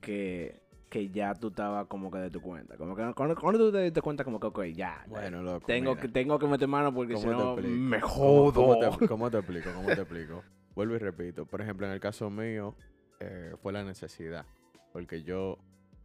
que, 0.00 0.62
que 0.90 1.08
ya 1.08 1.34
tú 1.34 1.48
estabas 1.48 1.86
como 1.86 2.10
que 2.10 2.18
de 2.18 2.30
tu 2.30 2.40
cuenta? 2.42 2.76
Como 2.76 2.94
que, 2.96 3.02
¿cuándo, 3.14 3.34
cuándo 3.36 3.58
tú 3.58 3.72
te 3.72 3.82
diste 3.84 4.02
cuenta 4.02 4.24
como 4.24 4.38
que, 4.40 4.48
ok, 4.48 4.64
ya, 4.74 5.04
Bueno, 5.08 5.42
loco. 5.42 5.64
tengo, 5.66 5.90
mira, 5.92 6.02
que, 6.02 6.08
tengo 6.08 6.38
que 6.38 6.46
meter 6.46 6.68
mano 6.68 6.92
porque 6.92 7.16
si 7.16 7.24
¿cómo 7.24 7.54
te 7.56 7.62
no 7.62 7.68
me 7.70 8.00
¿Cómo- 8.00 8.12
jodo? 8.12 8.52
¿Cómo, 8.52 8.78
te, 8.98 9.06
cómo 9.08 9.30
te 9.30 9.38
explico? 9.38 9.70
¿Cómo 9.72 9.86
te 9.94 10.00
explico? 10.00 10.42
Vuelvo 10.74 10.96
y 10.96 10.98
repito. 10.98 11.46
Por 11.46 11.60
ejemplo, 11.62 11.86
en 11.86 11.92
el 11.92 12.00
caso 12.00 12.28
mío, 12.28 12.74
eh, 13.20 13.54
fue 13.62 13.72
la 13.72 13.84
necesidad. 13.84 14.44
Porque 14.92 15.22
yo, 15.22 15.58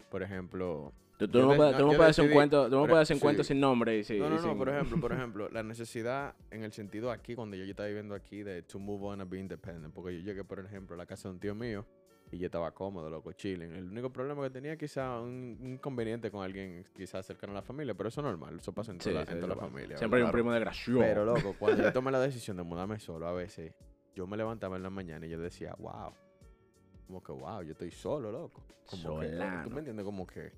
por 0.10 0.22
ejemplo, 0.24 0.94
Tú, 1.18 1.30
tú 1.30 1.38
Yo 1.40 1.44
no 1.44 1.48
me 1.48 1.54
de- 1.54 1.58
puedes, 1.58 1.72
no, 1.80 1.94
yo 1.94 2.04
hacer 2.04 2.26
un 2.26 2.32
cuento, 2.32 2.70
tú 2.70 2.76
no 2.76 2.88
puedes 2.88 3.04
hacer 3.04 3.16
un 3.16 3.22
cuento 3.22 3.44
sin 3.46 3.58
nombre 3.60 3.98
y 4.00 4.04
sí, 4.04 4.20
No, 4.20 4.28
no, 4.28 4.34
y 4.36 4.38
no, 4.38 4.44
sin- 4.44 4.58
por 4.58 4.68
ejemplo, 4.70 5.00
por 5.00 5.14
ejemplo, 5.14 5.50
la 5.50 5.64
necesidad 5.64 6.36
en 6.52 6.64
el 6.66 6.74
sentido 6.74 7.10
aquí, 7.10 7.36
cuando 7.36 7.56
yo 7.56 7.64
estaba 7.64 7.88
viviendo 7.88 8.14
aquí, 8.16 8.44
de 8.44 8.62
to 8.64 8.80
move 8.80 9.02
on 9.06 9.22
and 9.22 9.32
be 9.32 9.40
independent, 9.40 9.94
porque 9.94 10.14
yo 10.14 10.20
llegué, 10.26 10.44
por 10.44 10.60
ejemplo, 10.60 10.94
a 10.94 10.98
la 10.98 11.06
casa 11.06 11.30
de 11.30 11.36
un 11.36 11.40
tío 11.40 11.56
mío 11.56 11.86
y 12.36 12.40
yo 12.40 12.48
estaba 12.48 12.72
cómodo, 12.74 13.10
loco, 13.10 13.32
chilling. 13.34 13.72
El 13.74 13.86
único 13.86 14.12
problema 14.12 14.44
que 14.44 14.50
tenía 14.50 14.76
quizá 14.78 15.20
un, 15.22 15.58
inconveniente 15.64 16.30
con 16.30 16.44
alguien 16.44 16.86
quizás 16.94 17.26
cercano 17.26 17.52
a 17.54 17.56
la 17.56 17.62
familia, 17.62 17.94
pero 17.96 18.10
eso 18.10 18.22
es 18.22 18.26
normal, 18.26 18.58
eso 18.60 18.74
pasa 18.74 18.92
en 18.92 19.00
Sí, 19.00 19.10
toda, 19.10 19.22
la- 19.22 19.26
sí, 19.26 19.32
en 19.34 19.40
toda 19.40 19.48
la 19.50 19.56
claro. 19.56 19.72
familia. 19.72 19.98
Siempre 19.98 20.20
hay 20.20 20.26
un 20.26 20.32
primo 20.32 20.52
de 20.52 20.60
gracioso. 20.60 21.00
Pero, 21.00 21.26
loco, 21.26 21.56
cuando 21.58 21.82
yo 21.82 21.92
tomé 21.94 22.12
la 22.12 22.20
decisión 22.20 22.58
de 22.58 22.64
mudarme 22.64 23.00
solo, 23.00 23.28
a 23.28 23.34
veces, 23.34 23.74
yo 24.16 24.28
me 24.28 24.36
levantaba 24.38 24.76
en 24.76 24.84
la 24.84 24.90
mañana 24.90 25.26
y 25.26 25.30
yo 25.30 25.40
decía, 25.40 25.74
wow. 25.80 26.14
Como 27.08 27.22
que, 27.24 27.32
wow, 27.32 27.62
yo 27.62 27.72
estoy 27.72 27.92
solo, 27.92 28.32
loco. 28.32 28.64
Como 28.86 29.20
que, 29.20 29.28
tú 29.64 29.70
me 29.70 29.80
entiendes, 29.80 30.04
como 30.06 30.26
que, 30.28 30.52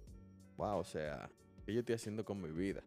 wow, 0.57 0.79
o 0.79 0.83
sea, 0.83 1.29
¿qué 1.65 1.73
yo 1.73 1.79
estoy 1.81 1.95
haciendo 1.95 2.23
con 2.25 2.41
mi 2.41 2.49
vida? 2.49 2.81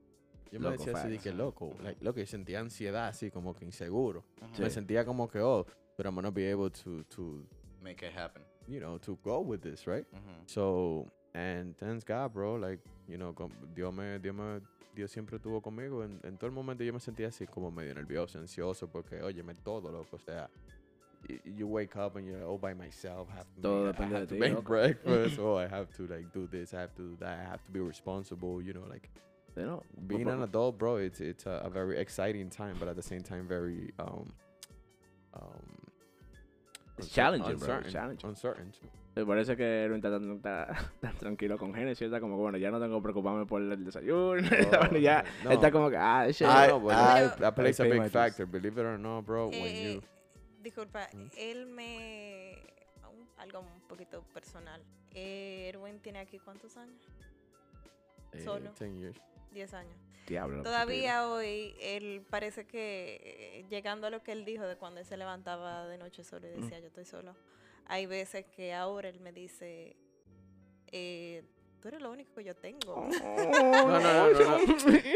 Yo 0.50 0.58
me 0.58 0.70
Loco, 0.70 0.78
decía 0.84 0.92
así, 0.94 1.10
de 1.10 1.18
que 1.18 1.32
loco, 1.32 1.76
like, 1.82 2.04
loco, 2.04 2.18
yo 2.18 2.26
sentía 2.26 2.58
ansiedad, 2.58 3.06
así, 3.06 3.30
como 3.30 3.54
que 3.54 3.64
inseguro. 3.64 4.24
Me 4.58 4.68
sentía 4.68 5.04
como 5.04 5.28
que, 5.28 5.38
oh, 5.40 5.64
but 5.96 6.06
I'm 6.06 6.14
gonna 6.16 6.30
be 6.30 6.50
able 6.50 6.70
to, 6.70 7.04
to, 7.04 7.44
Make 7.82 8.02
it 8.02 8.12
happen. 8.12 8.42
you 8.68 8.78
know, 8.80 8.98
to 8.98 9.16
go 9.24 9.40
with 9.40 9.62
this, 9.62 9.86
right? 9.86 10.04
Ujú. 10.12 10.34
So, 10.46 11.06
and 11.34 11.76
thanks 11.78 12.04
God, 12.04 12.32
bro, 12.32 12.54
like, 12.54 12.78
you 13.08 13.16
know, 13.18 13.32
com- 13.32 13.52
Dios 13.74 13.92
me, 13.94 14.18
Dios 14.18 14.34
me, 14.34 14.60
Dios 14.94 15.10
siempre 15.10 15.38
estuvo 15.38 15.60
conmigo. 15.62 16.02
En, 16.04 16.20
en 16.24 16.36
todo 16.36 16.46
el 16.48 16.52
momento 16.54 16.84
yo 16.84 16.92
me 16.92 16.98
sentía 17.00 17.28
así 17.28 17.46
como 17.46 17.70
medio 17.70 17.94
nervioso, 17.94 18.38
ansioso, 18.38 18.86
porque, 18.88 19.20
óyeme, 19.22 19.54
todo, 19.64 19.90
loco, 19.90 20.16
o 20.16 20.18
sea, 20.18 20.48
y- 21.28 21.40
you 21.56 21.66
wake 21.66 21.96
up 21.96 22.16
and 22.16 22.26
you're 22.26 22.44
all 22.44 22.58
by 22.58 22.74
myself, 22.74 23.28
have 23.30 23.46
to 23.56 23.62
Todo 23.62 23.86
make, 23.86 24.00
I 24.00 24.04
have 24.04 24.20
de 24.20 24.26
to 24.26 24.34
ti, 24.34 24.38
make 24.40 24.54
loco. 24.54 24.68
breakfast, 24.68 25.38
oh, 25.40 25.56
I 25.56 25.66
have 25.68 25.88
to, 25.96 26.06
like, 26.06 26.32
do 26.32 26.46
this, 26.46 26.72
I 26.74 26.80
have 26.80 26.94
to 26.96 27.02
do 27.02 27.16
that, 27.20 27.38
I 27.40 27.42
have 27.50 27.62
to 27.64 27.70
be 27.72 27.80
responsible, 27.80 28.60
you 28.62 28.72
know, 28.72 28.84
like, 28.88 29.08
You 29.56 29.66
know, 29.66 29.82
being 30.06 30.28
an 30.28 30.42
adult, 30.44 30.78
bro, 30.78 30.96
it's 30.98 31.20
it's 31.20 31.44
a, 31.44 31.60
a 31.64 31.68
very 31.70 31.98
exciting 31.98 32.48
time, 32.50 32.76
but 32.78 32.88
at 32.88 32.94
the 32.94 33.02
same 33.02 33.20
time, 33.22 33.48
very 33.48 33.92
um 33.98 34.28
um. 35.34 35.79
It's 37.00 37.08
uncer- 37.08 37.14
challenging, 37.14 37.44
bro, 37.44 37.54
it's 37.56 37.62
uncertain, 37.68 37.92
challenging. 37.92 38.28
Uncertain 38.30 38.72
too. 38.72 38.88
Me 39.16 39.26
parece 39.26 39.56
que 39.56 39.64
Erwin 39.84 39.96
está 39.96 40.10
tan, 40.10 40.40
tan- 40.40 40.68
tan 41.00 41.16
tranquilo 41.16 41.58
con 41.58 41.74
Genesis. 41.74 42.02
Está 42.06 42.20
como 42.20 42.36
que, 42.36 42.42
bueno, 42.42 42.58
ya 42.58 42.70
no 42.70 42.78
tengo 42.80 42.96
que 42.98 43.02
preocuparme 43.02 43.44
por 43.44 43.60
el 43.60 43.84
desayuno. 43.84 44.40
Oh, 44.92 44.96
ya 44.96 45.24
no. 45.44 45.50
está 45.50 45.70
como 45.72 45.90
que, 45.90 45.96
ah, 45.96 46.26
shit. 46.30 46.42
I, 46.46 46.64
I- 46.64 46.66
know, 46.68 46.80
but 46.80 46.92
I- 46.92 47.28
that, 47.40 47.54
plays 47.54 47.80
a 47.80 47.86
I 47.86 47.90
big 47.90 48.10
factor. 48.10 48.46
Believe 48.46 48.78
it 48.80 48.86
or 48.86 48.98
not, 48.98 49.24
bro. 49.26 49.48
when 49.48 49.54
Eh, 49.66 49.94
you 49.94 50.02
disculpa, 50.62 51.08
Mm. 51.12 51.28
él 51.36 51.66
me... 51.66 52.56
Algo 53.38 53.60
un 53.60 53.80
poquito 53.88 54.22
personal. 54.34 54.80
Eh, 55.14 55.70
Erwin 55.72 55.98
tiene 56.00 56.18
aquí 56.20 56.38
cuántos 56.38 56.76
años? 56.76 57.02
eh, 58.32 58.42
solo. 58.44 58.70
ten 58.78 58.96
years. 58.98 59.18
10 59.52 59.74
años. 59.74 59.96
Diablo. 60.26 60.62
Todavía 60.62 61.26
hoy, 61.28 61.74
él 61.80 62.24
parece 62.30 62.66
que 62.66 63.20
eh, 63.60 63.64
llegando 63.68 64.06
a 64.06 64.10
lo 64.10 64.22
que 64.22 64.32
él 64.32 64.44
dijo 64.44 64.64
de 64.64 64.76
cuando 64.76 65.00
él 65.00 65.06
se 65.06 65.16
levantaba 65.16 65.86
de 65.88 65.98
noche 65.98 66.22
solo 66.24 66.46
y 66.46 66.50
Mm. 66.56 66.60
decía 66.62 66.78
yo 66.80 66.86
estoy 66.86 67.04
solo, 67.04 67.34
hay 67.86 68.06
veces 68.06 68.46
que 68.46 68.72
ahora 68.72 69.08
él 69.08 69.18
me 69.20 69.32
dice, 69.32 69.96
eh, 70.92 71.42
tú 71.80 71.88
eres 71.88 72.00
lo 72.00 72.10
único 72.12 72.32
que 72.34 72.44
yo 72.44 72.54
tengo. 72.56 73.08
No, 73.80 73.98
no, 73.98 74.00
no, 74.00 74.30
no. 74.30 74.58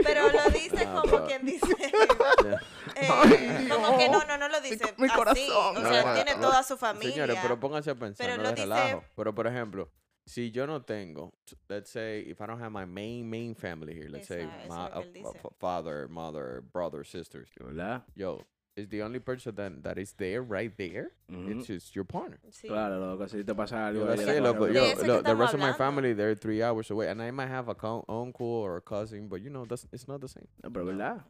Pero 0.03 0.31
lo 0.33 0.45
dice 0.53 0.85
Ah, 0.87 1.01
como 1.03 1.27
quien 1.27 1.45
dice, 1.47 1.67
eh, 2.97 3.69
como 3.71 3.99
que 3.99 4.09
no, 4.09 4.25
no, 4.25 4.39
no 4.39 4.49
lo 4.49 4.61
dice 4.61 4.85
mi 4.99 5.07
así. 5.09 5.49
O 5.51 5.81
sea, 5.81 6.15
tiene 6.15 6.35
toda 6.41 6.63
su 6.63 6.77
familia. 6.77 7.13
Señores, 7.13 7.39
pero 7.43 7.59
pónganse 7.61 7.91
a 7.91 7.95
pensar, 7.95 8.27
Pero 8.27 8.37
no 8.39 8.43
lo 8.45 8.51
dice- 8.51 8.63
relajo. 8.63 9.05
Pero 9.17 9.35
por 9.35 9.47
ejemplo, 9.47 9.91
si 10.27 10.51
yo 10.51 10.67
no 10.67 10.81
tengo, 10.81 11.33
let's 11.69 11.91
say, 11.91 12.21
if 12.21 12.41
I 12.41 12.47
don't 12.47 12.59
have 12.61 12.73
my 12.73 12.85
main 12.85 13.29
main 13.29 13.55
family 13.55 13.95
here, 13.95 14.09
let's 14.11 14.29
say 14.29 14.43
Esa- 14.43 14.51
eso 14.55 14.65
es 14.65 14.69
my 14.71 14.85
lo 14.85 14.91
que 14.91 14.99
uh, 14.99 15.03
él 15.03 15.13
dice. 15.13 15.41
father, 15.61 16.09
mother, 16.09 16.63
brother, 16.73 17.05
sisters, 17.05 17.49
¿Verdad? 17.61 18.03
yo, 18.17 18.41
is 18.77 18.89
the 18.89 19.03
only 19.03 19.21
person 19.21 19.55
that 19.55 19.83
that 19.85 19.99
is 19.99 20.13
there 20.15 20.43
right 20.43 20.77
there. 20.77 21.13
Ujú. 21.31 21.51
It's 21.61 21.67
just 21.69 21.95
your 21.95 22.05
partner. 22.05 22.39
Sí. 22.51 22.67
Claro, 22.69 22.99
loco, 22.99 23.27
si 23.29 23.45
te 23.45 23.55
pasa 23.55 23.77
algo. 23.87 24.01
Yo, 24.01 24.07
ahí 24.07 24.17
that's 24.17 24.27
de 24.27 24.37
it, 24.39 24.43
loco. 24.43 24.67
De 24.67 24.73
Yo, 24.75 24.97
que 24.97 25.07
lo- 25.07 25.23
the 25.23 25.31
estamos 25.31 25.39
rest 25.39 25.55
of 25.55 25.61
my 25.61 25.67
hablando. 25.73 25.77
family, 25.79 26.13
they're 26.15 26.35
three 26.35 26.61
hours 26.63 26.91
away, 26.91 27.09
and 27.09 27.23
I 27.23 27.31
might 27.31 27.49
have 27.49 27.69
a 27.69 27.75
co- 27.75 28.05
uncle 28.09 28.47
or 28.47 28.77
a 28.77 28.81
cousin, 28.81 29.29
but 29.29 29.43
you 29.43 29.51
know, 29.51 29.65
that's 29.65 29.87
it's 29.93 30.09
not 30.09 30.21
the 30.21 30.29
same. 30.29 30.49
No, 30.63 30.71
pero 30.71 30.85
verdad. 30.87 31.23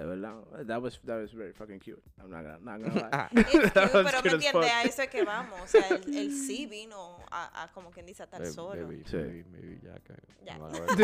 De 0.00 0.06
verdad. 0.06 0.34
That 0.66 0.80
was, 0.82 0.98
that 1.04 1.20
was 1.20 1.32
very 1.32 1.52
fucking 1.52 1.78
cute. 1.80 2.02
I'm 2.20 2.30
not 2.30 2.42
gonna, 2.42 2.58
not 2.60 2.80
gonna 2.80 3.08
lie. 3.34 3.44
Cute, 3.44 3.74
was 3.74 3.90
pero 3.92 4.22
me 4.22 4.30
entiende, 4.30 4.66
a 4.70 4.82
eso 4.84 5.02
es 5.02 5.08
que 5.10 5.24
vamos. 5.24 5.60
O 5.62 5.66
sea, 5.66 5.86
él, 5.88 6.02
él 6.16 6.32
sí 6.46 6.66
vino 6.66 7.18
a, 7.30 7.62
a 7.64 7.68
como 7.72 7.90
quien 7.90 8.06
dice, 8.06 8.22
a 8.22 8.28
Maybe, 8.32 8.46
solo. 8.50 8.86
maybe, 8.88 9.04
Sí. 9.06 9.16
maybe, 9.16 9.44
maybe 9.50 9.80
ya 9.82 9.94
que- 10.00 10.14
Ya. 10.44 10.58
no, 10.58 10.68
la 10.68 10.80
verdad. 10.80 10.96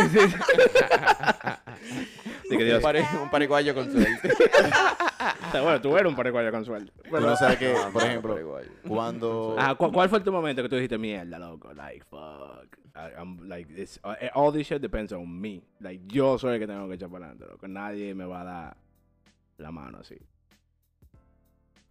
Sí, 2.48 2.56
que 2.56 2.64
Dios- 2.64 2.76
un, 2.76 2.82
pare- 2.82 3.04
un 3.22 3.74
con 3.74 3.90
suerte. 3.92 4.32
O 4.32 5.50
sea, 5.52 5.62
bueno, 5.62 5.80
tú 5.80 5.96
eres 5.96 6.08
un 6.10 6.16
paraguayo 6.16 6.50
con 6.50 6.64
suerte. 6.64 6.92
Pero 7.10 7.32
o 7.32 7.36
sea 7.36 7.58
que, 7.58 7.74
por 7.92 8.02
ejemplo, 8.02 8.38
cuando... 8.86 9.56
Ah, 9.58 9.74
¿cu- 9.74 9.92
¿cuál 9.92 10.08
fue 10.08 10.20
tu 10.20 10.32
momento 10.32 10.62
que 10.62 10.68
tú 10.68 10.76
dijiste 10.76 10.98
mierda, 10.98 11.38
loco? 11.38 11.72
Like, 11.74 12.04
fuck. 12.04 12.76
I, 12.94 13.10
I'm 13.18 13.46
like, 13.48 13.74
this, 13.74 14.00
uh, 14.04 14.14
all 14.34 14.50
this 14.52 14.66
shit 14.66 14.80
depends 14.80 15.12
on 15.12 15.28
me. 15.40 15.62
Like, 15.80 16.00
yo 16.06 16.38
soy 16.38 16.54
el 16.54 16.60
que 16.60 16.66
tengo 16.66 16.88
que 16.88 16.94
echar 16.94 17.10
para 17.10 17.26
adelante, 17.26 17.46
loco. 17.52 17.68
Nadie 17.68 18.14
me 18.14 18.24
va 18.24 18.40
a 18.40 18.44
dar 18.44 18.76
la 19.58 19.70
mano 19.72 19.98
así. 19.98 20.16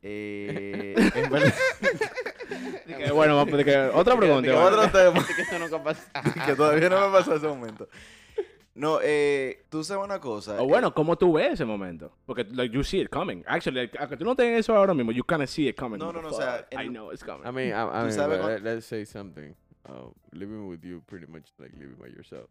eh, 0.02 0.94
en 1.16 1.30
verdad- 1.32 1.54
Que, 2.86 3.12
bueno, 3.12 3.36
vamos, 3.36 3.64
que- 3.64 3.78
otra 3.94 4.16
pregunta. 4.16 4.48
que 4.50 4.56
bueno. 4.56 4.78
otro 4.80 4.92
tema 4.92 5.26
que 5.36 5.42
eso 5.42 5.58
nunca 5.60 5.84
pasa. 5.84 6.12
que 6.46 6.56
todavía 6.56 6.90
no 6.90 7.08
me 7.08 7.12
pasó 7.18 7.36
ese 7.36 7.48
momento. 7.48 7.90
No, 8.76 9.00
eh, 9.02 9.66
tú 9.70 9.84
sabes 9.84 10.04
una 10.06 10.20
cosa. 10.20 10.62
O 10.62 10.68
bueno, 10.68 10.94
¿cómo 10.94 11.18
tú 11.18 11.34
ves 11.34 11.54
ese 11.54 11.66
momento? 11.66 12.12
Porque, 12.26 12.44
like, 12.52 12.74
you 12.76 12.84
see 12.84 13.00
it 13.02 13.10
coming. 13.10 13.42
Actually, 13.48 13.82
like, 13.82 13.98
aunque 13.98 14.18
tú 14.18 14.26
no 14.26 14.36
tengas 14.36 14.60
eso 14.60 14.76
ahora 14.76 14.94
mismo, 14.94 15.12
you 15.12 15.24
kind 15.24 15.42
of 15.42 15.50
see 15.50 15.68
it 15.68 15.76
coming. 15.78 15.98
No, 15.98 16.12
no, 16.12 16.22
no, 16.22 16.30
o 16.30 16.34
sea, 16.34 16.68
I 16.72 16.86
en- 16.86 16.94
know 16.94 17.12
it's 17.12 17.24
coming. 17.24 17.48
I 17.48 17.52
mean, 17.52 17.70
I, 17.70 17.82
I 17.84 17.86
Tú 18.02 18.06
mean, 18.06 18.12
sabes 18.14 18.38
but 18.40 18.48
cuan- 18.48 18.64
let- 18.64 18.82
say 18.84 19.06
something. 19.06 19.56
Uh, 19.88 20.10
living 20.34 20.68
with 20.68 20.84
you 20.84 21.02
pretty 21.08 21.26
much 21.28 21.46
like 21.58 21.72
living 21.78 21.96
by 21.98 22.08
yourself. 22.10 22.50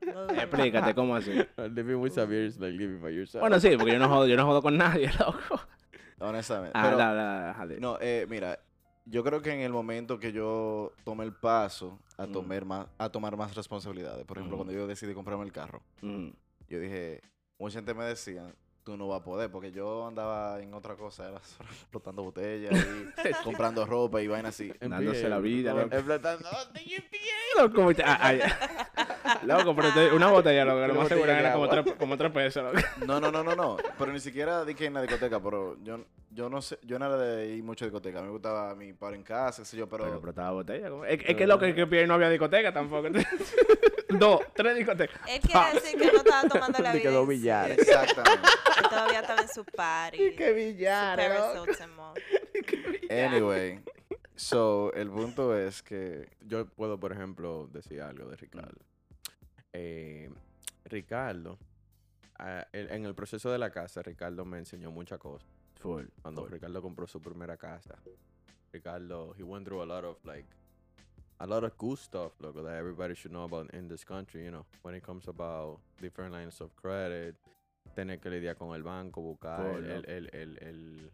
Explícate, 0.00 0.94
¿cómo 0.94 1.16
así? 1.16 1.32
Living 1.74 1.96
with 1.96 2.12
Xavier 2.14 2.44
is 2.44 2.58
like 2.58 2.76
living 2.76 3.00
by 3.00 3.14
yourself. 3.14 3.40
Bueno, 3.40 3.58
sí, 3.60 3.76
porque 3.76 3.92
yo 3.92 3.98
no 3.98 4.08
jodo, 4.08 4.26
yo 4.26 4.36
no 4.36 4.46
jodo 4.46 4.62
con 4.62 4.76
nadie, 4.76 5.10
loco. 5.18 5.60
honestamente. 6.20 6.72
Ah, 6.74 6.82
pero- 6.84 6.96
la. 6.96 7.66
No, 7.80 7.98
eh, 8.00 8.26
mira, 8.28 8.58
yo 9.04 9.22
creo 9.24 9.40
que 9.42 9.52
en 9.52 9.60
el 9.60 9.72
momento 9.72 10.18
que 10.18 10.32
yo 10.32 10.92
tomé 11.04 11.24
el 11.24 11.32
paso 11.32 11.98
a 12.16 12.26
Mm. 12.26 12.32
tomar 12.32 12.64
más, 12.64 12.86
a 12.98 13.08
tomar 13.08 13.36
más 13.36 13.54
responsabilidades, 13.54 14.24
por 14.24 14.38
ejemplo, 14.38 14.56
Mm. 14.56 14.60
cuando 14.60 14.72
yo 14.74 14.86
decidí 14.86 15.14
comprarme 15.14 15.44
el 15.44 15.52
carro, 15.52 15.82
Mm. 16.02 16.28
yo 16.68 16.80
dije, 16.80 17.20
mucha 17.58 17.78
gente 17.78 17.94
me 17.94 18.04
decía, 18.04 18.44
tú 18.84 18.96
no 18.96 19.06
vas 19.08 19.20
a 19.20 19.24
poder, 19.24 19.50
porque 19.50 19.70
yo 19.70 20.06
andaba 20.06 20.60
en 20.60 20.72
otra 20.74 20.96
cosa, 20.96 21.28
era 21.28 21.40
solo 21.42 21.68
explotando 21.72 22.22
botellas 22.22 22.72
y 22.74 23.44
comprando 23.44 23.84
ropa 23.86 24.20
y 24.22 24.26
vainas 24.28 24.54
así. 24.54 24.72
Dándose 24.80 25.28
la 25.28 25.38
vida, 25.38 25.72
explotando. 25.90 26.48
Loco. 29.42 29.58
Loco, 29.64 29.76
pero 29.76 29.92
te- 29.94 30.12
una 30.12 30.28
botella, 30.28 30.64
loco, 30.64 30.86
lo 30.86 30.94
más 30.94 31.08
seguro 31.08 31.30
era 31.32 31.52
como 31.52 31.68
tres, 31.68 31.84
como 31.98 32.16
tres 32.16 32.32
pesos, 32.32 32.64
loco. 32.74 32.86
No, 33.06 33.20
no, 33.20 33.30
no, 33.30 33.42
no, 33.44 33.54
no, 33.56 33.76
pero 33.98 34.12
ni 34.12 34.20
siquiera 34.20 34.64
dije 34.64 34.86
en 34.86 34.94
la 34.94 35.02
discoteca, 35.02 35.40
pero 35.40 35.76
yo, 35.82 35.98
yo 36.30 36.48
no 36.48 36.60
sé, 36.62 36.78
yo 36.82 36.98
no 36.98 37.06
era 37.06 37.16
de 37.18 37.46
ir 37.48 37.62
mucho 37.64 37.84
a 37.84 37.88
discoteca, 37.88 38.18
a 38.18 38.22
mí 38.22 38.26
me 38.26 38.32
gustaba 38.32 38.74
mi 38.74 38.92
par 38.92 39.14
en 39.14 39.22
casa, 39.22 39.62
qué 39.62 39.66
sé 39.66 39.76
yo, 39.76 39.88
pero... 39.88 40.04
Pero 40.04 40.16
explotaba 40.16 40.50
botella. 40.52 40.88
como- 40.90 41.04
Es, 41.04 41.20
es 41.24 41.36
que 41.36 41.46
lo 41.46 41.58
que 41.58 41.74
que 41.74 41.86
pide 41.86 42.06
no 42.06 42.14
había 42.14 42.28
discoteca 42.30 42.72
tampoco. 42.72 43.08
Dos, 44.10 44.40
tres 44.54 44.74
discotecas. 44.76 45.20
Él 45.28 45.40
quiere 45.40 45.74
decir 45.74 45.98
que 45.98 46.06
no 46.10 46.18
estaba 46.18 46.48
tomando 46.48 46.78
la 46.78 46.92
vida. 46.92 47.02
quedó 47.02 47.26
billar. 47.26 47.70
Exactamente. 47.72 48.48
que 48.76 48.88
todavía 48.88 49.20
estaba 49.20 49.42
en 49.42 49.48
su 49.48 49.64
party. 49.66 50.18
Qué 50.36 50.52
billar, 50.52 51.18
loco. 51.54 51.66
Anyway, 53.10 53.80
so, 54.34 54.92
el 54.94 55.08
punto 55.10 55.56
es 55.56 55.82
que... 55.82 56.28
Yo 56.40 56.66
puedo, 56.66 56.98
por 56.98 57.12
ejemplo, 57.12 57.68
decir 57.72 58.00
algo 58.02 58.28
de 58.30 58.36
Ricardo. 58.36 58.78
Eh, 59.72 60.30
Ricardo, 60.84 61.58
ah, 62.38 62.66
en 62.72 63.04
el 63.04 63.14
proceso 63.14 63.50
de 63.50 63.58
la 63.58 63.70
casa, 63.70 64.02
Ricardo 64.02 64.44
me 64.44 64.58
enseñó 64.58 64.90
muchas 64.90 65.18
cosas. 65.18 65.48
Full. 65.80 66.06
Cuando 66.22 66.42
full. 66.42 66.52
Ricardo 66.52 66.82
compró 66.82 67.06
su 67.06 67.20
primera 67.20 67.56
casa, 67.56 67.96
Ricardo, 68.72 69.34
he 69.36 69.42
went 69.42 69.64
through 69.64 69.82
a 69.82 69.86
lot 69.86 70.04
of 70.04 70.16
like, 70.24 70.46
a 71.40 71.46
lot 71.46 71.64
of 71.64 71.76
cool 71.76 71.96
stuff, 71.96 72.32
loco, 72.40 72.62
that 72.62 72.76
everybody 72.76 73.14
should 73.14 73.32
know 73.32 73.44
about 73.44 73.72
in 73.72 73.88
this 73.88 74.04
country, 74.04 74.44
you 74.44 74.50
know, 74.50 74.66
when 74.82 74.94
it 74.94 75.02
comes 75.02 75.28
about 75.28 75.78
different 76.00 76.32
lines 76.32 76.60
of 76.60 76.74
credit, 76.74 77.36
tener 77.94 78.18
que 78.18 78.30
lidiar 78.30 78.56
con 78.56 78.74
el 78.74 78.82
banco, 78.82 79.20
buscar 79.22 79.58
Full, 79.58 79.84
el, 79.84 80.04
el, 80.06 80.30
el, 80.32 80.58
el, 80.60 81.10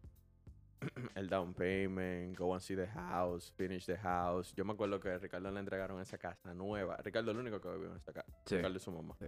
el 1.14 1.28
down 1.28 1.54
payment, 1.54 2.36
go 2.36 2.52
and 2.52 2.62
see 2.62 2.74
the 2.76 2.86
house, 2.86 3.52
finish 3.56 3.86
the 3.86 3.96
house. 3.96 4.52
Yo 4.54 4.64
me 4.64 4.72
acuerdo 4.72 5.00
que 5.00 5.10
a 5.10 5.18
Ricardo 5.18 5.50
le 5.50 5.60
entregaron 5.60 6.00
esa 6.00 6.18
casa 6.18 6.54
nueva. 6.54 6.96
Ricardo 6.98 7.30
es 7.30 7.34
el 7.36 7.40
único 7.40 7.60
que 7.60 7.68
vivió 7.70 7.90
en 7.90 7.96
esa 7.96 8.12
casa. 8.12 8.32
Sí. 8.46 8.56
Ricardo 8.56 8.76
y 8.76 8.80
su 8.80 8.90
mamá. 8.92 9.14
Sí. 9.18 9.26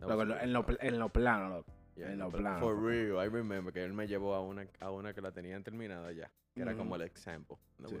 Lo- 0.00 0.22
en 0.40 0.52
lo, 0.52 0.64
en 0.80 0.98
lo 0.98 1.08
plano, 1.10 1.48
loco. 1.56 1.72
Yeah, 1.96 2.12
en 2.12 2.18
lo 2.18 2.30
plano, 2.30 2.60
For 2.60 2.80
real, 2.82 3.26
I 3.26 3.28
remember 3.28 3.72
que 3.72 3.84
él 3.84 3.92
me 3.92 4.06
llevó 4.06 4.34
a 4.34 4.40
una, 4.40 4.66
a 4.78 4.90
una 4.90 5.12
que 5.12 5.20
la 5.20 5.32
tenían 5.32 5.62
terminada 5.62 6.10
ya. 6.12 6.30
Que 6.54 6.62
era 6.62 6.74
como 6.74 6.96
el 6.96 7.02
example. 7.02 7.56
Sí. 7.86 7.96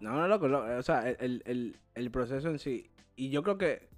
No, 0.00 0.12
no, 0.12 0.28
loco, 0.28 0.48
lo- 0.48 0.78
o 0.78 0.82
sea, 0.82 1.08
el, 1.08 1.42
el, 1.46 1.76
el 1.94 2.10
proceso 2.10 2.48
en 2.50 2.58
sí. 2.58 2.90
Y 3.16 3.30
yo 3.30 3.42
creo 3.42 3.56
que. 3.58 3.88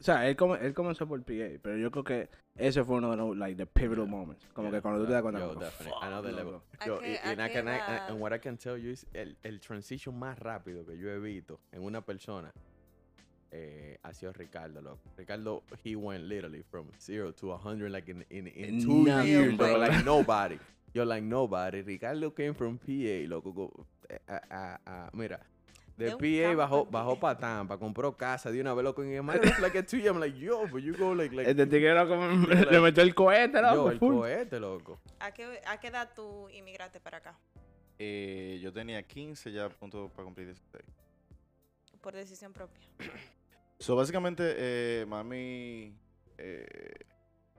O 0.00 0.02
sea, 0.02 0.28
él, 0.28 0.36
come- 0.36 0.58
él 0.64 0.74
comenzó 0.74 1.06
por 1.08 1.20
PA, 1.22 1.58
pero 1.60 1.76
yo 1.76 1.90
creo 1.90 2.04
que 2.04 2.28
ese 2.56 2.84
fue 2.84 2.96
uno 2.96 3.10
de 3.10 3.16
los, 3.16 3.36
like, 3.36 3.56
the 3.56 3.66
pivotal 3.66 4.06
moments. 4.06 4.46
Como 4.52 4.68
Yeah, 4.68 4.78
que 4.78 4.82
cuando 4.82 5.00
tú 5.00 5.06
te 5.06 5.12
das 5.12 5.22
cuenta, 5.22 5.40
yo, 5.40 5.48
como, 5.48 5.60
definitely. 5.60 5.92
fuck, 5.92 6.02
Another 6.04 6.32
level. 6.34 6.52
loco. 6.52 6.64
¿A 6.78 6.86
Yo, 6.86 7.00
y, 7.02 7.16
a 7.16 7.30
and, 7.30 7.40
I 7.40 7.52
can, 7.52 7.68
I- 7.68 7.80
and 8.08 8.20
what 8.20 8.32
I 8.32 8.38
can 8.38 8.56
tell 8.56 8.76
you 8.78 8.90
is 8.90 9.06
el, 9.12 9.36
el 9.42 9.58
transition 9.60 10.16
más 10.18 10.38
rápido 10.38 10.86
que 10.86 10.96
yo 10.98 11.10
he 11.10 11.18
visto 11.18 11.58
en 11.72 11.82
una 11.82 12.00
persona 12.00 12.52
eh, 13.50 13.98
ha 14.02 14.12
sido 14.12 14.32
Ricardo, 14.32 14.80
loco. 14.82 15.00
Ricardo, 15.16 15.62
he 15.82 15.96
went 15.96 16.24
literally 16.24 16.62
from 16.62 16.86
zero 17.00 17.32
to 17.32 17.52
a 17.52 17.56
hundred 17.58 17.90
like 17.90 18.08
in, 18.10 18.24
in, 18.30 18.46
in 18.46 18.74
In 18.76 18.84
two 18.84 19.04
years, 19.24 19.56
bro. 19.56 19.68
bro. 19.68 19.78
Like 19.78 20.04
nobody. 20.04 20.58
You're 20.94 21.06
like 21.06 21.22
nobody. 21.24 21.82
Ricardo 21.82 22.30
came 22.30 22.54
from 22.54 22.78
PA, 22.78 23.26
loco. 23.26 23.52
go- 23.52 23.86
ah, 24.28 24.40
ah, 24.50 24.78
ah, 24.86 25.10
mira. 25.14 25.40
De 25.98 26.10
PA 26.12 26.54
bajó, 26.56 26.84
en 26.84 26.90
bajó 26.90 27.14
PA. 27.14 27.20
para 27.20 27.38
Tampa, 27.38 27.78
compró 27.78 28.16
casa 28.16 28.50
de 28.50 28.60
una 28.60 28.72
vez, 28.72 28.84
loco. 28.84 29.02
En 29.02 29.26
was 29.26 29.58
like 29.60 29.76
a 29.78 29.84
two 29.84 29.96
year. 29.98 30.12
I'm 30.12 30.20
like, 30.20 30.38
yo, 30.38 30.66
but 30.68 30.80
you 30.82 30.96
go 30.96 31.14
like, 31.14 31.34
like 31.34 31.50
Este 31.50 31.66
tigre, 31.66 31.92
loco, 31.94 32.16
like- 32.48 32.70
le 32.70 32.80
metió 32.80 33.02
el 33.02 33.14
cohete, 33.14 33.60
loco. 33.60 33.74
yo, 33.74 33.90
el 33.90 33.98
full. 33.98 34.14
cohete, 34.14 34.60
loco. 34.60 35.00
¿A 35.18 35.32
qué, 35.32 35.60
¿A 35.66 35.78
qué 35.80 35.88
edad 35.88 36.10
tú 36.14 36.48
inmigraste 36.50 37.00
para 37.00 37.18
acá? 37.18 37.38
Eh, 37.98 38.60
yo 38.62 38.72
tenía 38.72 39.02
15 39.02 39.50
ya 39.50 39.64
a 39.64 39.68
punto 39.70 40.08
para 40.14 40.24
cumplir 40.24 40.46
16. 40.46 40.84
Por 42.00 42.14
decisión 42.14 42.52
propia. 42.52 42.86
So, 43.80 43.94
básicamente, 43.94 44.42
eh, 44.56 45.06
mami 45.06 45.94
eh, 46.36 46.66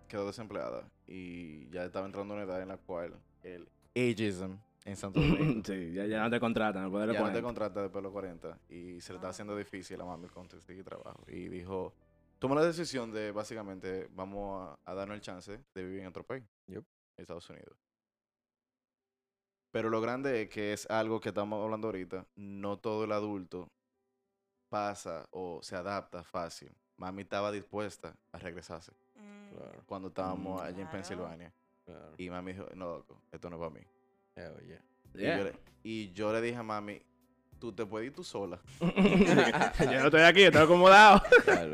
quedó 0.10 0.28
desempleada 0.28 0.84
y 1.08 1.70
ya 1.70 1.86
estaba 1.86 2.06
entrando 2.06 2.34
a 2.34 2.38
una 2.38 2.46
edad 2.46 2.62
en 2.62 2.68
la 2.68 2.76
cual 2.78 3.14
el 3.42 3.70
ageism 3.96 4.58
en 4.86 4.96
Santo 4.96 5.20
Domingo 5.20 5.62
sí, 5.66 5.94
ya, 5.94 6.06
ya 6.06 6.22
no 6.24 6.30
te 6.30 6.40
contratan, 6.40 6.84
después 6.84 7.02
de 7.02 7.08
los 7.08 7.14
ya 7.16 7.20
no 7.22 7.26
te 7.28 7.32
40. 7.42 7.48
contrata 7.48 7.82
después 7.82 8.02
de 8.02 8.04
los 8.04 8.12
40 8.14 8.60
y 8.70 9.02
se 9.02 9.14
le 9.14 9.18
está 9.18 9.30
haciendo 9.30 9.56
difícil 9.56 10.00
a 10.02 10.06
mami 10.06 10.28
conseguir 10.30 10.84
trabajo. 10.84 11.24
Y 11.28 11.48
dijo, 11.50 11.94
toma 12.40 12.56
la 12.56 12.64
decisión 12.66 13.12
de, 13.12 13.32
básicamente, 13.32 14.08
vamos 14.12 14.78
a, 14.86 14.92
a 14.92 14.94
darnos 14.96 15.16
el 15.16 15.22
chance 15.22 15.64
de 15.74 15.84
vivir 15.84 16.02
en 16.02 16.08
otro 16.08 16.24
país. 16.24 16.44
Yup. 16.68 16.86
Estados 17.18 17.50
Unidos. 17.50 17.78
Pero 19.72 19.90
lo 19.90 20.02
grande 20.02 20.44
es 20.44 20.50
que 20.50 20.74
es 20.74 20.90
algo 20.90 21.20
que 21.20 21.30
estamos 21.30 21.62
hablando 21.64 21.88
ahorita. 21.90 22.26
No 22.36 22.78
todo 22.80 23.04
el 23.04 23.12
adulto 23.12 23.70
pasa 24.70 25.28
o 25.32 25.60
se 25.62 25.76
adapta 25.76 26.24
fácil. 26.24 26.72
Mami 26.98 27.22
estaba 27.24 27.52
dispuesta 27.52 28.16
a 28.32 28.38
regresarse 28.40 28.92
Mm, 29.16 29.50
Claro, 29.56 29.84
cuando 29.86 30.08
estábamos 30.10 30.62
Mm. 30.62 30.64
allá 30.64 30.70
en 30.70 30.76
Claro. 30.76 30.92
Pensilvania. 30.92 31.54
claro. 31.86 32.14
Y 32.18 32.30
mami 32.30 32.54
dijo, 32.54 32.66
no, 32.76 32.98
loco, 32.98 33.22
esto 33.32 33.50
no 33.50 33.58
es 33.58 33.60
para 33.60 33.72
mí. 33.80 33.86
Yeah. 35.14 35.36
Y, 35.36 35.38
yo 35.38 35.44
le, 35.44 35.54
y 35.84 36.12
yo 36.14 36.34
le 36.34 36.42
dije 36.42 36.58
a 36.58 36.64
mami, 36.64 37.02
tú 37.60 37.74
te 37.74 37.86
puedes 37.86 38.08
ir 38.08 38.14
tú 38.14 38.24
sola. 38.24 38.60
yo 38.80 40.00
no 40.00 40.06
estoy 40.06 40.22
aquí, 40.22 40.44
estoy 40.44 40.62
acomodado. 40.64 41.22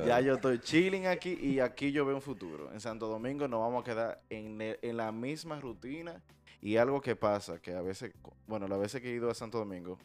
Ya 0.06 0.20
yo 0.22 0.36
estoy 0.36 0.60
chilling 0.60 1.08
aquí 1.08 1.38
y 1.42 1.60
aquí 1.60 1.92
yo 1.92 2.06
veo 2.06 2.16
un 2.16 2.22
futuro. 2.22 2.72
En 2.72 2.80
Santo 2.80 3.08
Domingo 3.08 3.48
nos 3.48 3.60
vamos 3.60 3.82
a 3.82 3.86
quedar 3.86 4.22
en, 4.30 4.60
en 4.82 4.98
la 4.98 5.12
misma 5.12 5.60
rutina. 5.60 6.22
Y 6.62 6.78
algo 6.78 7.00
que 7.02 7.16
pasa, 7.16 7.62
que 7.62 7.74
a 7.76 7.82
veces, 7.82 8.12
bueno, 8.48 8.68
las 8.68 8.80
veces 8.80 9.00
que 9.02 9.10
he 9.12 9.14
ido 9.14 9.30
a 9.30 9.36
Santo 9.36 9.60
Domingo 9.60 10.00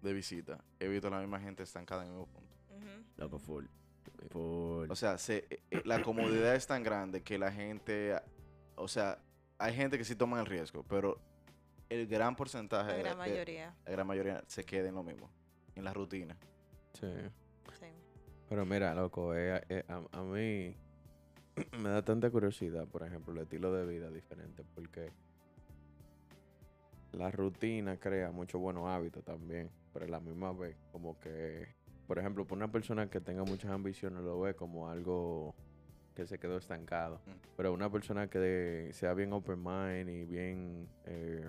de 0.00 0.12
visita, 0.14 0.64
he 0.80 0.88
visto 0.88 1.08
a 1.08 1.10
la 1.10 1.18
misma 1.20 1.38
gente 1.40 1.62
estancada 1.62 2.02
en 2.02 2.08
el 2.08 2.14
mismo 2.14 2.26
punto. 2.32 2.56
Loco, 3.18 3.38
full. 3.38 3.64
Full. 4.30 4.90
O 4.90 4.96
sea, 4.96 5.18
se- 5.18 5.46
eh, 5.50 5.60
eh, 5.70 5.82
la 5.84 6.02
comodidad 6.02 6.54
es 6.54 6.66
tan 6.66 6.82
grande 6.82 7.22
que 7.22 7.38
la 7.38 7.52
gente, 7.52 8.14
o 8.76 8.88
sea, 8.88 9.18
hay 9.58 9.74
gente 9.74 9.98
que 9.98 10.04
sí 10.04 10.14
toma 10.16 10.40
el 10.40 10.46
riesgo, 10.46 10.82
pero 10.88 11.20
el 11.88 12.06
gran 12.06 12.34
porcentaje, 12.36 12.90
La 12.92 12.96
gran 12.98 13.12
de- 13.12 13.18
mayoría. 13.18 13.74
la 13.84 13.90
gran 13.92 14.06
mayoría 14.06 14.42
se 14.46 14.64
queda 14.64 14.88
en 14.88 14.94
lo 14.94 15.02
mismo, 15.02 15.30
en 15.74 15.84
la 15.84 15.92
rutina. 15.92 16.36
Sí. 16.94 17.06
Sí. 17.78 17.86
Pero 18.48 18.64
mira, 18.64 18.94
loco, 18.94 19.34
eh, 19.34 19.60
eh, 19.68 19.84
a, 19.88 20.02
a 20.18 20.22
mí 20.22 20.74
me 21.78 21.88
da 21.90 22.02
tanta 22.02 22.30
curiosidad, 22.30 22.86
por 22.88 23.02
ejemplo, 23.02 23.32
el 23.32 23.40
estilo 23.40 23.72
de 23.72 23.86
vida 23.86 24.10
diferente, 24.10 24.64
porque 24.74 25.10
la 27.12 27.30
rutina 27.30 27.96
crea 27.98 28.30
muchos 28.30 28.60
buenos 28.60 28.86
hábitos 28.88 29.24
también, 29.24 29.70
pero 29.92 30.04
a 30.04 30.08
la 30.08 30.20
misma 30.20 30.52
vez, 30.52 30.76
como 30.92 31.18
que, 31.18 31.66
por 32.06 32.18
ejemplo, 32.18 32.44
para 32.44 32.56
una 32.56 32.70
persona 32.72 33.08
que 33.08 33.20
tenga 33.20 33.42
muchas 33.44 33.70
ambiciones 33.70 34.22
lo 34.22 34.38
ve 34.40 34.54
como 34.54 34.88
algo 34.90 35.54
que 36.14 36.26
se 36.26 36.38
quedó 36.38 36.56
estancado, 36.58 37.20
Mm. 37.26 37.30
pero 37.56 37.72
una 37.72 37.90
persona 37.90 38.28
que 38.28 38.90
sea 38.92 39.12
bien 39.14 39.32
open 39.32 39.62
mind 39.62 40.08
y 40.08 40.24
bien 40.24 40.88
eh, 41.04 41.44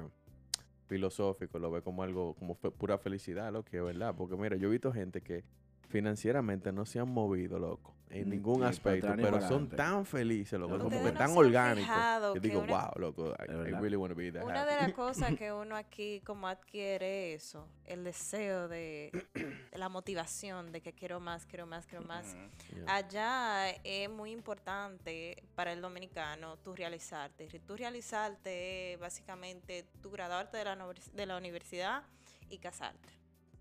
filosófico 0.88 1.60
lo 1.60 1.70
ve 1.72 1.82
como 1.82 2.04
algo, 2.04 2.34
como 2.36 2.56
fe- 2.56 2.72
pura 2.72 2.98
felicidad, 2.98 3.52
lo 3.52 3.64
que 3.64 3.78
es 3.78 3.84
verdad, 3.84 4.16
porque 4.18 4.36
mira, 4.36 4.56
yo 4.58 4.68
he 4.68 4.72
visto 4.72 4.92
gente 4.92 5.22
que 5.22 5.44
financieramente 5.90 6.72
no 6.72 6.86
se 6.86 7.00
han 7.00 7.10
movido, 7.10 7.60
loco, 7.60 7.96
en 8.10 8.30
ningún 8.30 8.64
aspecto, 8.64 9.14
pero 9.16 9.42
son 9.48 9.68
tan 9.70 10.06
felices, 10.06 10.60
loco, 10.60 10.78
como 10.78 11.04
que 11.04 11.12
tan 11.12 11.32
orgánicos. 11.38 11.96
Yo 12.22 12.34
que 12.34 12.40
digo, 12.40 12.62
una- 12.62 12.86
wow, 12.86 12.92
loco, 12.96 13.34
I, 13.40 13.72
really 13.82 13.96
want 13.98 14.12
to 14.14 14.18
be 14.18 14.32
that 14.32 14.44
Una 14.44 14.62
happy". 14.62 14.74
de 14.74 14.82
las 14.82 14.94
cosas 14.96 15.36
que 15.36 15.52
uno 15.52 15.76
aquí 15.76 16.22
como 16.22 16.48
adquiere 16.48 17.34
eso, 17.34 17.68
el 17.86 18.04
deseo 18.04 18.68
de, 18.68 19.12
de 19.34 19.78
la 19.78 19.90
motivación 19.90 20.72
de 20.72 20.82
que 20.82 20.94
quiero 20.94 21.20
más, 21.20 21.46
quiero 21.46 21.66
más, 21.66 21.86
quiero 21.86 22.06
más. 22.06 22.36
Yeah. 22.74 22.96
Allá 22.96 23.70
es 23.84 24.10
muy 24.10 24.32
importante 24.32 25.44
para 25.56 25.74
el 25.74 25.82
dominicano 25.82 26.58
tú 26.58 26.76
realizarte. 26.76 27.48
Tú 27.66 27.76
realizarte 27.76 28.94
es 28.94 29.00
básicamente 29.00 29.86
tú 30.02 30.12
graduarte 30.12 30.58
de 30.58 30.64
la, 30.66 30.78
de 31.14 31.26
la 31.26 31.38
universidad 31.38 32.04
y 32.50 32.58
casarte. 32.60 33.10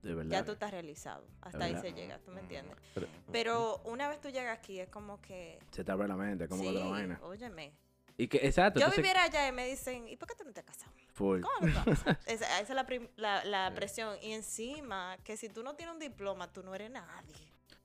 De 0.07 0.15
verdad. 0.15 0.31
Ya 0.31 0.45
tú 0.45 0.53
estás 0.53 0.71
realizado. 0.71 1.27
Hasta 1.43 1.65
ahí 1.65 1.77
se 1.81 1.93
llega, 1.93 2.19
¿tú 2.21 2.31
me 2.31 2.41
entiendes? 2.41 2.77
Pero- 2.95 3.07
Pero 3.33 3.81
una 3.85 4.09
vez 4.09 4.21
tú 4.21 4.29
llegas 4.31 4.59
aquí 4.59 4.81
es 4.81 4.89
como 4.89 5.21
que... 5.21 5.59
Se 5.71 5.85
te 5.85 5.93
abre 5.93 6.09
la 6.09 6.17
mente, 6.17 6.49
como 6.49 6.63
sí, 6.63 6.69
otra 6.69 6.87
vaina. 6.89 7.19
óyeme. 7.23 7.73
Y 8.19 8.29
que, 8.29 8.39
exacto. 8.39 8.81
Yo 8.81 8.87
entonces, 8.87 9.03
viviera 9.03 9.25
allá 9.25 9.47
y 9.49 9.53
me 9.53 9.67
dicen, 9.69 10.09
¿y 10.09 10.17
por 10.17 10.27
qué 10.29 10.35
tú 10.35 10.45
no 10.45 10.53
te 10.53 10.61
has 10.61 10.67
casado? 10.67 10.91
Full. 11.13 11.43
¿Cómo 11.43 11.67
no 11.69 11.93
esa, 12.27 12.61
esa 12.61 12.61
es 12.61 12.71
la, 12.71 12.87
prim- 12.87 13.09
la, 13.17 13.45
la 13.45 13.69
Sí. 13.69 13.75
presión. 13.77 14.17
Y 14.23 14.33
encima, 14.33 15.19
que 15.23 15.37
si 15.37 15.49
tú 15.51 15.63
no 15.63 15.75
tienes 15.75 15.93
un 15.95 16.01
diploma, 16.01 16.51
tú 16.51 16.63
no 16.63 16.75
eres 16.75 16.91
nadie. 16.91 17.35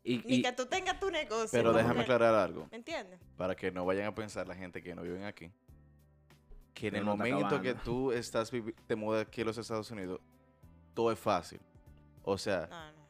Y, 0.03 0.19
Ni 0.19 0.35
y- 0.35 0.41
que 0.41 0.51
tú 0.53 0.65
tengas 0.67 0.99
tu 0.99 1.11
negocio. 1.11 1.49
Pero 1.51 1.73
déjame 1.73 1.95
que- 1.95 2.01
aclarar 2.03 2.33
algo, 2.33 2.67
¿Me 2.71 2.77
entiendes? 2.77 3.19
para 3.35 3.55
que 3.55 3.71
no 3.71 3.85
vayan 3.85 4.05
a 4.07 4.15
pensar 4.15 4.47
la 4.47 4.55
gente 4.55 4.81
que 4.81 4.95
no 4.95 5.01
viven 5.01 5.25
aquí, 5.25 5.51
que 6.73 6.87
en 6.87 6.95
el 6.95 7.05
no 7.05 7.17
momento 7.17 7.61
que 7.61 7.73
tú 7.75 8.11
estás 8.13 8.51
te 8.87 8.95
mudas 8.95 9.27
aquí 9.27 9.41
a 9.41 9.45
los 9.45 9.57
Estados 9.57 9.91
Unidos, 9.91 10.19
todo 10.93 11.11
es 11.11 11.19
fácil. 11.19 11.59
O 12.23 12.37
sea, 12.37 12.67
No, 12.69 12.91
no. 12.91 13.07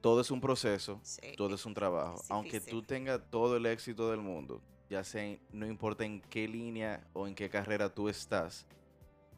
todo 0.00 0.20
es 0.20 0.30
un 0.30 0.40
proceso, 0.40 1.00
Sí. 1.02 1.34
todo 1.36 1.54
es 1.54 1.64
un 1.66 1.74
trabajo. 1.74 2.20
es 2.22 2.30
Aunque 2.30 2.60
tú 2.60 2.82
tengas 2.82 3.20
todo 3.30 3.56
el 3.56 3.66
éxito 3.66 4.10
del 4.10 4.20
mundo, 4.20 4.60
ya 4.90 5.02
sea, 5.02 5.24
en- 5.24 5.40
no 5.52 5.66
importa 5.66 6.04
en 6.04 6.20
qué 6.20 6.46
línea 6.46 7.06
o 7.12 7.26
en 7.26 7.34
qué 7.34 7.48
carrera 7.48 7.92
tú 7.92 8.08
estás, 8.08 8.66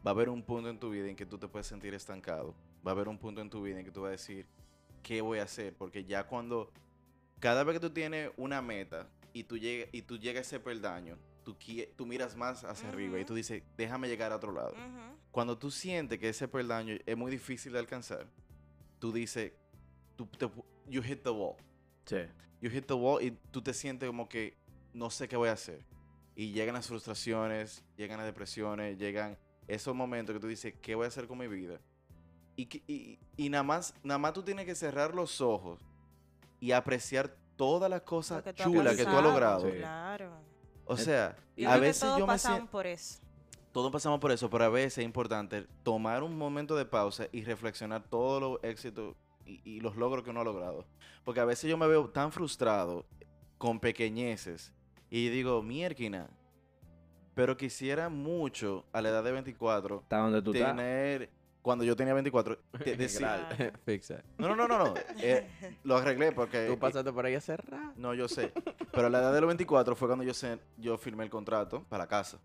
va 0.05 0.11
a 0.11 0.13
haber 0.13 0.29
un 0.29 0.43
punto 0.43 0.69
en 0.69 0.79
tu 0.79 0.89
vida 0.91 1.07
en 1.07 1.15
que 1.15 1.25
tú 1.25 1.37
te 1.37 1.47
puedes 1.47 1.67
sentir 1.67 1.93
estancado. 1.93 2.53
Va 2.85 2.91
a 2.91 2.93
haber 2.93 3.07
un 3.07 3.17
punto 3.17 3.41
en 3.41 3.49
tu 3.49 3.61
vida 3.63 3.79
en 3.79 3.85
que 3.85 3.91
tú 3.91 4.01
vas 4.01 4.09
a 4.09 4.11
decir, 4.11 4.45
¿qué 5.03 5.21
voy 5.21 5.39
a 5.39 5.43
hacer? 5.43 5.73
Porque 5.75 6.03
ya 6.05 6.25
cuando, 6.27 6.71
cada 7.39 7.63
vez 7.63 7.75
que 7.75 7.79
tú 7.79 7.89
tienes 7.89 8.29
una 8.37 8.61
meta 8.61 9.07
y 9.33 9.43
tú, 9.43 9.57
llegas 9.57 9.89
y 9.91 10.01
tú 10.03 10.17
llegas 10.17 10.39
a 10.39 10.47
ese 10.47 10.59
peldaño, 10.59 11.17
tú, 11.43 11.55
tú 11.95 12.05
miras 12.05 12.35
más 12.35 12.63
hacia 12.63 12.89
arriba 12.89 13.19
y 13.19 13.25
tú 13.25 13.33
dices, 13.33 13.63
déjame 13.77 14.07
llegar 14.09 14.31
a 14.31 14.35
otro 14.35 14.51
lado. 14.51 14.73
Cuando 15.31 15.57
tú 15.57 15.71
sientes 15.71 16.19
que 16.19 16.29
ese 16.29 16.47
peldaño 16.47 16.95
es 17.05 17.17
muy 17.17 17.31
difícil 17.31 17.73
de 17.73 17.79
alcanzar, 17.79 18.27
tú 18.99 19.11
dices, 19.11 19.53
tú 20.15 20.25
te 20.27 20.49
you 20.89 21.01
hit 21.01 21.23
the 21.23 21.29
wall. 21.29 21.55
sí. 22.05 22.17
You 22.59 22.71
hit 22.71 22.87
the 22.87 22.95
wall 22.95 23.21
y 23.23 23.31
tú 23.51 23.61
te 23.61 23.71
sientes 23.71 24.07
como 24.07 24.27
que 24.27 24.57
no 24.93 25.11
sé 25.11 25.27
qué 25.27 25.37
voy 25.37 25.49
a 25.49 25.51
hacer. 25.51 25.85
Y 26.35 26.53
llegan 26.53 26.73
las 26.73 26.87
frustraciones, 26.87 27.83
llegan 27.95 28.17
las 28.17 28.25
depresiones, 28.25 28.97
llegan 28.97 29.37
esos 29.67 29.93
momentos 29.95 30.33
que 30.33 30.39
tú 30.39 30.47
dices, 30.47 30.73
¿qué 30.81 30.95
voy 30.95 31.05
a 31.05 31.07
hacer 31.09 31.27
con 31.27 31.37
mi 31.37 31.47
vida? 31.47 31.79
Y, 32.55 32.65
que- 32.65 32.81
y, 32.87 33.19
y 33.35 33.49
nada, 33.49 33.61
más, 33.63 33.93
nada 34.01 34.17
más 34.17 34.33
tú 34.33 34.41
tienes 34.41 34.65
que 34.65 34.73
cerrar 34.73 35.13
los 35.13 35.39
ojos 35.39 35.79
y 36.59 36.71
apreciar 36.71 37.35
todas 37.55 37.91
las 37.91 38.01
cosas 38.01 38.37
Lo 38.37 38.43
que 38.45 38.53
tú 38.53 38.63
has 38.63 38.69
chulas 38.71 38.95
que 38.95 39.03
tú 39.03 39.09
has 39.11 39.23
logrado. 39.23 39.69
Sí. 39.71 39.77
Claro. 39.77 40.31
O 40.85 40.97
sea, 40.97 41.35
Yo 41.55 41.67
a 41.69 41.73
creo 41.73 41.81
que 41.81 41.87
veces 41.87 42.01
todos 42.01 42.19
yo 42.19 42.25
me 42.27 42.39
siento... 42.39 42.71
por 42.71 42.87
eso. 42.87 43.19
Todos 43.77 43.91
pasamos 43.91 44.19
por 44.19 44.31
eso, 44.31 44.49
pero 44.49 44.63
a 44.63 44.69
veces 44.69 44.97
es 44.97 45.05
importante 45.05 45.67
tomar 45.83 46.23
un 46.23 46.35
momento 46.35 46.75
de 46.75 46.83
pausa 46.83 47.27
y 47.31 47.43
reflexionar 47.43 48.01
todos 48.01 48.41
los 48.41 48.63
éxitos 48.63 49.15
y, 49.45 49.61
y 49.63 49.81
los 49.81 49.95
logros 49.95 50.23
que 50.23 50.31
uno 50.31 50.41
ha 50.41 50.43
logrado. 50.43 50.87
Porque 51.23 51.41
a 51.41 51.45
veces 51.45 51.69
yo 51.69 51.77
me 51.77 51.85
veo 51.85 52.09
tan 52.09 52.31
frustrado 52.31 53.05
con 53.59 53.79
pequeñeces 53.79 54.73
y 55.11 55.29
digo, 55.29 55.61
mierquina, 55.61 56.27
pero 57.35 57.55
quisiera 57.55 58.09
mucho 58.09 58.83
a 58.93 59.01
la 59.03 59.09
edad 59.09 59.23
de 59.23 59.31
24 59.33 59.99
Está 60.01 60.17
donde 60.21 60.41
tú 60.41 60.55
estás. 60.55 60.75
tener, 60.75 61.29
cuando 61.61 61.83
yo 61.83 61.95
tenía 61.95 62.15
24, 62.15 62.57
te-. 62.83 62.97
Fixa. 63.85 64.23
no, 64.39 64.47
no, 64.47 64.55
no, 64.55 64.67
no, 64.67 64.85
no, 64.85 64.93
eh, 65.21 65.47
lo 65.83 65.97
arreglé 65.97 66.31
porque... 66.31 66.65
Tú 66.65 66.79
pasaste 66.79 67.13
por 67.13 67.27
ahí 67.27 67.35
a 67.35 67.41
cerrar. 67.41 67.93
No, 67.95 68.15
yo 68.15 68.27
sé. 68.27 68.51
Pero 68.91 69.05
a 69.05 69.09
la 69.11 69.19
edad 69.19 69.33
de 69.35 69.41
los 69.41 69.49
24 69.49 69.95
fue 69.95 70.07
cuando 70.07 70.23
yo, 70.23 70.33
sé, 70.33 70.57
yo 70.77 70.97
firmé 70.97 71.25
el 71.25 71.29
contrato 71.29 71.83
para 71.83 72.05
la 72.05 72.07
casa. 72.07 72.39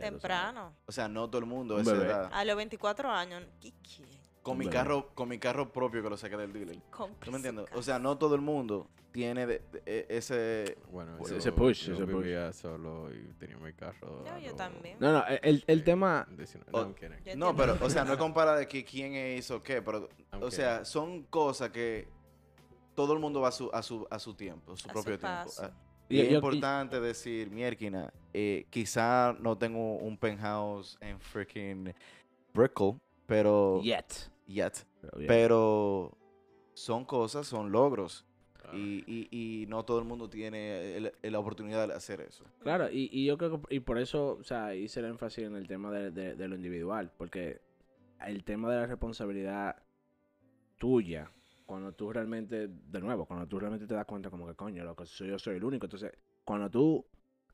Temprano. 0.00 0.74
O 0.86 0.92
sea, 0.92 1.08
no 1.08 1.28
todo 1.28 1.38
el 1.40 1.46
mundo 1.46 1.74
a 1.74 1.76
Un 1.78 1.82
esa 1.82 1.96
edad. 1.96 2.30
A 2.32 2.44
los 2.44 2.56
24 2.56 3.10
años. 3.10 3.42
¿Qué 3.60 3.72
quiere? 3.82 4.18
Con 4.42 4.56
mi 4.56 4.66
carro, 4.68 5.10
con 5.14 5.28
mi 5.28 5.38
carro 5.38 5.70
propio 5.72 6.02
que 6.02 6.08
lo 6.08 6.16
saqué 6.16 6.36
del 6.36 6.52
dealer. 6.52 6.78
¿Tú 7.22 7.30
me 7.30 7.36
entiendes? 7.36 7.66
O 7.74 7.82
sea, 7.82 7.98
no 7.98 8.16
todo 8.16 8.34
el 8.34 8.40
mundo 8.40 8.88
tiene 9.12 9.46
de- 9.46 9.58
de- 9.72 9.82
e- 9.84 10.06
ese... 10.08 10.78
Bueno, 10.90 11.18
Ese- 11.20 11.30
yo, 11.32 11.36
ese 11.38 11.52
push, 11.52 11.86
yo 11.88 11.94
ese 11.94 12.04
push. 12.06 12.22
vivía 12.22 12.52
solo 12.54 13.12
y 13.12 13.34
tenía 13.38 13.58
mi 13.58 13.72
carro. 13.74 14.22
No, 14.24 14.30
a 14.32 14.38
yo 14.38 14.54
también. 14.54 14.96
No, 15.00 15.12
no, 15.12 15.24
el, 15.26 15.64
el 15.66 15.84
tema. 15.84 16.26
19. 16.30 16.70
O- 16.72 16.94
No, 17.36 17.54
pero, 17.56 17.76
o 17.80 17.90
sea, 17.90 18.04
no 18.04 18.12
es 18.12 18.18
compara 18.18 18.54
de 18.56 18.66
que 18.68 18.84
quién 18.84 19.14
hizo 19.36 19.62
qué, 19.62 19.82
pero, 19.82 20.08
I'm 20.32 20.42
o 20.42 20.50
sea, 20.50 20.84
son 20.86 21.24
cosas 21.24 21.70
que 21.70 22.08
todo 22.94 23.12
el 23.12 23.18
mundo 23.18 23.40
va 23.42 23.48
a 23.48 23.52
su, 23.52 23.70
a 23.72 23.82
su, 23.82 24.06
a 24.10 24.18
su 24.18 24.34
tiempo, 24.34 24.72
a 24.72 24.76
su 24.76 24.88
A 24.88 24.92
propio 24.92 25.14
su 25.14 25.18
tiempo. 25.20 25.44
paso. 25.44 25.70
Y- 26.08 26.16
Y 26.16 26.20
es 26.20 26.26
yo- 26.28 26.32
y- 26.32 26.34
importante 26.36 27.00
decir, 27.00 27.50
mierquina, 27.50 28.12
eh, 28.32 28.66
quizá 28.70 29.36
no 29.40 29.56
tengo 29.58 29.96
un 29.96 30.16
penthouse 30.16 30.96
en 31.00 31.20
freaking 31.20 31.92
Brickell, 32.54 32.94
pero... 33.26 33.80
Yet. 33.82 34.30
Yet. 34.46 34.86
Pero 35.26 36.16
son 36.74 37.04
cosas, 37.04 37.46
son 37.46 37.70
logros. 37.70 38.24
Ah, 38.64 38.70
Y, 38.74 39.04
y, 39.06 39.28
y 39.62 39.66
no 39.66 39.84
todo 39.84 39.98
el 39.98 40.04
mundo 40.04 40.28
tiene 40.28 40.96
el- 40.96 41.12
el- 41.22 41.32
la 41.32 41.38
oportunidad 41.38 41.86
de 41.88 41.94
hacer 41.94 42.20
eso. 42.22 42.44
Claro, 42.60 42.90
y, 42.90 43.08
y 43.12 43.24
yo 43.26 43.36
creo 43.38 43.60
que 43.62 43.74
y 43.76 43.80
por 43.80 43.98
eso, 43.98 44.38
o 44.40 44.44
sea, 44.44 44.74
hice 44.74 45.00
el 45.00 45.06
énfasis 45.06 45.44
en 45.44 45.56
el 45.56 45.66
tema 45.66 45.90
de, 45.90 46.10
de- 46.10 46.34
de 46.34 46.48
lo 46.48 46.54
individual, 46.56 47.10
porque 47.16 47.60
el 48.26 48.44
tema 48.44 48.70
de 48.70 48.76
la 48.80 48.86
responsabilidad 48.86 49.76
tuya, 50.78 51.30
cuando 51.68 51.92
tú 51.92 52.10
realmente, 52.10 52.66
de 52.66 53.00
nuevo, 53.02 53.26
cuando 53.26 53.46
tú 53.46 53.60
realmente 53.60 53.86
te 53.86 53.92
das 53.92 54.06
cuenta 54.06 54.30
como 54.30 54.46
que 54.46 54.54
coño, 54.54 54.84
lo 54.84 54.96
que 54.96 55.04
soy 55.04 55.28
yo 55.28 55.38
soy 55.38 55.56
el 55.56 55.64
único, 55.64 55.84
entonces, 55.84 56.10
cuando 56.42 56.70
tú 56.70 57.04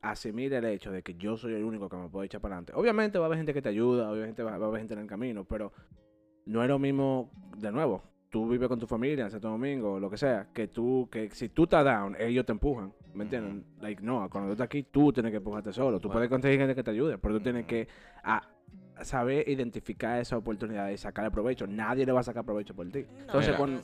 asimiles 0.01 0.57
el 0.57 0.69
hecho 0.69 0.89
de 0.89 1.03
que 1.03 1.15
yo 1.15 1.35
soy 1.35 1.53
el 1.53 1.65
único 1.65 1.89
que 1.89 1.97
me 1.97 2.07
puede 2.07 2.27
echar 2.27 2.39
para 2.39 2.55
adelante, 2.55 2.71
obviamente 2.75 3.19
va 3.19 3.25
a 3.25 3.27
haber 3.27 3.39
gente 3.39 3.53
que 3.53 3.61
te 3.61 3.67
ayuda, 3.67 4.09
obviamente 4.09 4.41
va, 4.41 4.57
va 4.57 4.67
a 4.67 4.69
haber 4.69 4.79
gente 4.79 4.93
en 4.93 5.01
el 5.01 5.07
camino, 5.07 5.43
pero 5.43 5.73
no 6.45 6.63
es 6.63 6.69
lo 6.69 6.79
mismo, 6.79 7.29
de 7.57 7.73
nuevo, 7.73 8.03
tú 8.29 8.47
vives 8.47 8.69
con 8.69 8.79
tu 8.79 8.87
familia 8.87 9.25
en 9.25 9.31
Santo 9.31 9.49
Domingo 9.49 9.95
o 9.95 9.99
lo 9.99 10.09
que 10.09 10.15
sea, 10.17 10.47
que 10.53 10.69
tú, 10.69 11.09
que 11.11 11.29
si 11.31 11.49
tú 11.49 11.63
estás 11.63 11.83
down, 11.83 12.15
ellos 12.17 12.45
te 12.45 12.53
empujan. 12.53 12.93
¿Me 13.13 13.25
entiendes? 13.25 13.65
Like, 13.81 14.01
no, 14.01 14.29
cuando 14.29 14.47
tú 14.49 14.53
estás 14.53 14.65
aquí, 14.65 14.83
tú 14.83 15.11
tienes 15.11 15.31
que 15.31 15.37
empujarte 15.37 15.73
solo. 15.73 15.99
Tú 15.99 16.07
Bueno. 16.07 16.19
puedes 16.19 16.29
conseguir 16.29 16.59
gente 16.59 16.75
que 16.75 16.83
te 16.83 16.91
ayude, 16.91 17.17
pero 17.17 17.35
tú 17.35 17.41
tienes 17.41 17.65
que 17.65 17.87
ah, 18.23 18.41
saber 19.03 19.47
identificar 19.49 20.19
esa 20.19 20.37
oportunidad 20.37 20.89
y 20.89 20.97
sacarle 20.97 21.31
provecho. 21.31 21.67
Nadie 21.67 22.05
le 22.05 22.11
va 22.11 22.21
a 22.21 22.23
sacar 22.23 22.43
provecho 22.45 22.73
por 22.75 22.89
ti. 22.89 23.03
No, 23.03 23.21
Entonces, 23.21 23.55
cuando, 23.55 23.81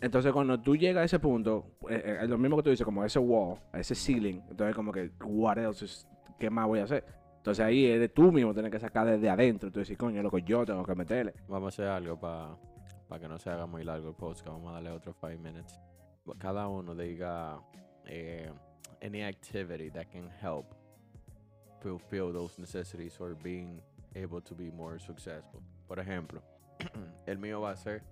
entonces, 0.00 0.32
cuando 0.32 0.60
tú 0.60 0.76
llegas 0.76 1.02
a 1.02 1.04
ese 1.04 1.18
punto, 1.18 1.66
eh, 1.88 2.02
eh, 2.04 2.18
es 2.22 2.28
lo 2.28 2.38
mismo 2.38 2.56
que 2.56 2.62
tú 2.64 2.70
dices, 2.70 2.84
como 2.84 3.04
ese 3.04 3.18
wall, 3.18 3.58
ese 3.72 3.94
ceiling, 3.94 4.40
entonces 4.50 4.74
como 4.74 4.92
que, 4.92 5.10
what 5.24 5.58
else 5.58 5.84
is- 5.84 6.06
¿qué 6.38 6.50
más 6.50 6.66
voy 6.66 6.80
a 6.80 6.84
hacer? 6.84 7.04
Entonces 7.36 7.64
ahí 7.64 7.86
eres 7.86 8.12
tú 8.12 8.30
mismo 8.32 8.52
tienes 8.52 8.70
que 8.70 8.78
sacar 8.78 9.06
desde 9.06 9.30
adentro. 9.30 9.70
Tú 9.70 9.80
dices, 9.80 9.96
coño, 9.96 10.22
lo 10.22 10.30
que 10.30 10.42
yo 10.42 10.64
tengo 10.66 10.84
que 10.84 10.94
meterle. 10.94 11.32
Vamos 11.48 11.66
a 11.66 11.68
hacer 11.82 11.88
algo 11.88 12.18
para 12.18 13.18
que 13.18 13.28
no 13.28 13.38
se 13.38 13.48
haga 13.50 13.64
muy 13.66 13.82
largo 13.82 14.10
el 14.10 14.14
podcast. 14.14 14.46
Vamos 14.46 14.70
a 14.70 14.74
darle 14.74 14.90
otros 14.90 15.16
5 15.20 15.38
minutes. 15.40 15.80
Cada 16.38 16.68
uno 16.68 16.94
diga 16.94 17.58
eh, 18.06 18.50
any 19.02 19.22
activity 19.22 19.90
that 19.90 20.06
can 20.12 20.28
help 20.42 20.66
fulfill 21.80 22.30
those 22.32 22.58
necessities 22.60 23.18
or 23.20 23.34
being 23.42 23.80
able 24.14 24.40
to 24.40 24.54
be 24.54 24.70
more 24.70 24.98
successful. 24.98 25.62
Por 25.88 25.98
ejemplo, 25.98 26.40
el 27.26 27.36
mío 27.38 27.60
va 27.62 27.70
a 27.72 27.76
ser 27.76 28.02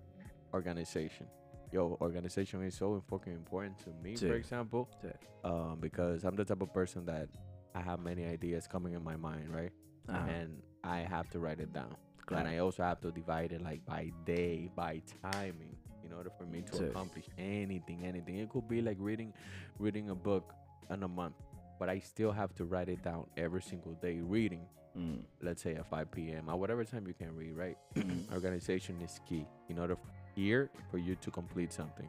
organization. 0.53 1.27
Yo, 1.73 1.99
organization 2.01 2.63
is 2.65 2.75
so 2.75 3.03
fucking 3.09 3.33
important 3.35 3.79
to 3.79 3.91
me, 4.03 4.15
Sí. 4.17 4.27
for 4.29 4.37
example, 4.37 4.89
Sí. 5.03 5.13
um, 5.45 5.79
because 5.81 6.25
I'm 6.25 6.35
the 6.37 6.45
type 6.45 6.63
of 6.63 6.73
person 6.73 7.05
that 7.07 7.29
I 7.75 7.81
have 7.83 8.01
many 8.01 8.25
ideas 8.25 8.67
coming 8.67 8.95
in 8.95 9.03
my 9.05 9.17
mind, 9.17 9.51
right? 9.55 9.73
Ajá. 10.09 10.29
And 10.29 10.63
I 10.83 11.01
have 11.01 11.29
to 11.31 11.39
write 11.39 11.61
it 11.61 11.73
down. 11.73 11.95
Claro. 12.27 12.41
And 12.47 12.49
I 12.49 12.59
also 12.59 12.83
have 12.83 13.01
to 13.03 13.11
divide 13.13 13.53
it 13.53 13.61
like 13.63 13.85
by 13.85 14.11
day, 14.25 14.71
by 14.75 15.03
timing, 15.23 15.77
in 16.05 16.13
order 16.15 16.31
for 16.31 16.47
me 16.47 16.63
to 16.63 16.73
Sí. 16.73 16.89
accomplish 16.89 17.29
anything, 17.37 18.05
anything. 18.05 18.37
It 18.39 18.49
could 18.49 18.67
be 18.67 18.81
like 18.81 18.97
reading, 18.99 19.35
reading 19.79 20.09
a 20.11 20.15
book 20.15 20.55
in 20.91 21.03
a 21.03 21.09
month, 21.09 21.37
but 21.79 21.91
I 21.91 21.99
still 22.01 22.33
have 22.33 22.55
to 22.55 22.65
write 22.65 22.89
it 22.89 23.03
down 23.03 23.27
every 23.37 23.61
single 23.63 23.93
day. 24.01 24.21
Reading, 24.23 24.67
Mm. 24.97 25.21
let's 25.43 25.63
say 25.63 25.77
at 25.77 25.87
5 25.87 26.11
p.m. 26.11 26.49
or 26.49 26.57
whatever 26.57 26.85
time 26.85 27.07
you 27.07 27.15
can 27.15 27.37
read, 27.37 27.55
right? 27.57 27.77
Organization 28.33 29.01
is 29.03 29.21
key 29.29 29.47
in 29.69 29.79
order 29.79 29.95
f- 29.95 30.11
here 30.35 30.71
for 30.91 30.99
you 30.99 31.15
to 31.17 31.31
complete 31.31 31.73
something. 31.73 32.09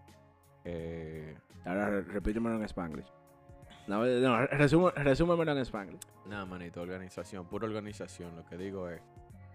Eh, 0.66 1.36
Ahora 1.66 1.90
re- 1.90 2.02
repítemelo 2.04 2.56
en 2.56 2.64
Spanglish. 2.68 3.08
No, 3.88 4.04
no 4.06 4.48
resumo- 4.48 4.94
resúmemelo 4.94 5.52
en 5.52 5.66
Spanglish. 5.66 6.02
Nada, 6.28 6.46
manito, 6.46 6.82
organización, 6.82 7.46
pura 7.48 7.66
organización. 7.68 8.36
Lo 8.36 8.46
que 8.46 8.58
digo 8.58 8.88
es, 8.90 9.02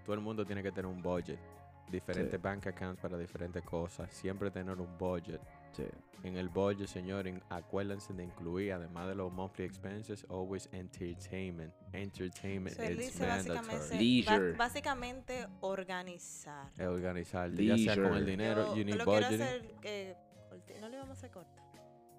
todo 0.04 0.14
el 0.14 0.20
mundo 0.20 0.44
tiene 0.44 0.62
que 0.62 0.70
tener 0.72 0.86
un 0.86 1.00
budget. 1.02 1.38
Diferentes 1.90 2.32
Sí. 2.32 2.36
bank 2.42 2.66
accounts 2.66 3.00
para 3.00 3.16
diferentes 3.18 3.62
cosas. 3.62 4.10
Siempre 4.12 4.50
tener 4.50 4.78
un 4.80 4.98
budget. 4.98 5.40
Sí. 5.76 5.84
En 6.22 6.38
el 6.38 6.48
budget, 6.48 6.86
señores, 6.88 7.34
acuérdense 7.50 8.14
de 8.14 8.24
incluir, 8.24 8.72
además 8.72 9.08
de 9.08 9.14
los 9.14 9.30
monthly 9.30 9.64
expenses, 9.66 10.24
always 10.30 10.68
entertainment. 10.72 11.70
Entertainment 11.92 12.74
So, 12.76 12.82
él 12.82 12.92
is 12.92 12.98
dice 12.98 13.26
básicamente, 13.26 13.72
mandatory. 13.72 13.98
Leisure. 13.98 14.52
ba- 14.52 14.56
básicamente 14.58 15.46
organizar. 15.60 16.70
Es 16.78 16.86
organizar, 16.86 17.50
ya 17.52 17.76
sea 17.76 17.94
con 17.96 18.14
el 18.14 18.24
dinero, 18.24 18.68
Yo 18.68 18.76
you 18.76 18.84
need 18.84 18.94
lo 18.96 19.04
quiero 19.04 19.20
budgeting. 19.26 19.42
hacer 19.42 19.74
eh, 19.82 20.16
no 20.80 20.88
lo 20.88 20.94
íbamos 20.94 21.10
a 21.10 21.12
hacer 21.12 21.30
corto. 21.30 21.60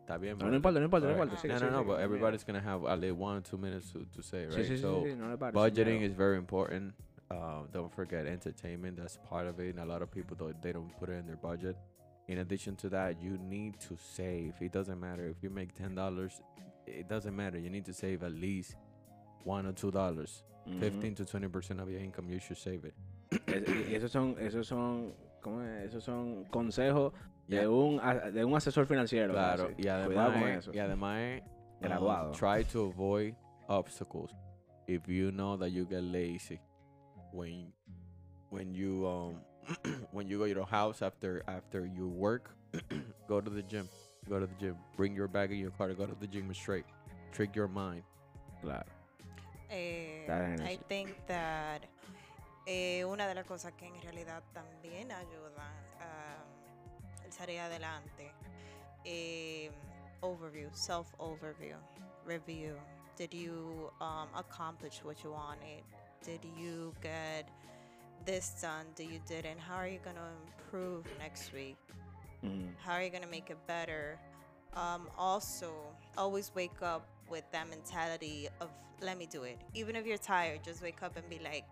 Está 0.01 0.19
bien, 0.19 0.37
No, 0.37 0.49
no 0.49 0.55
importa, 0.55 0.77
no 0.77 0.85
importa, 0.85 1.07
no 1.07 1.13
importa. 1.13 1.37
sigue, 1.37 1.53
No, 1.55 1.59
no, 1.61 1.65
sigue, 1.65 1.71
no, 1.71 1.79
sigue. 1.79 1.91
but 1.93 1.99
everybody's 2.01 2.45
gonna 2.45 2.61
have 2.61 2.85
at 2.87 2.99
least 2.99 3.17
one 3.19 3.37
or 3.37 3.41
two 3.41 3.57
minutes 3.57 3.91
to, 3.91 4.05
to 4.05 4.21
say, 4.21 4.45
right? 4.45 4.55
sí, 4.55 4.65
sí, 4.65 4.77
so, 4.77 5.03
sí, 5.03 5.15
no 5.15 5.35
pares, 5.39 5.55
budgeting 5.55 6.01
señor. 6.01 6.11
is 6.11 6.15
very 6.15 6.37
important. 6.37 6.93
Uh, 7.31 7.65
don't 7.71 7.91
forget 7.91 8.27
entertainment. 8.27 8.97
That's 8.99 9.17
part 9.17 9.47
of 9.47 9.59
it. 9.59 9.71
And 9.71 9.79
a 9.79 9.85
lot 9.85 10.03
of 10.03 10.11
people 10.11 10.37
don't, 10.37 10.61
they 10.61 10.71
don't 10.71 10.95
put 10.99 11.09
it 11.09 11.15
in 11.17 11.25
their 11.25 11.37
budget. 11.37 11.75
In 12.27 12.39
addition 12.39 12.75
to 12.77 12.89
that, 12.89 13.21
you 13.21 13.37
need 13.37 13.79
to 13.81 13.95
save. 13.97 14.53
It 14.59 14.71
doesn't 14.71 14.99
matter 14.99 15.27
if 15.27 15.43
you 15.43 15.49
make 15.49 15.73
ten 15.75 15.93
dollars. 15.95 16.41
It 16.87 17.07
doesn't 17.07 17.35
matter. 17.35 17.59
You 17.59 17.69
need 17.69 17.85
to 17.85 17.93
save 17.93 18.23
at 18.23 18.31
least 18.33 18.75
one 19.43 19.65
or 19.67 19.73
two 19.73 19.91
dollars. 19.91 20.43
Ujú. 20.67 20.79
Fifteen 20.79 21.13
to 21.15 21.25
twenty 21.25 21.47
percent 21.47 21.79
of 21.79 21.89
your 21.89 21.99
income, 22.01 22.27
you 22.29 22.39
should 22.39 22.57
save 22.57 22.83
it. 22.85 22.95
Es- 23.47 23.67
y- 23.67 23.85
y 23.89 23.95
esos 23.95 24.11
son, 24.11 24.35
esos 24.39 24.65
son, 24.67 25.13
¿cómo 25.41 25.61
es? 25.63 25.89
Esos 25.93 26.03
son 26.03 26.45
consejos 26.45 27.13
de 27.47 27.57
Yeah. 27.57 27.69
un, 27.69 27.99
a- 28.01 28.31
de 28.31 28.43
un 28.43 28.55
asesor 28.55 28.87
financiero. 28.87 29.33
Claro, 29.33 29.69
y 29.77 29.87
además, 29.87 30.33
con 30.33 30.49
eso. 30.49 30.71
y 30.73 30.79
además 30.79 31.41
um, 31.83 32.31
try 32.31 32.63
to 32.63 32.85
avoid 32.85 33.35
obstacles. 33.67 34.31
If 34.87 35.07
you 35.07 35.31
know 35.31 35.57
that 35.57 35.69
you 35.71 35.85
get 35.85 36.03
lazy 36.03 36.59
when 37.31 37.71
when 38.49 38.73
you 38.73 39.05
um 39.07 39.35
when 40.11 40.27
you 40.27 40.37
go 40.37 40.45
to 40.45 40.49
your 40.49 40.65
house 40.65 41.01
after 41.01 41.43
after 41.47 41.85
you 41.85 42.07
work, 42.07 42.51
go 43.27 43.41
to 43.41 43.49
the 43.49 43.63
gym. 43.63 43.87
Go 44.29 44.39
to 44.39 44.47
the 44.47 44.55
gym. 44.59 44.75
Bring 44.97 45.15
your 45.15 45.27
bag 45.27 45.51
in 45.51 45.59
your 45.59 45.71
car 45.71 45.87
to 45.87 45.93
go 45.93 46.05
to 46.05 46.15
the 46.19 46.27
gym 46.27 46.51
straight. 46.53 46.85
Trick 47.31 47.55
your 47.55 47.67
mind. 47.67 48.03
Claro. 48.61 48.85
Eh, 49.69 50.25
I 50.63 50.77
think 50.87 51.15
that 51.27 51.85
eh, 52.67 53.03
una 53.03 53.27
de 53.27 53.35
las 53.35 53.45
cosas 53.45 53.73
que 53.73 53.87
en 53.87 54.01
realidad 54.01 54.43
también 54.53 55.11
ayudan 55.11 55.59
a 55.99 57.31
salir 57.31 57.59
adelante, 57.59 58.31
eh, 59.03 59.69
overview, 60.21 60.69
self 60.73 61.07
overview, 61.19 61.75
review. 62.25 62.75
Did 63.17 63.33
you 63.33 63.91
um, 64.01 64.27
accomplish 64.35 65.03
what 65.03 65.23
you 65.23 65.31
wanted? 65.31 65.83
Did 66.23 66.41
you 66.57 66.93
get 67.01 67.49
this 68.25 68.55
done? 68.61 68.85
Did 68.95 69.09
you 69.11 69.19
didn't? 69.27 69.59
How 69.59 69.75
are 69.75 69.87
you 69.87 69.99
gonna 70.03 70.29
improve 70.47 71.05
next 71.19 71.53
week? 71.53 71.77
Ujú. 72.43 72.67
How 72.85 72.93
are 72.93 73.03
you 73.03 73.09
gonna 73.09 73.27
make 73.29 73.49
it 73.49 73.57
better? 73.67 74.17
Um, 74.75 75.07
also, 75.17 75.71
always 76.17 76.51
wake 76.55 76.81
up 76.81 77.07
with 77.29 77.43
that 77.51 77.67
mentality 77.69 78.47
of 78.59 78.69
let 79.01 79.17
me 79.17 79.25
do 79.25 79.43
it. 79.43 79.57
Even 79.73 79.95
if 79.95 80.05
you're 80.05 80.17
tired, 80.17 80.63
just 80.63 80.81
wake 80.81 81.01
up 81.03 81.15
and 81.17 81.27
be 81.29 81.39
like, 81.39 81.65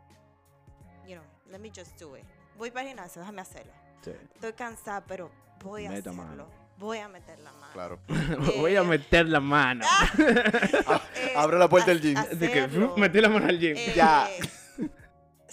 you 1.08 1.16
know, 1.16 1.26
let 1.52 1.62
me 1.62 1.70
just 1.70 1.98
do 1.98 2.16
it. 2.16 2.24
Voy 2.58 2.70
para 2.70 2.88
el 2.88 2.96
gimnasio, 2.96 3.22
déjame 3.24 3.42
hacerlo. 3.42 3.74
Sí. 4.04 4.12
Estoy 4.36 4.54
cansada, 4.54 5.02
pero 5.08 5.32
voy 5.64 5.86
a 5.86 5.90
Meta 5.90 6.10
hacerlo. 6.12 6.24
mano. 6.24 6.46
Voy 6.80 6.98
a 6.98 7.08
meter 7.08 7.38
la 7.40 7.52
mano. 7.54 7.72
Claro. 7.74 8.00
Voy 8.60 8.76
a 8.76 8.82
Eh, 8.82 8.84
meter 8.84 9.30
la 9.30 9.40
mano. 9.40 9.86
Eh, 10.18 11.34
Abre 11.36 11.58
la 11.60 11.70
puerta 11.70 11.94
del 11.94 12.00
ha- 12.00 12.02
gym. 12.02 12.18
Así 12.18 12.38
que 12.52 12.62
hacerlo. 12.62 12.94
metí 12.98 13.22
la 13.22 13.30
mano 13.30 13.46
al 13.48 13.60
gym. 13.60 13.78
Eh, 13.78 13.94
Ya. 13.96 14.28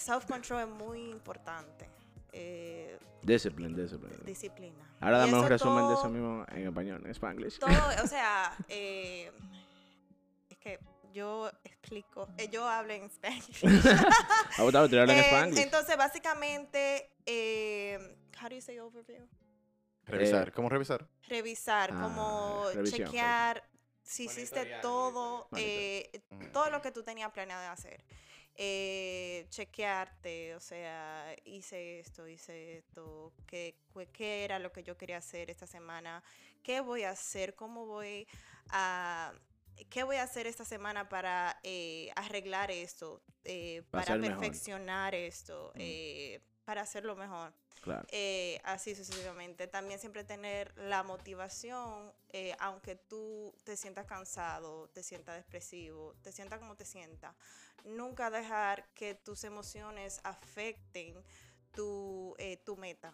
Self-control 0.00 0.60
es 0.62 0.68
muy 0.68 1.10
importante. 1.10 1.88
Eh, 2.32 2.98
Discipline, 3.22 3.74
discipline. 3.74 4.16
disciplina. 4.24 4.90
Ahora 5.00 5.18
dame 5.18 5.38
un 5.38 5.48
resumen 5.48 5.86
de 5.88 5.94
eso 5.94 6.08
mismo 6.08 6.44
en 6.48 6.66
español, 6.68 7.02
en 7.04 7.10
Spanglish. 7.10 7.58
todo, 7.58 7.70
o 8.02 8.06
sea, 8.06 8.56
eh, 8.68 9.30
es 10.48 10.58
que 10.58 10.78
yo 11.12 11.50
explico, 11.64 12.28
eh, 12.38 12.48
yo 12.48 12.66
hablo 12.68 12.92
en 12.92 13.10
Spanish. 13.10 13.62
Ah, 14.58 14.64
en 14.92 15.10
Eh, 15.10 15.20
Spanglish. 15.26 15.58
entonces, 15.62 15.96
básicamente, 15.96 17.10
eh, 17.26 17.98
how 18.40 18.48
do 18.48 18.54
you 18.54 18.60
say 18.62 18.78
overview? 18.78 19.26
Revisar. 20.06 20.52
¿Cómo 20.52 20.68
revisar? 20.68 21.06
Revisar, 21.28 21.90
Ah, 21.92 22.00
como 22.02 22.64
revisión, 22.74 23.06
chequear 23.08 23.62
si 24.02 24.24
hiciste 24.24 24.66
todo, 24.82 25.48
eh, 25.56 26.10
Ujú. 26.30 26.50
todo 26.52 26.70
lo 26.70 26.80
que 26.82 26.90
tú 26.90 27.02
tenías 27.02 27.30
planeado 27.32 27.62
de 27.62 27.68
hacer. 27.68 28.04
Eh, 28.62 29.46
chequearte, 29.48 30.54
o 30.54 30.60
sea, 30.60 31.34
hice 31.46 31.98
esto, 31.98 32.28
hice 32.28 32.76
esto, 32.76 33.32
¿qué, 33.46 33.74
qué 34.12 34.44
era 34.44 34.58
lo 34.58 34.70
que 34.70 34.82
yo 34.82 34.98
quería 34.98 35.16
hacer 35.16 35.48
esta 35.50 35.66
semana, 35.66 36.22
qué 36.62 36.82
voy 36.82 37.04
a 37.04 37.10
hacer, 37.12 37.54
cómo 37.54 37.86
voy 37.86 38.28
a, 38.68 39.32
qué 39.88 40.02
voy 40.02 40.16
a 40.16 40.24
hacer 40.24 40.46
esta 40.46 40.66
semana 40.66 41.08
para 41.08 41.58
eh, 41.62 42.10
arreglar 42.16 42.70
esto, 42.70 43.22
eh, 43.44 43.82
Para 43.90 44.16
mejor. 44.16 44.40
perfeccionar 44.40 45.14
esto, 45.14 45.72
Mm. 45.76 45.80
Para 46.70 46.82
hacerlo 46.82 47.16
mejor. 47.16 47.52
Claro. 47.80 48.06
Eh, 48.12 48.60
así 48.62 48.94
sucesivamente. 48.94 49.66
También 49.66 49.98
siempre 49.98 50.22
tener 50.22 50.72
la 50.78 51.02
motivación, 51.02 52.12
eh, 52.28 52.54
aunque 52.60 52.94
tú 52.94 53.52
te 53.64 53.76
sientas 53.76 54.06
cansado, 54.06 54.88
te 54.90 55.02
sientas 55.02 55.34
depresivo, 55.34 56.14
te 56.22 56.30
sientas 56.30 56.60
como 56.60 56.76
te 56.76 56.84
sientas. 56.84 57.34
Nunca 57.84 58.30
dejar 58.30 58.86
que 58.94 59.16
tus 59.16 59.42
emociones 59.42 60.20
afecten 60.22 61.20
tu, 61.72 62.36
eh, 62.38 62.56
tu 62.58 62.76
meta. 62.76 63.12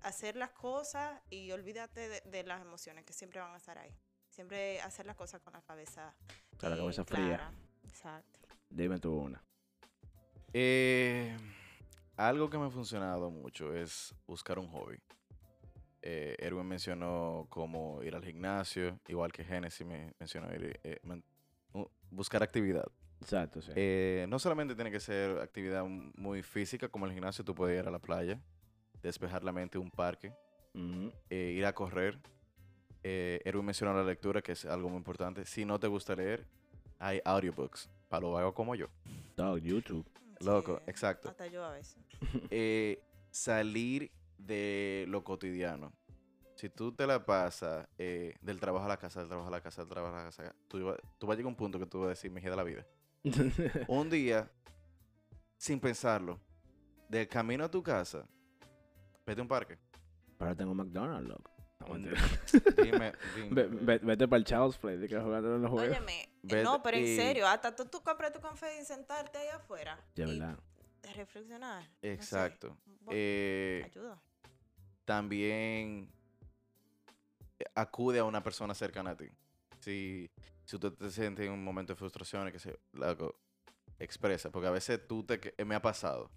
Hacer 0.00 0.36
las 0.36 0.52
cosas 0.52 1.20
y 1.28 1.52
olvídate 1.52 2.08
de, 2.08 2.20
de 2.22 2.42
las 2.44 2.62
emociones 2.62 3.04
que 3.04 3.12
siempre 3.12 3.38
van 3.38 3.52
a 3.52 3.58
estar 3.58 3.76
ahí. 3.76 3.94
Siempre 4.30 4.80
hacer 4.80 5.04
las 5.04 5.16
cosas 5.16 5.42
con 5.42 5.52
la 5.52 5.60
cabeza. 5.60 6.14
Con 6.56 6.70
la 6.70 6.78
cabeza 6.78 7.04
fría. 7.04 7.26
clara. 7.26 7.52
Exacto. 7.84 8.48
Dime 8.70 8.98
tú 8.98 9.12
una. 9.14 9.44
Eh, 10.52 11.36
algo 12.16 12.50
que 12.50 12.58
me 12.58 12.66
ha 12.66 12.70
funcionado 12.70 13.30
mucho 13.30 13.74
es 13.74 14.14
buscar 14.26 14.58
un 14.58 14.68
hobby. 14.68 14.98
Eh, 16.02 16.36
Erwin 16.38 16.66
mencionó 16.66 17.46
como 17.50 18.02
ir 18.02 18.14
al 18.14 18.24
gimnasio, 18.24 18.98
igual 19.08 19.32
que 19.32 19.44
Genesis 19.44 19.86
me 19.86 20.12
mencionó 20.18 20.52
ir, 20.54 20.80
eh, 20.82 21.00
buscar 22.10 22.42
actividad. 22.42 22.86
Exacto, 23.20 23.60
sí. 23.60 23.72
Eh, 23.74 24.26
no 24.28 24.38
solamente 24.38 24.74
tiene 24.74 24.90
que 24.90 25.00
ser 25.00 25.38
actividad 25.40 25.84
muy 25.84 26.42
física 26.42 26.88
como 26.88 27.06
el 27.06 27.12
gimnasio, 27.12 27.44
tú 27.44 27.54
puedes 27.54 27.78
ir 27.78 27.86
a 27.86 27.90
la 27.90 27.98
playa, 27.98 28.40
despejar 29.02 29.44
la 29.44 29.52
mente, 29.52 29.76
un 29.76 29.90
parque, 29.90 30.32
eh, 31.28 31.54
ir 31.56 31.66
a 31.66 31.74
correr. 31.74 32.18
Erwin 33.02 33.64
mencionó 33.64 33.94
la 33.94 34.04
lectura, 34.04 34.42
que 34.42 34.52
es 34.52 34.64
algo 34.64 34.88
muy 34.88 34.98
importante. 34.98 35.44
Si 35.44 35.64
no 35.64 35.78
te 35.78 35.86
gusta 35.86 36.14
leer, 36.14 36.46
hay 36.98 37.20
audiobooks 37.24 37.88
para 38.08 38.22
los 38.22 38.32
vagos 38.32 38.54
como 38.54 38.74
yo. 38.74 38.88
Dog, 39.36 39.58
YouTube. 39.58 40.09
Loco, 40.40 40.78
Sí, 40.78 40.84
exacto. 40.90 41.28
Hasta 41.28 41.46
yo 41.46 41.64
a 41.64 41.72
veces. 41.72 41.96
Eh, 42.50 43.02
salir 43.30 44.10
de 44.38 45.04
lo 45.08 45.22
cotidiano. 45.24 45.92
Si 46.56 46.68
tú 46.68 46.92
te 46.92 47.06
la 47.06 47.24
pasas 47.24 47.88
eh, 47.96 48.34
del 48.42 48.60
trabajo 48.60 48.84
a 48.84 48.88
la 48.88 48.98
casa, 48.98 49.20
del 49.20 49.28
trabajo 49.28 49.48
a 49.48 49.52
la 49.52 49.60
casa, 49.62 49.82
del 49.82 49.88
trabajo 49.90 50.14
a 50.14 50.18
la 50.18 50.24
casa, 50.26 50.54
tú, 50.68 50.78
iba- 50.78 50.96
tú 51.18 51.26
vas 51.26 51.34
a 51.34 51.36
llegar 51.36 51.46
a 51.48 51.52
un 51.52 51.56
punto 51.56 51.78
que 51.78 51.86
tú 51.86 52.00
vas 52.00 52.06
a 52.06 52.10
decir, 52.10 52.30
me 52.30 52.40
de 52.40 52.54
la 52.56 52.62
vida. 52.64 52.86
Un 53.88 54.10
día, 54.10 54.50
sin 55.56 55.80
pensarlo, 55.80 56.38
del 57.08 57.28
camino 57.28 57.64
a 57.64 57.70
tu 57.70 57.82
casa, 57.82 58.26
vete 59.26 59.40
a 59.40 59.42
un 59.42 59.48
parque. 59.48 59.78
Pero 60.38 60.56
tengo 60.56 60.74
McDonald's, 60.74 61.28
loco. 61.28 61.50
No. 61.80 61.94
Dime, 62.82 63.12
dime. 63.34 63.62
Vete 63.98 64.28
para 64.28 64.38
el 64.38 64.44
Child's 64.44 64.76
Play, 64.76 64.98
de 64.98 65.08
que 65.08 65.18
jugando 65.18 65.56
en 65.56 65.62
los 65.62 65.70
juegos. 65.70 65.96
Óyeme, 65.96 66.22
eh, 66.22 66.28
Vete 66.42 66.62
no, 66.62 66.82
pero 66.82 66.96
en 66.96 67.04
y- 67.04 67.16
serio, 67.16 67.46
hasta 67.48 67.74
tú, 67.74 67.84
tú 67.86 68.02
compras 68.02 68.32
tu 68.32 68.40
café 68.40 68.80
y 68.80 68.84
sentarte 68.84 69.38
ahí 69.38 69.48
afuera. 69.48 69.98
De 70.14 70.22
y 70.24 70.26
verdad. 70.38 70.58
reflexionar. 71.14 71.82
no 71.82 71.88
sé, 72.00 72.12
Exacto. 72.12 72.76
Eh, 73.10 73.82
Ayuda. 73.86 74.20
también 75.04 76.10
acude 77.74 78.18
a 78.18 78.24
una 78.24 78.42
persona 78.42 78.74
cercana 78.74 79.10
a 79.10 79.16
ti. 79.16 79.26
Si, 79.80 80.30
si 80.64 80.76
usted 80.76 80.92
te 80.92 81.10
siente 81.10 81.44
en 81.44 81.52
un 81.52 81.64
momento 81.64 81.92
de 81.92 81.96
frustración, 81.96 82.50
que 82.52 82.58
se 82.58 82.78
expresa, 83.98 84.50
porque 84.50 84.68
a 84.68 84.70
veces 84.70 85.00
tú 85.06 85.24
te, 85.24 85.40
que- 85.40 85.64
me 85.64 85.74
ha 85.74 85.82
pasado, 85.82 86.30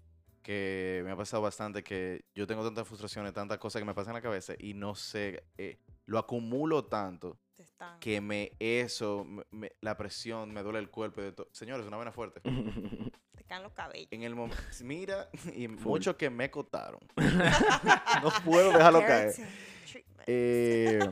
que 0.44 1.00
me 1.04 1.10
ha 1.10 1.16
pasado 1.16 1.42
bastante 1.42 1.82
que 1.82 2.26
yo 2.34 2.46
tengo 2.46 2.62
tantas 2.62 2.86
frustraciones, 2.86 3.32
tantas 3.32 3.58
cosas 3.58 3.80
que 3.80 3.86
me 3.86 3.94
pasan 3.94 4.10
en 4.10 4.16
la 4.16 4.20
cabeza 4.22 4.52
y 4.58 4.74
no 4.74 4.94
sé, 4.94 5.42
eh, 5.58 5.78
lo 6.06 6.18
acumulo 6.18 6.84
tanto 6.84 7.40
que 7.98 8.20
me 8.20 8.52
eso, 8.58 9.24
me- 9.24 9.44
me- 9.50 9.72
la 9.80 9.96
presión, 9.96 10.52
me 10.52 10.62
duele 10.62 10.78
el 10.80 10.90
cuerpo 10.90 11.20
y 11.22 11.24
de 11.24 11.32
todo. 11.32 11.48
Señores, 11.50 11.86
una 11.86 11.96
vena 11.96 12.12
fuerte. 12.12 12.40
Te 13.36 13.44
caen 13.44 13.62
los 13.62 13.72
cabellos. 13.72 14.08
En 14.10 14.22
el 14.22 14.34
momento, 14.34 14.62
mira, 14.82 15.28
y 15.56 15.66
muchos 15.66 16.14
que 16.16 16.28
me 16.30 16.50
cotaron. 16.50 17.00
no 18.22 18.30
puedo 18.44 18.70
dejarlo 18.70 19.00
caer. 19.00 19.34
Eh, 20.26 21.10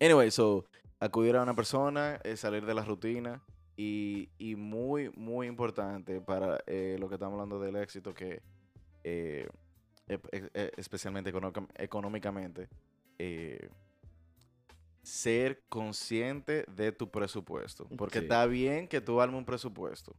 anyway, 0.00 0.30
so, 0.30 0.64
acudir 0.98 1.36
a 1.36 1.42
una 1.42 1.54
persona, 1.54 2.20
eh, 2.24 2.36
salir 2.36 2.66
de 2.66 2.74
la 2.74 2.82
rutina 2.84 3.40
y, 3.76 4.28
y 4.38 4.56
muy, 4.56 5.10
muy 5.16 5.46
importante 5.46 6.20
para 6.20 6.58
eh, 6.66 6.96
lo 6.98 7.08
que 7.08 7.14
estamos 7.16 7.34
hablando 7.34 7.60
del 7.60 7.76
éxito, 7.76 8.14
que 8.14 8.40
eh, 9.04 9.46
e- 10.08 10.20
e- 10.54 10.72
especialmente 10.76 11.30
económica- 11.30 11.66
económicamente, 11.76 12.68
eh, 13.18 13.68
ser 15.02 15.62
consciente 15.68 16.64
de 16.74 16.92
tu 16.92 17.10
presupuesto. 17.10 17.86
Porque 17.96 18.18
Sí. 18.18 18.24
está 18.24 18.46
bien 18.46 18.88
que 18.88 19.00
tú 19.00 19.20
armes 19.20 19.38
un 19.38 19.44
presupuesto, 19.44 20.16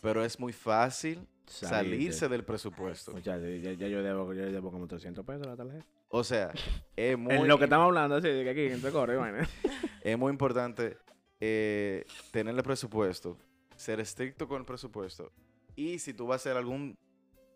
pero 0.00 0.24
es 0.24 0.38
muy 0.38 0.52
fácil 0.52 1.26
salirse 1.46 2.28
del 2.28 2.44
presupuesto. 2.44 3.12
Muchachos, 3.12 3.42
ya, 3.60 3.72
ya 3.72 3.88
yo 3.88 4.02
debo, 4.02 4.32
yo 4.32 4.44
debo 4.52 4.70
como 4.70 4.86
300 4.86 5.24
pesos 5.24 5.46
a 5.46 5.50
la 5.50 5.56
tarjeta. 5.56 5.84
O 6.10 6.22
sea, 6.22 6.52
es 6.96 7.18
muy... 7.18 7.34
En 7.34 7.48
lo 7.48 7.58
que 7.58 7.64
estamos 7.64 7.86
hablando, 7.86 8.16
así, 8.16 8.28
de 8.28 8.44
que 8.44 8.50
aquí, 8.50 8.66
en 8.86 8.92
corre, 8.92 9.16
vaina. 9.16 9.48
es 10.04 10.16
muy 10.18 10.30
importante 10.30 10.96
eh, 11.40 12.04
tener 12.32 12.54
el 12.54 12.62
presupuesto, 12.62 13.36
ser 13.76 14.00
estricto 14.00 14.46
con 14.46 14.60
el 14.60 14.66
presupuesto. 14.66 15.32
Y 15.76 15.98
si 15.98 16.12
tú 16.14 16.26
vas 16.26 16.34
a 16.34 16.50
hacer 16.50 16.56
algún 16.56 16.96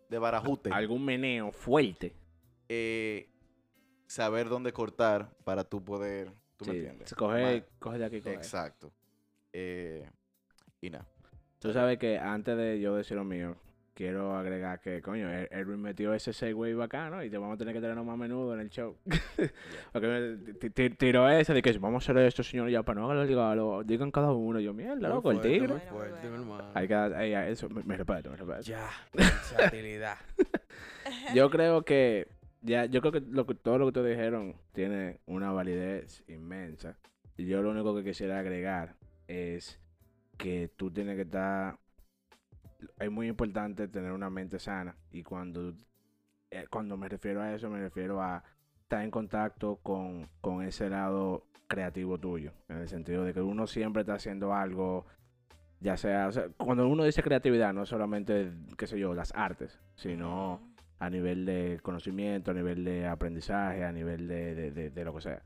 de 0.09 0.17
barajute, 0.19 0.71
Algún 0.71 1.03
meneo 1.05 1.51
fuerte. 1.51 2.15
eh, 2.69 3.29
saber 4.07 4.49
dónde 4.49 4.71
cortar 4.73 5.29
para 5.43 5.63
tú 5.63 5.83
poder. 5.83 6.31
¿Tú 6.57 6.65
me 6.65 6.73
entiendes? 6.73 7.13
Coge, 7.15 7.59
Ma- 7.59 7.65
coge 7.79 7.97
de 7.97 8.05
aquí, 8.05 8.21
coge. 8.21 8.35
Exacto. 8.35 8.91
Eh, 9.51 10.09
y 10.81 10.89
nada. 10.89 11.07
Tú 11.59 11.73
sabes 11.73 11.97
que 11.97 12.17
antes 12.17 12.55
de 12.57 12.79
yo 12.79 12.95
decir 12.95 13.17
lo 13.17 13.23
mío, 13.23 13.55
quiero 13.95 14.35
agregar 14.35 14.79
que, 14.81 15.01
coño, 15.01 15.27
Er- 15.31 15.47
Erwin 15.51 15.81
metió 15.81 16.13
ese 16.13 16.33
segue 16.33 16.75
bacano 16.75 17.23
y 17.23 17.29
te 17.29 17.37
vamos 17.37 17.55
a 17.55 17.57
tener 17.57 17.73
que 17.73 17.81
tenerlo 17.81 18.03
más 18.03 18.13
a 18.13 18.17
menudo 18.17 18.53
en 18.53 18.59
el 18.59 18.69
show. 18.69 18.95
Porque 19.93 20.37
tiró 20.97 21.29
ese 21.29 21.53
de 21.53 21.61
que 21.61 21.71
vamos 21.79 22.03
a 22.03 22.11
hacer 22.11 22.23
esto, 22.25 22.43
señor, 22.43 22.69
ya 22.69 22.83
para 22.83 23.01
no 23.01 23.09
hagan 23.09 23.55
lo 23.55 23.83
digan 23.83 24.11
cada 24.11 24.31
uno. 24.33 24.59
Yo, 24.59 24.73
mierda, 24.73 25.09
loco, 25.09 25.31
el 25.31 25.41
tigre. 25.41 25.73
Hay 26.73 26.87
que 26.87 26.93
ey, 26.93 27.33
eso, 27.51 27.69
me, 27.69 27.97
respeto, 27.97 28.29
me 28.29 28.35
respeto. 28.35 28.61
Ya, 28.61 28.89
versatilidad. 29.13 30.17
Yo 31.33 31.49
creo 31.49 31.83
que 31.83 32.27
ya, 32.61 32.85
yo 32.85 32.99
creo 32.99 33.11
que, 33.11 33.21
lo 33.21 33.45
que 33.45 33.53
todo 33.53 33.77
lo 33.77 33.85
que 33.85 33.99
ustedes 33.99 34.17
dijeron 34.17 34.55
tiene 34.73 35.19
una 35.27 35.51
validez 35.51 36.23
inmensa. 36.27 36.97
Y 37.37 37.45
yo 37.45 37.61
lo 37.61 37.69
único 37.69 37.95
que 37.95 38.03
quisiera 38.03 38.39
agregar 38.39 38.95
es 39.27 39.79
que 40.37 40.69
tú 40.75 40.89
tienes 40.89 41.15
que 41.15 41.21
estar. 41.23 41.77
Es 42.99 43.11
muy 43.11 43.27
importante 43.27 43.87
tener 43.87 44.11
una 44.11 44.29
mente 44.29 44.59
sana. 44.59 44.95
Y 45.11 45.23
cuando, 45.23 45.73
eh, 46.51 46.65
cuando 46.69 46.97
me 46.97 47.09
refiero 47.09 47.41
a 47.41 47.53
eso, 47.53 47.69
me 47.69 47.79
refiero 47.79 48.21
a 48.21 48.43
estar 48.81 49.03
en 49.03 49.11
contacto 49.11 49.77
con, 49.77 50.29
con 50.41 50.63
ese 50.63 50.89
lado 50.89 51.47
creativo 51.67 52.17
tuyo. 52.19 52.51
En 52.69 52.77
el 52.77 52.87
sentido 52.87 53.23
de 53.23 53.33
que 53.33 53.41
uno 53.41 53.67
siempre 53.67 54.01
está 54.01 54.15
haciendo 54.15 54.53
algo. 54.53 55.05
Ya 55.79 55.97
sea, 55.97 56.27
o 56.27 56.31
sea, 56.31 56.47
cuando 56.57 56.87
uno 56.87 57.03
dice 57.03 57.21
creatividad, 57.21 57.73
no 57.73 57.85
solamente, 57.85 58.51
qué 58.77 58.87
sé 58.87 58.97
yo, 58.99 59.13
las 59.13 59.33
artes, 59.35 59.79
sino 59.95 60.61
a 60.99 61.09
nivel 61.09 61.45
de 61.45 61.79
conocimiento, 61.83 62.51
a 62.51 62.53
nivel 62.53 62.83
de 62.85 63.05
aprendizaje, 63.07 63.83
a 63.83 63.91
nivel 63.91 64.27
de, 64.27 64.55
de- 64.55 64.71
de- 64.71 64.89
de 64.89 65.05
lo 65.05 65.13
que 65.13 65.21
sea. 65.21 65.43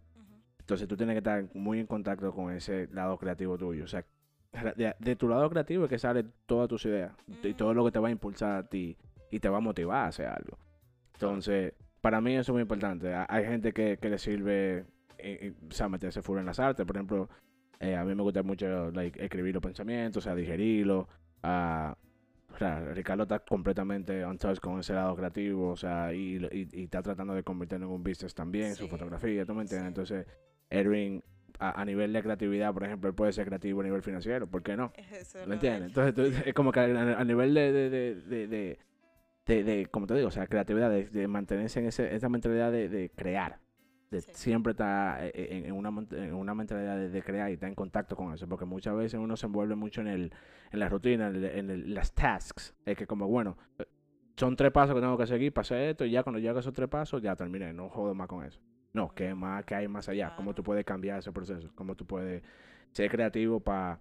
Entonces 0.59 0.87
tú 0.87 0.95
tienes 0.95 1.15
que 1.15 1.17
estar 1.19 1.45
muy 1.55 1.79
en 1.79 1.87
contacto 1.87 2.31
con 2.33 2.53
ese 2.53 2.87
lado 2.93 3.17
creativo 3.17 3.57
tuyo. 3.57 3.83
O 3.85 3.87
sea, 3.87 4.05
de, 4.75 4.95
de 4.99 5.15
tu 5.15 5.27
lado 5.29 5.49
creativo 5.49 5.83
es 5.85 5.89
que 5.89 5.99
salen 5.99 6.31
todas 6.45 6.67
tus 6.67 6.85
ideas 6.85 7.11
y 7.43 7.53
todo 7.53 7.73
lo 7.73 7.85
que 7.85 7.91
te 7.91 7.99
va 7.99 8.07
a 8.07 8.11
impulsar 8.11 8.55
a 8.55 8.67
ti 8.67 8.97
y 9.31 9.39
te 9.39 9.47
va 9.49 9.57
a 9.57 9.61
motivar 9.61 10.05
a 10.05 10.07
hacer 10.07 10.25
algo. 10.27 10.57
Entonces, 11.13 11.73
para 12.01 12.21
mí 12.21 12.33
eso 12.33 12.51
es 12.51 12.53
muy 12.53 12.61
importante. 12.61 13.13
Ha- 13.13 13.27
Hay 13.29 13.45
gente 13.45 13.73
que, 13.73 13.97
que 13.97 14.09
le 14.09 14.17
sirve, 14.17 14.77
eh, 14.79 14.85
eh, 15.19 15.53
o 15.69 15.73
sea, 15.73 15.89
meterse 15.89 16.21
full 16.21 16.39
en 16.39 16.45
las 16.45 16.59
artes. 16.59 16.85
Por 16.85 16.95
ejemplo, 16.95 17.29
eh, 17.79 17.95
a 17.95 18.03
mí 18.05 18.15
me 18.15 18.23
gusta 18.23 18.41
mucho 18.43 18.89
like, 18.91 19.23
escribir 19.23 19.53
los 19.53 19.63
pensamientos, 19.63 20.23
o 20.23 20.25
sea, 20.25 20.35
digerirlos. 20.35 21.05
ah, 21.43 21.95
o 22.51 22.57
sea, 22.57 22.79
Ricardo 22.93 23.23
está 23.23 23.39
completamente 23.39 24.25
on 24.25 24.37
touch 24.39 24.59
con 24.59 24.79
ese 24.79 24.93
lado 24.93 25.15
creativo, 25.15 25.69
o 25.69 25.77
sea, 25.77 26.11
y, 26.13 26.37
y, 26.51 26.67
y 26.73 26.83
está 26.85 27.03
tratando 27.03 27.35
de 27.35 27.43
convertirlo 27.43 27.85
en 27.85 27.91
un 27.91 28.03
business 28.03 28.33
también, 28.33 28.73
su 28.75 28.87
fotografía, 28.87 29.45
¿tú 29.45 29.53
me 29.53 29.61
entiendes? 29.61 29.83
sí. 29.85 29.87
Entonces, 29.87 30.25
Erwin, 30.71 31.23
a, 31.59 31.79
a 31.81 31.85
nivel 31.85 32.11
de 32.13 32.23
creatividad, 32.23 32.73
por 32.73 32.83
ejemplo, 32.83 33.09
él 33.09 33.15
puede 33.15 33.31
ser 33.33 33.45
creativo 33.45 33.81
a 33.81 33.83
nivel 33.83 34.01
financiero, 34.01 34.47
¿por 34.47 34.63
qué 34.63 34.75
no? 34.77 34.91
Eso 34.95 35.13
es 35.21 35.35
¿Me 35.35 35.47
lo 35.47 35.53
entiendes? 35.55 35.87
Entonces, 35.89 36.13
tú- 36.15 36.49
es 36.49 36.53
como 36.53 36.71
que 36.71 36.79
a, 36.79 37.19
a 37.19 37.23
nivel 37.23 37.53
de, 37.53 37.71
de, 37.71 38.77
de, 39.45 39.63
de, 39.63 39.85
como 39.87 40.07
te 40.07 40.13
digo, 40.15 40.27
o 40.27 40.31
sea, 40.31 40.47
creatividad, 40.47 40.89
de, 40.89 41.27
mantenerse 41.27 41.79
en 41.79 41.87
ese, 41.87 42.15
esa 42.15 42.29
mentalidad 42.29 42.71
de, 42.71 43.11
crear, 43.15 43.59
de 44.11 44.21
Sí. 44.21 44.31
siempre 44.33 44.71
estar 44.71 45.23
eh, 45.23 45.31
en, 45.33 45.65
en 45.65 45.71
una, 45.73 45.89
en 46.11 46.33
una 46.33 46.53
mentalidad 46.53 46.97
de, 46.97 47.21
crear 47.23 47.49
y 47.49 47.53
estar 47.53 47.69
en 47.69 47.75
contacto 47.75 48.15
con 48.15 48.33
eso, 48.33 48.47
porque 48.47 48.65
muchas 48.65 48.95
veces 48.95 49.19
uno 49.19 49.35
se 49.35 49.45
envuelve 49.47 49.75
mucho 49.75 50.01
en, 50.01 50.07
el, 50.07 50.33
en 50.71 50.79
la 50.79 50.87
rutina, 50.89 51.27
en, 51.27 51.35
el- 51.37 51.45
en 51.45 51.69
el- 51.69 51.93
las 51.93 52.13
tasks, 52.13 52.75
es 52.85 52.97
que 52.97 53.07
como, 53.07 53.27
bueno, 53.27 53.57
eh, 53.79 53.85
son 54.37 54.55
tres 54.55 54.71
pasos 54.71 54.95
que 54.95 55.01
tengo 55.01 55.17
que 55.17 55.27
seguir 55.27 55.51
hacer 55.55 55.89
esto 55.89 56.05
y 56.05 56.11
ya 56.11 56.23
cuando 56.23 56.39
llegue 56.39 56.55
a 56.55 56.59
esos 56.59 56.73
tres 56.73 56.87
pasos 56.87 57.21
ya 57.21 57.35
terminé, 57.35 57.73
no 57.73 57.89
jodo 57.89 58.13
más 58.15 58.27
con 58.27 58.45
eso. 58.45 58.59
No, 58.93 59.13
¿qué 59.13 59.33
más? 59.35 59.65
¿Qué 59.65 59.75
hay 59.75 59.87
más 59.87 60.09
allá? 60.09 60.33
¿Cómo 60.35 60.53
tú 60.53 60.63
puedes 60.63 60.83
cambiar 60.85 61.19
ese 61.19 61.31
proceso? 61.31 61.69
¿Cómo 61.75 61.95
tú 61.95 62.05
puedes 62.05 62.41
ser 62.91 63.09
creativo 63.11 63.59
para 63.59 63.99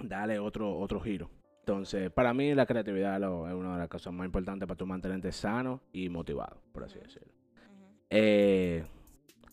darle 0.00 0.38
otro, 0.38 0.76
otro 0.78 1.00
giro? 1.00 1.30
Entonces, 1.60 2.10
para 2.10 2.32
mí 2.32 2.54
la 2.54 2.66
creatividad 2.66 3.20
lo- 3.20 3.46
es 3.48 3.54
una 3.54 3.72
de 3.74 3.78
las 3.80 3.88
cosas 3.88 4.12
más 4.12 4.24
importantes 4.26 4.66
para 4.66 4.76
tú 4.76 4.86
mantenerte 4.86 5.32
sano 5.32 5.80
y 5.92 6.08
motivado, 6.08 6.60
por 6.72 6.84
así 6.84 6.98
decirlo. 6.98 7.32
Eh, 8.10 8.84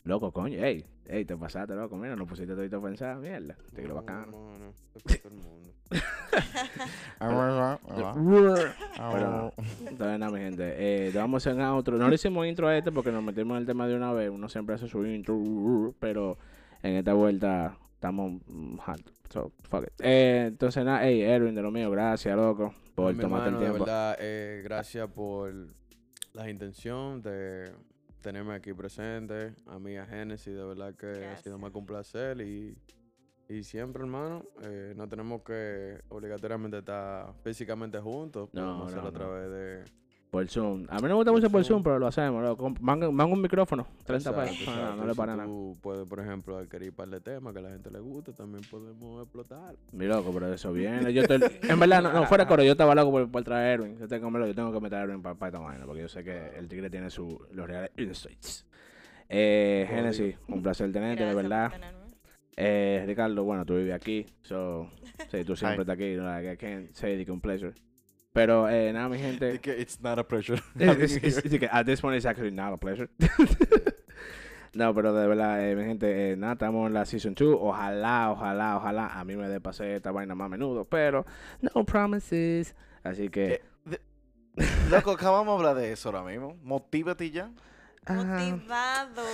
loco, 0.06 0.32
coño, 0.32 0.64
ey, 0.64 0.86
ey, 1.08 1.26
te 1.26 1.36
pasaste, 1.36 1.76
loco, 1.76 1.97
mira, 1.97 2.16
no 2.16 2.26
pusiste 2.26 2.56
todo 2.56 2.80
a 2.80 2.84
pensar, 2.84 3.18
mierda, 3.18 3.58
tigre 3.76 3.89
No, 3.89 3.95
bacano. 4.01 4.74
es 4.95 5.03
para 5.03 5.18
todo 5.20 5.34
el 5.34 5.39
mundo. 5.41 5.72
Pero, 9.12 9.53
entonces, 9.82 10.20
nada, 10.20 10.32
mi 10.32 10.39
gente, 10.39 10.74
eh, 10.78 11.12
vamos 11.14 11.45
a 11.45 11.51
hacer 11.51 11.62
otro. 11.64 11.97
No 11.97 12.08
le 12.10 12.16
hicimos 12.16 12.45
intro 12.47 12.68
a 12.68 12.78
este 12.78 12.91
porque 12.91 13.12
nos 13.12 13.24
metimos 13.24 13.56
en 13.56 13.62
el 13.62 13.66
tema 13.68 13.88
de 13.88 13.95
una 13.95 14.12
vez. 14.14 14.30
Uno 14.30 14.49
siempre 14.49 14.76
hace 14.76 14.88
su 14.88 15.06
intro, 15.06 15.93
pero 15.99 16.38
en 16.82 16.95
esta 16.95 17.14
vuelta 17.14 17.78
estamos 17.93 18.41
mm, 18.47 18.78
alto. 18.86 19.12
So, 19.30 19.51
fuck 19.70 19.84
it. 19.84 19.93
Eh, 20.01 20.45
entonces, 20.47 20.84
nada, 20.86 21.03
hey, 21.03 21.22
Erwin, 21.22 21.56
de 21.56 21.62
lo 21.62 21.72
mío, 21.72 21.89
gracias, 21.91 22.36
loco, 22.36 22.74
por 22.93 23.16
tomarte 23.18 23.49
el 23.49 23.56
hermano, 23.56 23.60
de 23.60 23.66
tiempo. 23.66 23.86
verdad, 23.86 24.18
eh, 24.20 24.62
gracias 24.64 25.10
por 25.10 25.53
la 26.34 26.49
intención 26.49 27.22
de 27.22 27.72
tenerme 28.26 28.56
aquí 28.56 28.74
presente. 28.74 29.54
A 29.68 29.78
mí, 29.78 29.96
a 29.98 30.06
Genesis, 30.08 30.56
de 30.56 30.66
verdad 30.66 30.96
que 30.96 31.28
ha 31.28 31.38
sido 31.38 31.60
más 31.60 31.72
que 31.72 31.78
un 31.78 31.86
placer. 31.86 32.42
Y, 32.42 32.76
y 33.48 33.64
siempre, 33.64 34.02
hermano, 34.02 34.44
eh, 34.64 34.94
no 34.98 35.08
tenemos 35.08 35.44
que 35.44 36.02
obligatoriamente 36.10 36.80
estar 36.80 37.36
físicamente 37.44 38.00
juntos. 38.00 38.50
No, 38.52 38.62
Podemos 38.62 38.78
no, 38.80 38.86
hacerlo 38.86 39.10
a 39.10 39.12
no. 39.12 39.18
través 39.18 39.52
de, 39.52 39.84
Por 40.36 40.50
Zoom. 40.50 40.86
A 40.90 40.96
mí 40.96 41.04
no 41.04 41.08
me 41.08 41.14
gusta 41.14 41.32
mucho 41.32 41.50
por 41.50 41.64
Zoom, 41.64 41.82
pero 41.82 41.98
lo 41.98 42.08
hacemos. 42.08 42.44
Lo 42.44 42.58
mangan 42.82 43.32
un 43.32 43.42
micrófono, 43.42 43.88
30 44.04 44.32
Exacto, 44.32 44.42
pesos. 44.52 44.68
No, 44.68 44.74
exacto. 44.74 44.96
no 44.98 45.06
le 45.06 45.14
Si 45.14 45.18
para 45.18 45.36
nada. 45.38 45.48
Tú 45.48 45.78
puedes, 45.80 46.10
por 46.10 46.20
ejemplo, 46.20 46.58
adquirir 46.58 46.90
un 46.90 46.96
par 46.98 47.08
de 47.08 47.22
temas 47.22 47.54
que 47.54 47.60
a 47.60 47.62
la 47.62 47.70
gente 47.70 47.90
le 47.90 48.00
guste, 48.02 48.34
también 48.34 48.62
podemos 48.70 49.24
explotar. 49.24 49.76
Mi 49.94 50.08
loco, 50.08 50.34
pero 50.34 50.54
eso 50.54 50.74
viene. 50.74 51.14
Yo 51.14 51.22
estoy- 51.22 51.40
en 51.70 51.80
verdad, 51.80 52.04
no, 52.04 52.12
no, 52.12 52.26
fuera 52.26 52.44
de 52.44 52.50
coro, 52.50 52.64
yo 52.64 52.74
estaba 52.74 52.94
loco 52.94 53.12
por, 53.12 53.32
por 53.32 53.44
traer 53.46 53.66
a 53.66 53.74
Erwin. 53.76 53.98
Yo 53.98 54.10
tengo, 54.10 54.46
yo 54.46 54.54
tengo 54.54 54.74
que 54.74 54.80
meter 54.82 55.00
a 55.00 55.04
Erwin 55.04 55.22
para 55.22 55.36
esta 55.36 55.60
vaina, 55.60 55.86
porque 55.86 56.02
yo 56.02 56.10
sé 56.10 56.22
que 56.22 56.50
el 56.58 56.68
tigre 56.68 56.90
tiene 56.90 57.10
su, 57.10 57.40
los 57.54 57.66
reales 57.66 57.92
insights. 57.98 58.66
Eh. 59.30 59.88
Genesis, 59.90 60.36
un 60.50 60.62
placer 60.62 60.92
tenerte, 60.92 61.24
de 61.24 61.34
Gracias 61.34 61.50
verdad. 61.50 61.94
Eh, 62.58 63.06
Ricardo, 63.08 63.42
bueno, 63.46 63.66
tú 63.66 63.78
vives 63.78 63.94
aquí, 63.96 64.26
so, 64.42 64.90
sí, 65.32 65.46
tú 65.46 65.56
siempre 65.56 65.84
estás 65.84 65.94
aquí, 65.94 66.18
like, 66.18 66.52
I 66.52 66.58
can't 66.58 66.94
say 66.94 67.24
que 67.24 67.32
un 67.32 67.40
pleasure. 67.40 67.74
Pero 68.36 68.68
eh, 68.68 68.92
nada, 68.92 69.08
mi 69.08 69.18
gente, 69.18 69.60
que 69.62 69.80
it's 69.80 69.98
not 70.02 70.20
a 70.20 70.24
pressure. 70.28 70.62
it's- 70.78 71.16
it's- 71.24 71.70
at 71.72 71.86
this 71.86 72.02
point 72.02 72.18
it's 72.18 72.26
actually 72.26 72.52
not 72.52 72.74
a 72.74 72.78
pleasure. 72.78 73.08
no, 74.74 74.94
pero 74.94 75.14
de 75.14 75.26
verdad, 75.26 75.66
eh, 75.70 75.74
mi 75.74 75.86
gente, 75.86 76.34
eh, 76.34 76.36
nada, 76.36 76.54
estamos 76.54 76.86
en 76.88 76.94
la 76.94 77.06
season 77.06 77.34
2. 77.34 77.58
Ojalá, 77.62 78.32
ojalá, 78.32 78.76
ojalá 78.76 79.08
a 79.08 79.24
mí 79.24 79.38
me 79.38 79.48
dé 79.48 79.62
pase 79.62 79.96
esta 79.96 80.12
vaina 80.12 80.36
más 80.36 80.48
a 80.48 80.50
menudo, 80.50 80.84
pero 80.84 81.26
no 81.62 81.86
promises. 81.86 82.76
Así 83.04 83.30
que, 83.30 83.62
Eh, 83.90 84.00
Loco, 84.90 85.12
acabamos 85.12 85.48
de 85.62 85.68
hablar 85.70 85.82
de 85.82 85.92
eso 85.94 86.10
ahora 86.10 86.24
mismo. 86.30 86.58
Motívate 86.64 87.32
ya. 87.32 87.52
Motivados. 88.08 89.28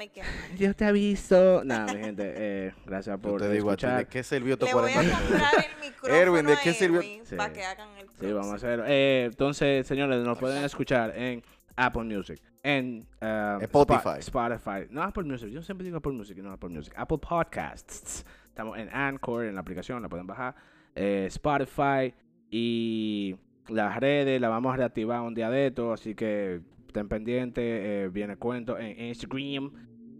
It 0.00 0.18
happen. 0.18 0.56
yo 0.58 0.74
te 0.74 0.84
aviso. 0.84 1.62
Nada, 1.64 1.92
mi 1.92 2.00
gente, 2.00 2.34
eh, 2.36 2.74
gracias 2.84 3.16
Yo 3.16 3.22
por 3.22 3.40
te 3.40 3.50
digo 3.50 3.70
a 3.70 3.76
ti, 3.76 3.86
¿de 3.86 3.92
escuchar. 3.92 4.08
qué 4.08 4.22
sirvió 4.22 4.54
estos 4.54 4.68
Le 4.68 4.74
voy 4.74 4.90
a 4.90 4.94
40 4.94 5.02
minutos? 5.18 5.28
comprar 5.40 5.64
el 5.64 5.80
micrófono 5.90 6.14
Erwin, 6.22 6.46
¿de 6.46 6.56
qué 6.62 6.72
sirvió? 6.72 7.02
Sí. 7.02 7.36
para 7.36 7.52
que 7.52 7.64
hagan 7.64 7.88
el 7.98 8.08
Sí, 8.18 8.26
vamos 8.32 8.46
a 8.46 8.50
close. 8.50 8.66
hacer. 8.66 8.84
Eh, 8.88 9.24
entonces, 9.30 9.86
señores, 9.86 10.24
nos 10.24 10.38
pueden 10.38 10.64
escuchar 10.64 11.12
en 11.16 11.42
Apple 11.76 12.04
Music, 12.04 12.40
en 12.64 13.06
uh, 13.22 13.62
Spotify. 13.62 14.00
Spo- 14.00 14.18
Spotify. 14.58 14.86
No 14.90 15.02
Apple 15.02 15.22
Music, 15.24 15.48
yo 15.50 15.62
siempre 15.62 15.84
digo 15.84 15.98
Apple 15.98 16.12
Music 16.12 16.36
y 16.38 16.42
no 16.42 16.50
Apple 16.52 16.70
Music. 16.70 16.92
Apple 16.96 17.18
Podcasts. 17.18 18.24
Estamos 18.48 18.76
en 18.76 18.88
Anchor, 18.92 19.44
en 19.44 19.54
la 19.54 19.60
aplicación, 19.60 20.02
la 20.02 20.08
pueden 20.08 20.26
bajar. 20.26 20.56
Eh, 20.96 21.26
Spotify 21.28 22.12
y 22.50 23.36
las 23.68 23.96
redes 24.00 24.40
la 24.40 24.48
vamos 24.48 24.74
a 24.74 24.76
reactivar 24.78 25.20
un 25.20 25.34
día 25.34 25.48
de 25.50 25.68
esto, 25.68 25.92
así 25.92 26.16
que 26.16 26.60
estén 26.88 27.08
pendientes. 27.08 27.64
eh, 27.64 28.10
viene 28.12 28.36
cuento 28.36 28.78
en 28.78 29.06
Instagram 29.06 29.70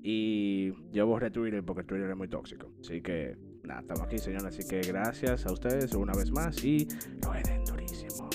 y 0.02 0.72
yo 0.92 1.06
borré 1.06 1.30
Twitter 1.30 1.64
porque 1.64 1.84
Twitter 1.84 2.10
es 2.10 2.16
muy 2.16 2.28
tóxico. 2.28 2.72
Así 2.80 3.02
que 3.02 3.36
nada, 3.64 3.80
estamos 3.80 4.02
aquí, 4.02 4.18
señores. 4.18 4.44
Así 4.46 4.68
que 4.68 4.80
gracias 4.80 5.44
a 5.46 5.52
ustedes 5.52 5.92
una 5.94 6.12
vez 6.12 6.30
más 6.30 6.62
y 6.64 6.86
lo 7.22 7.32
den 7.32 7.64
durísimo. 7.64 8.28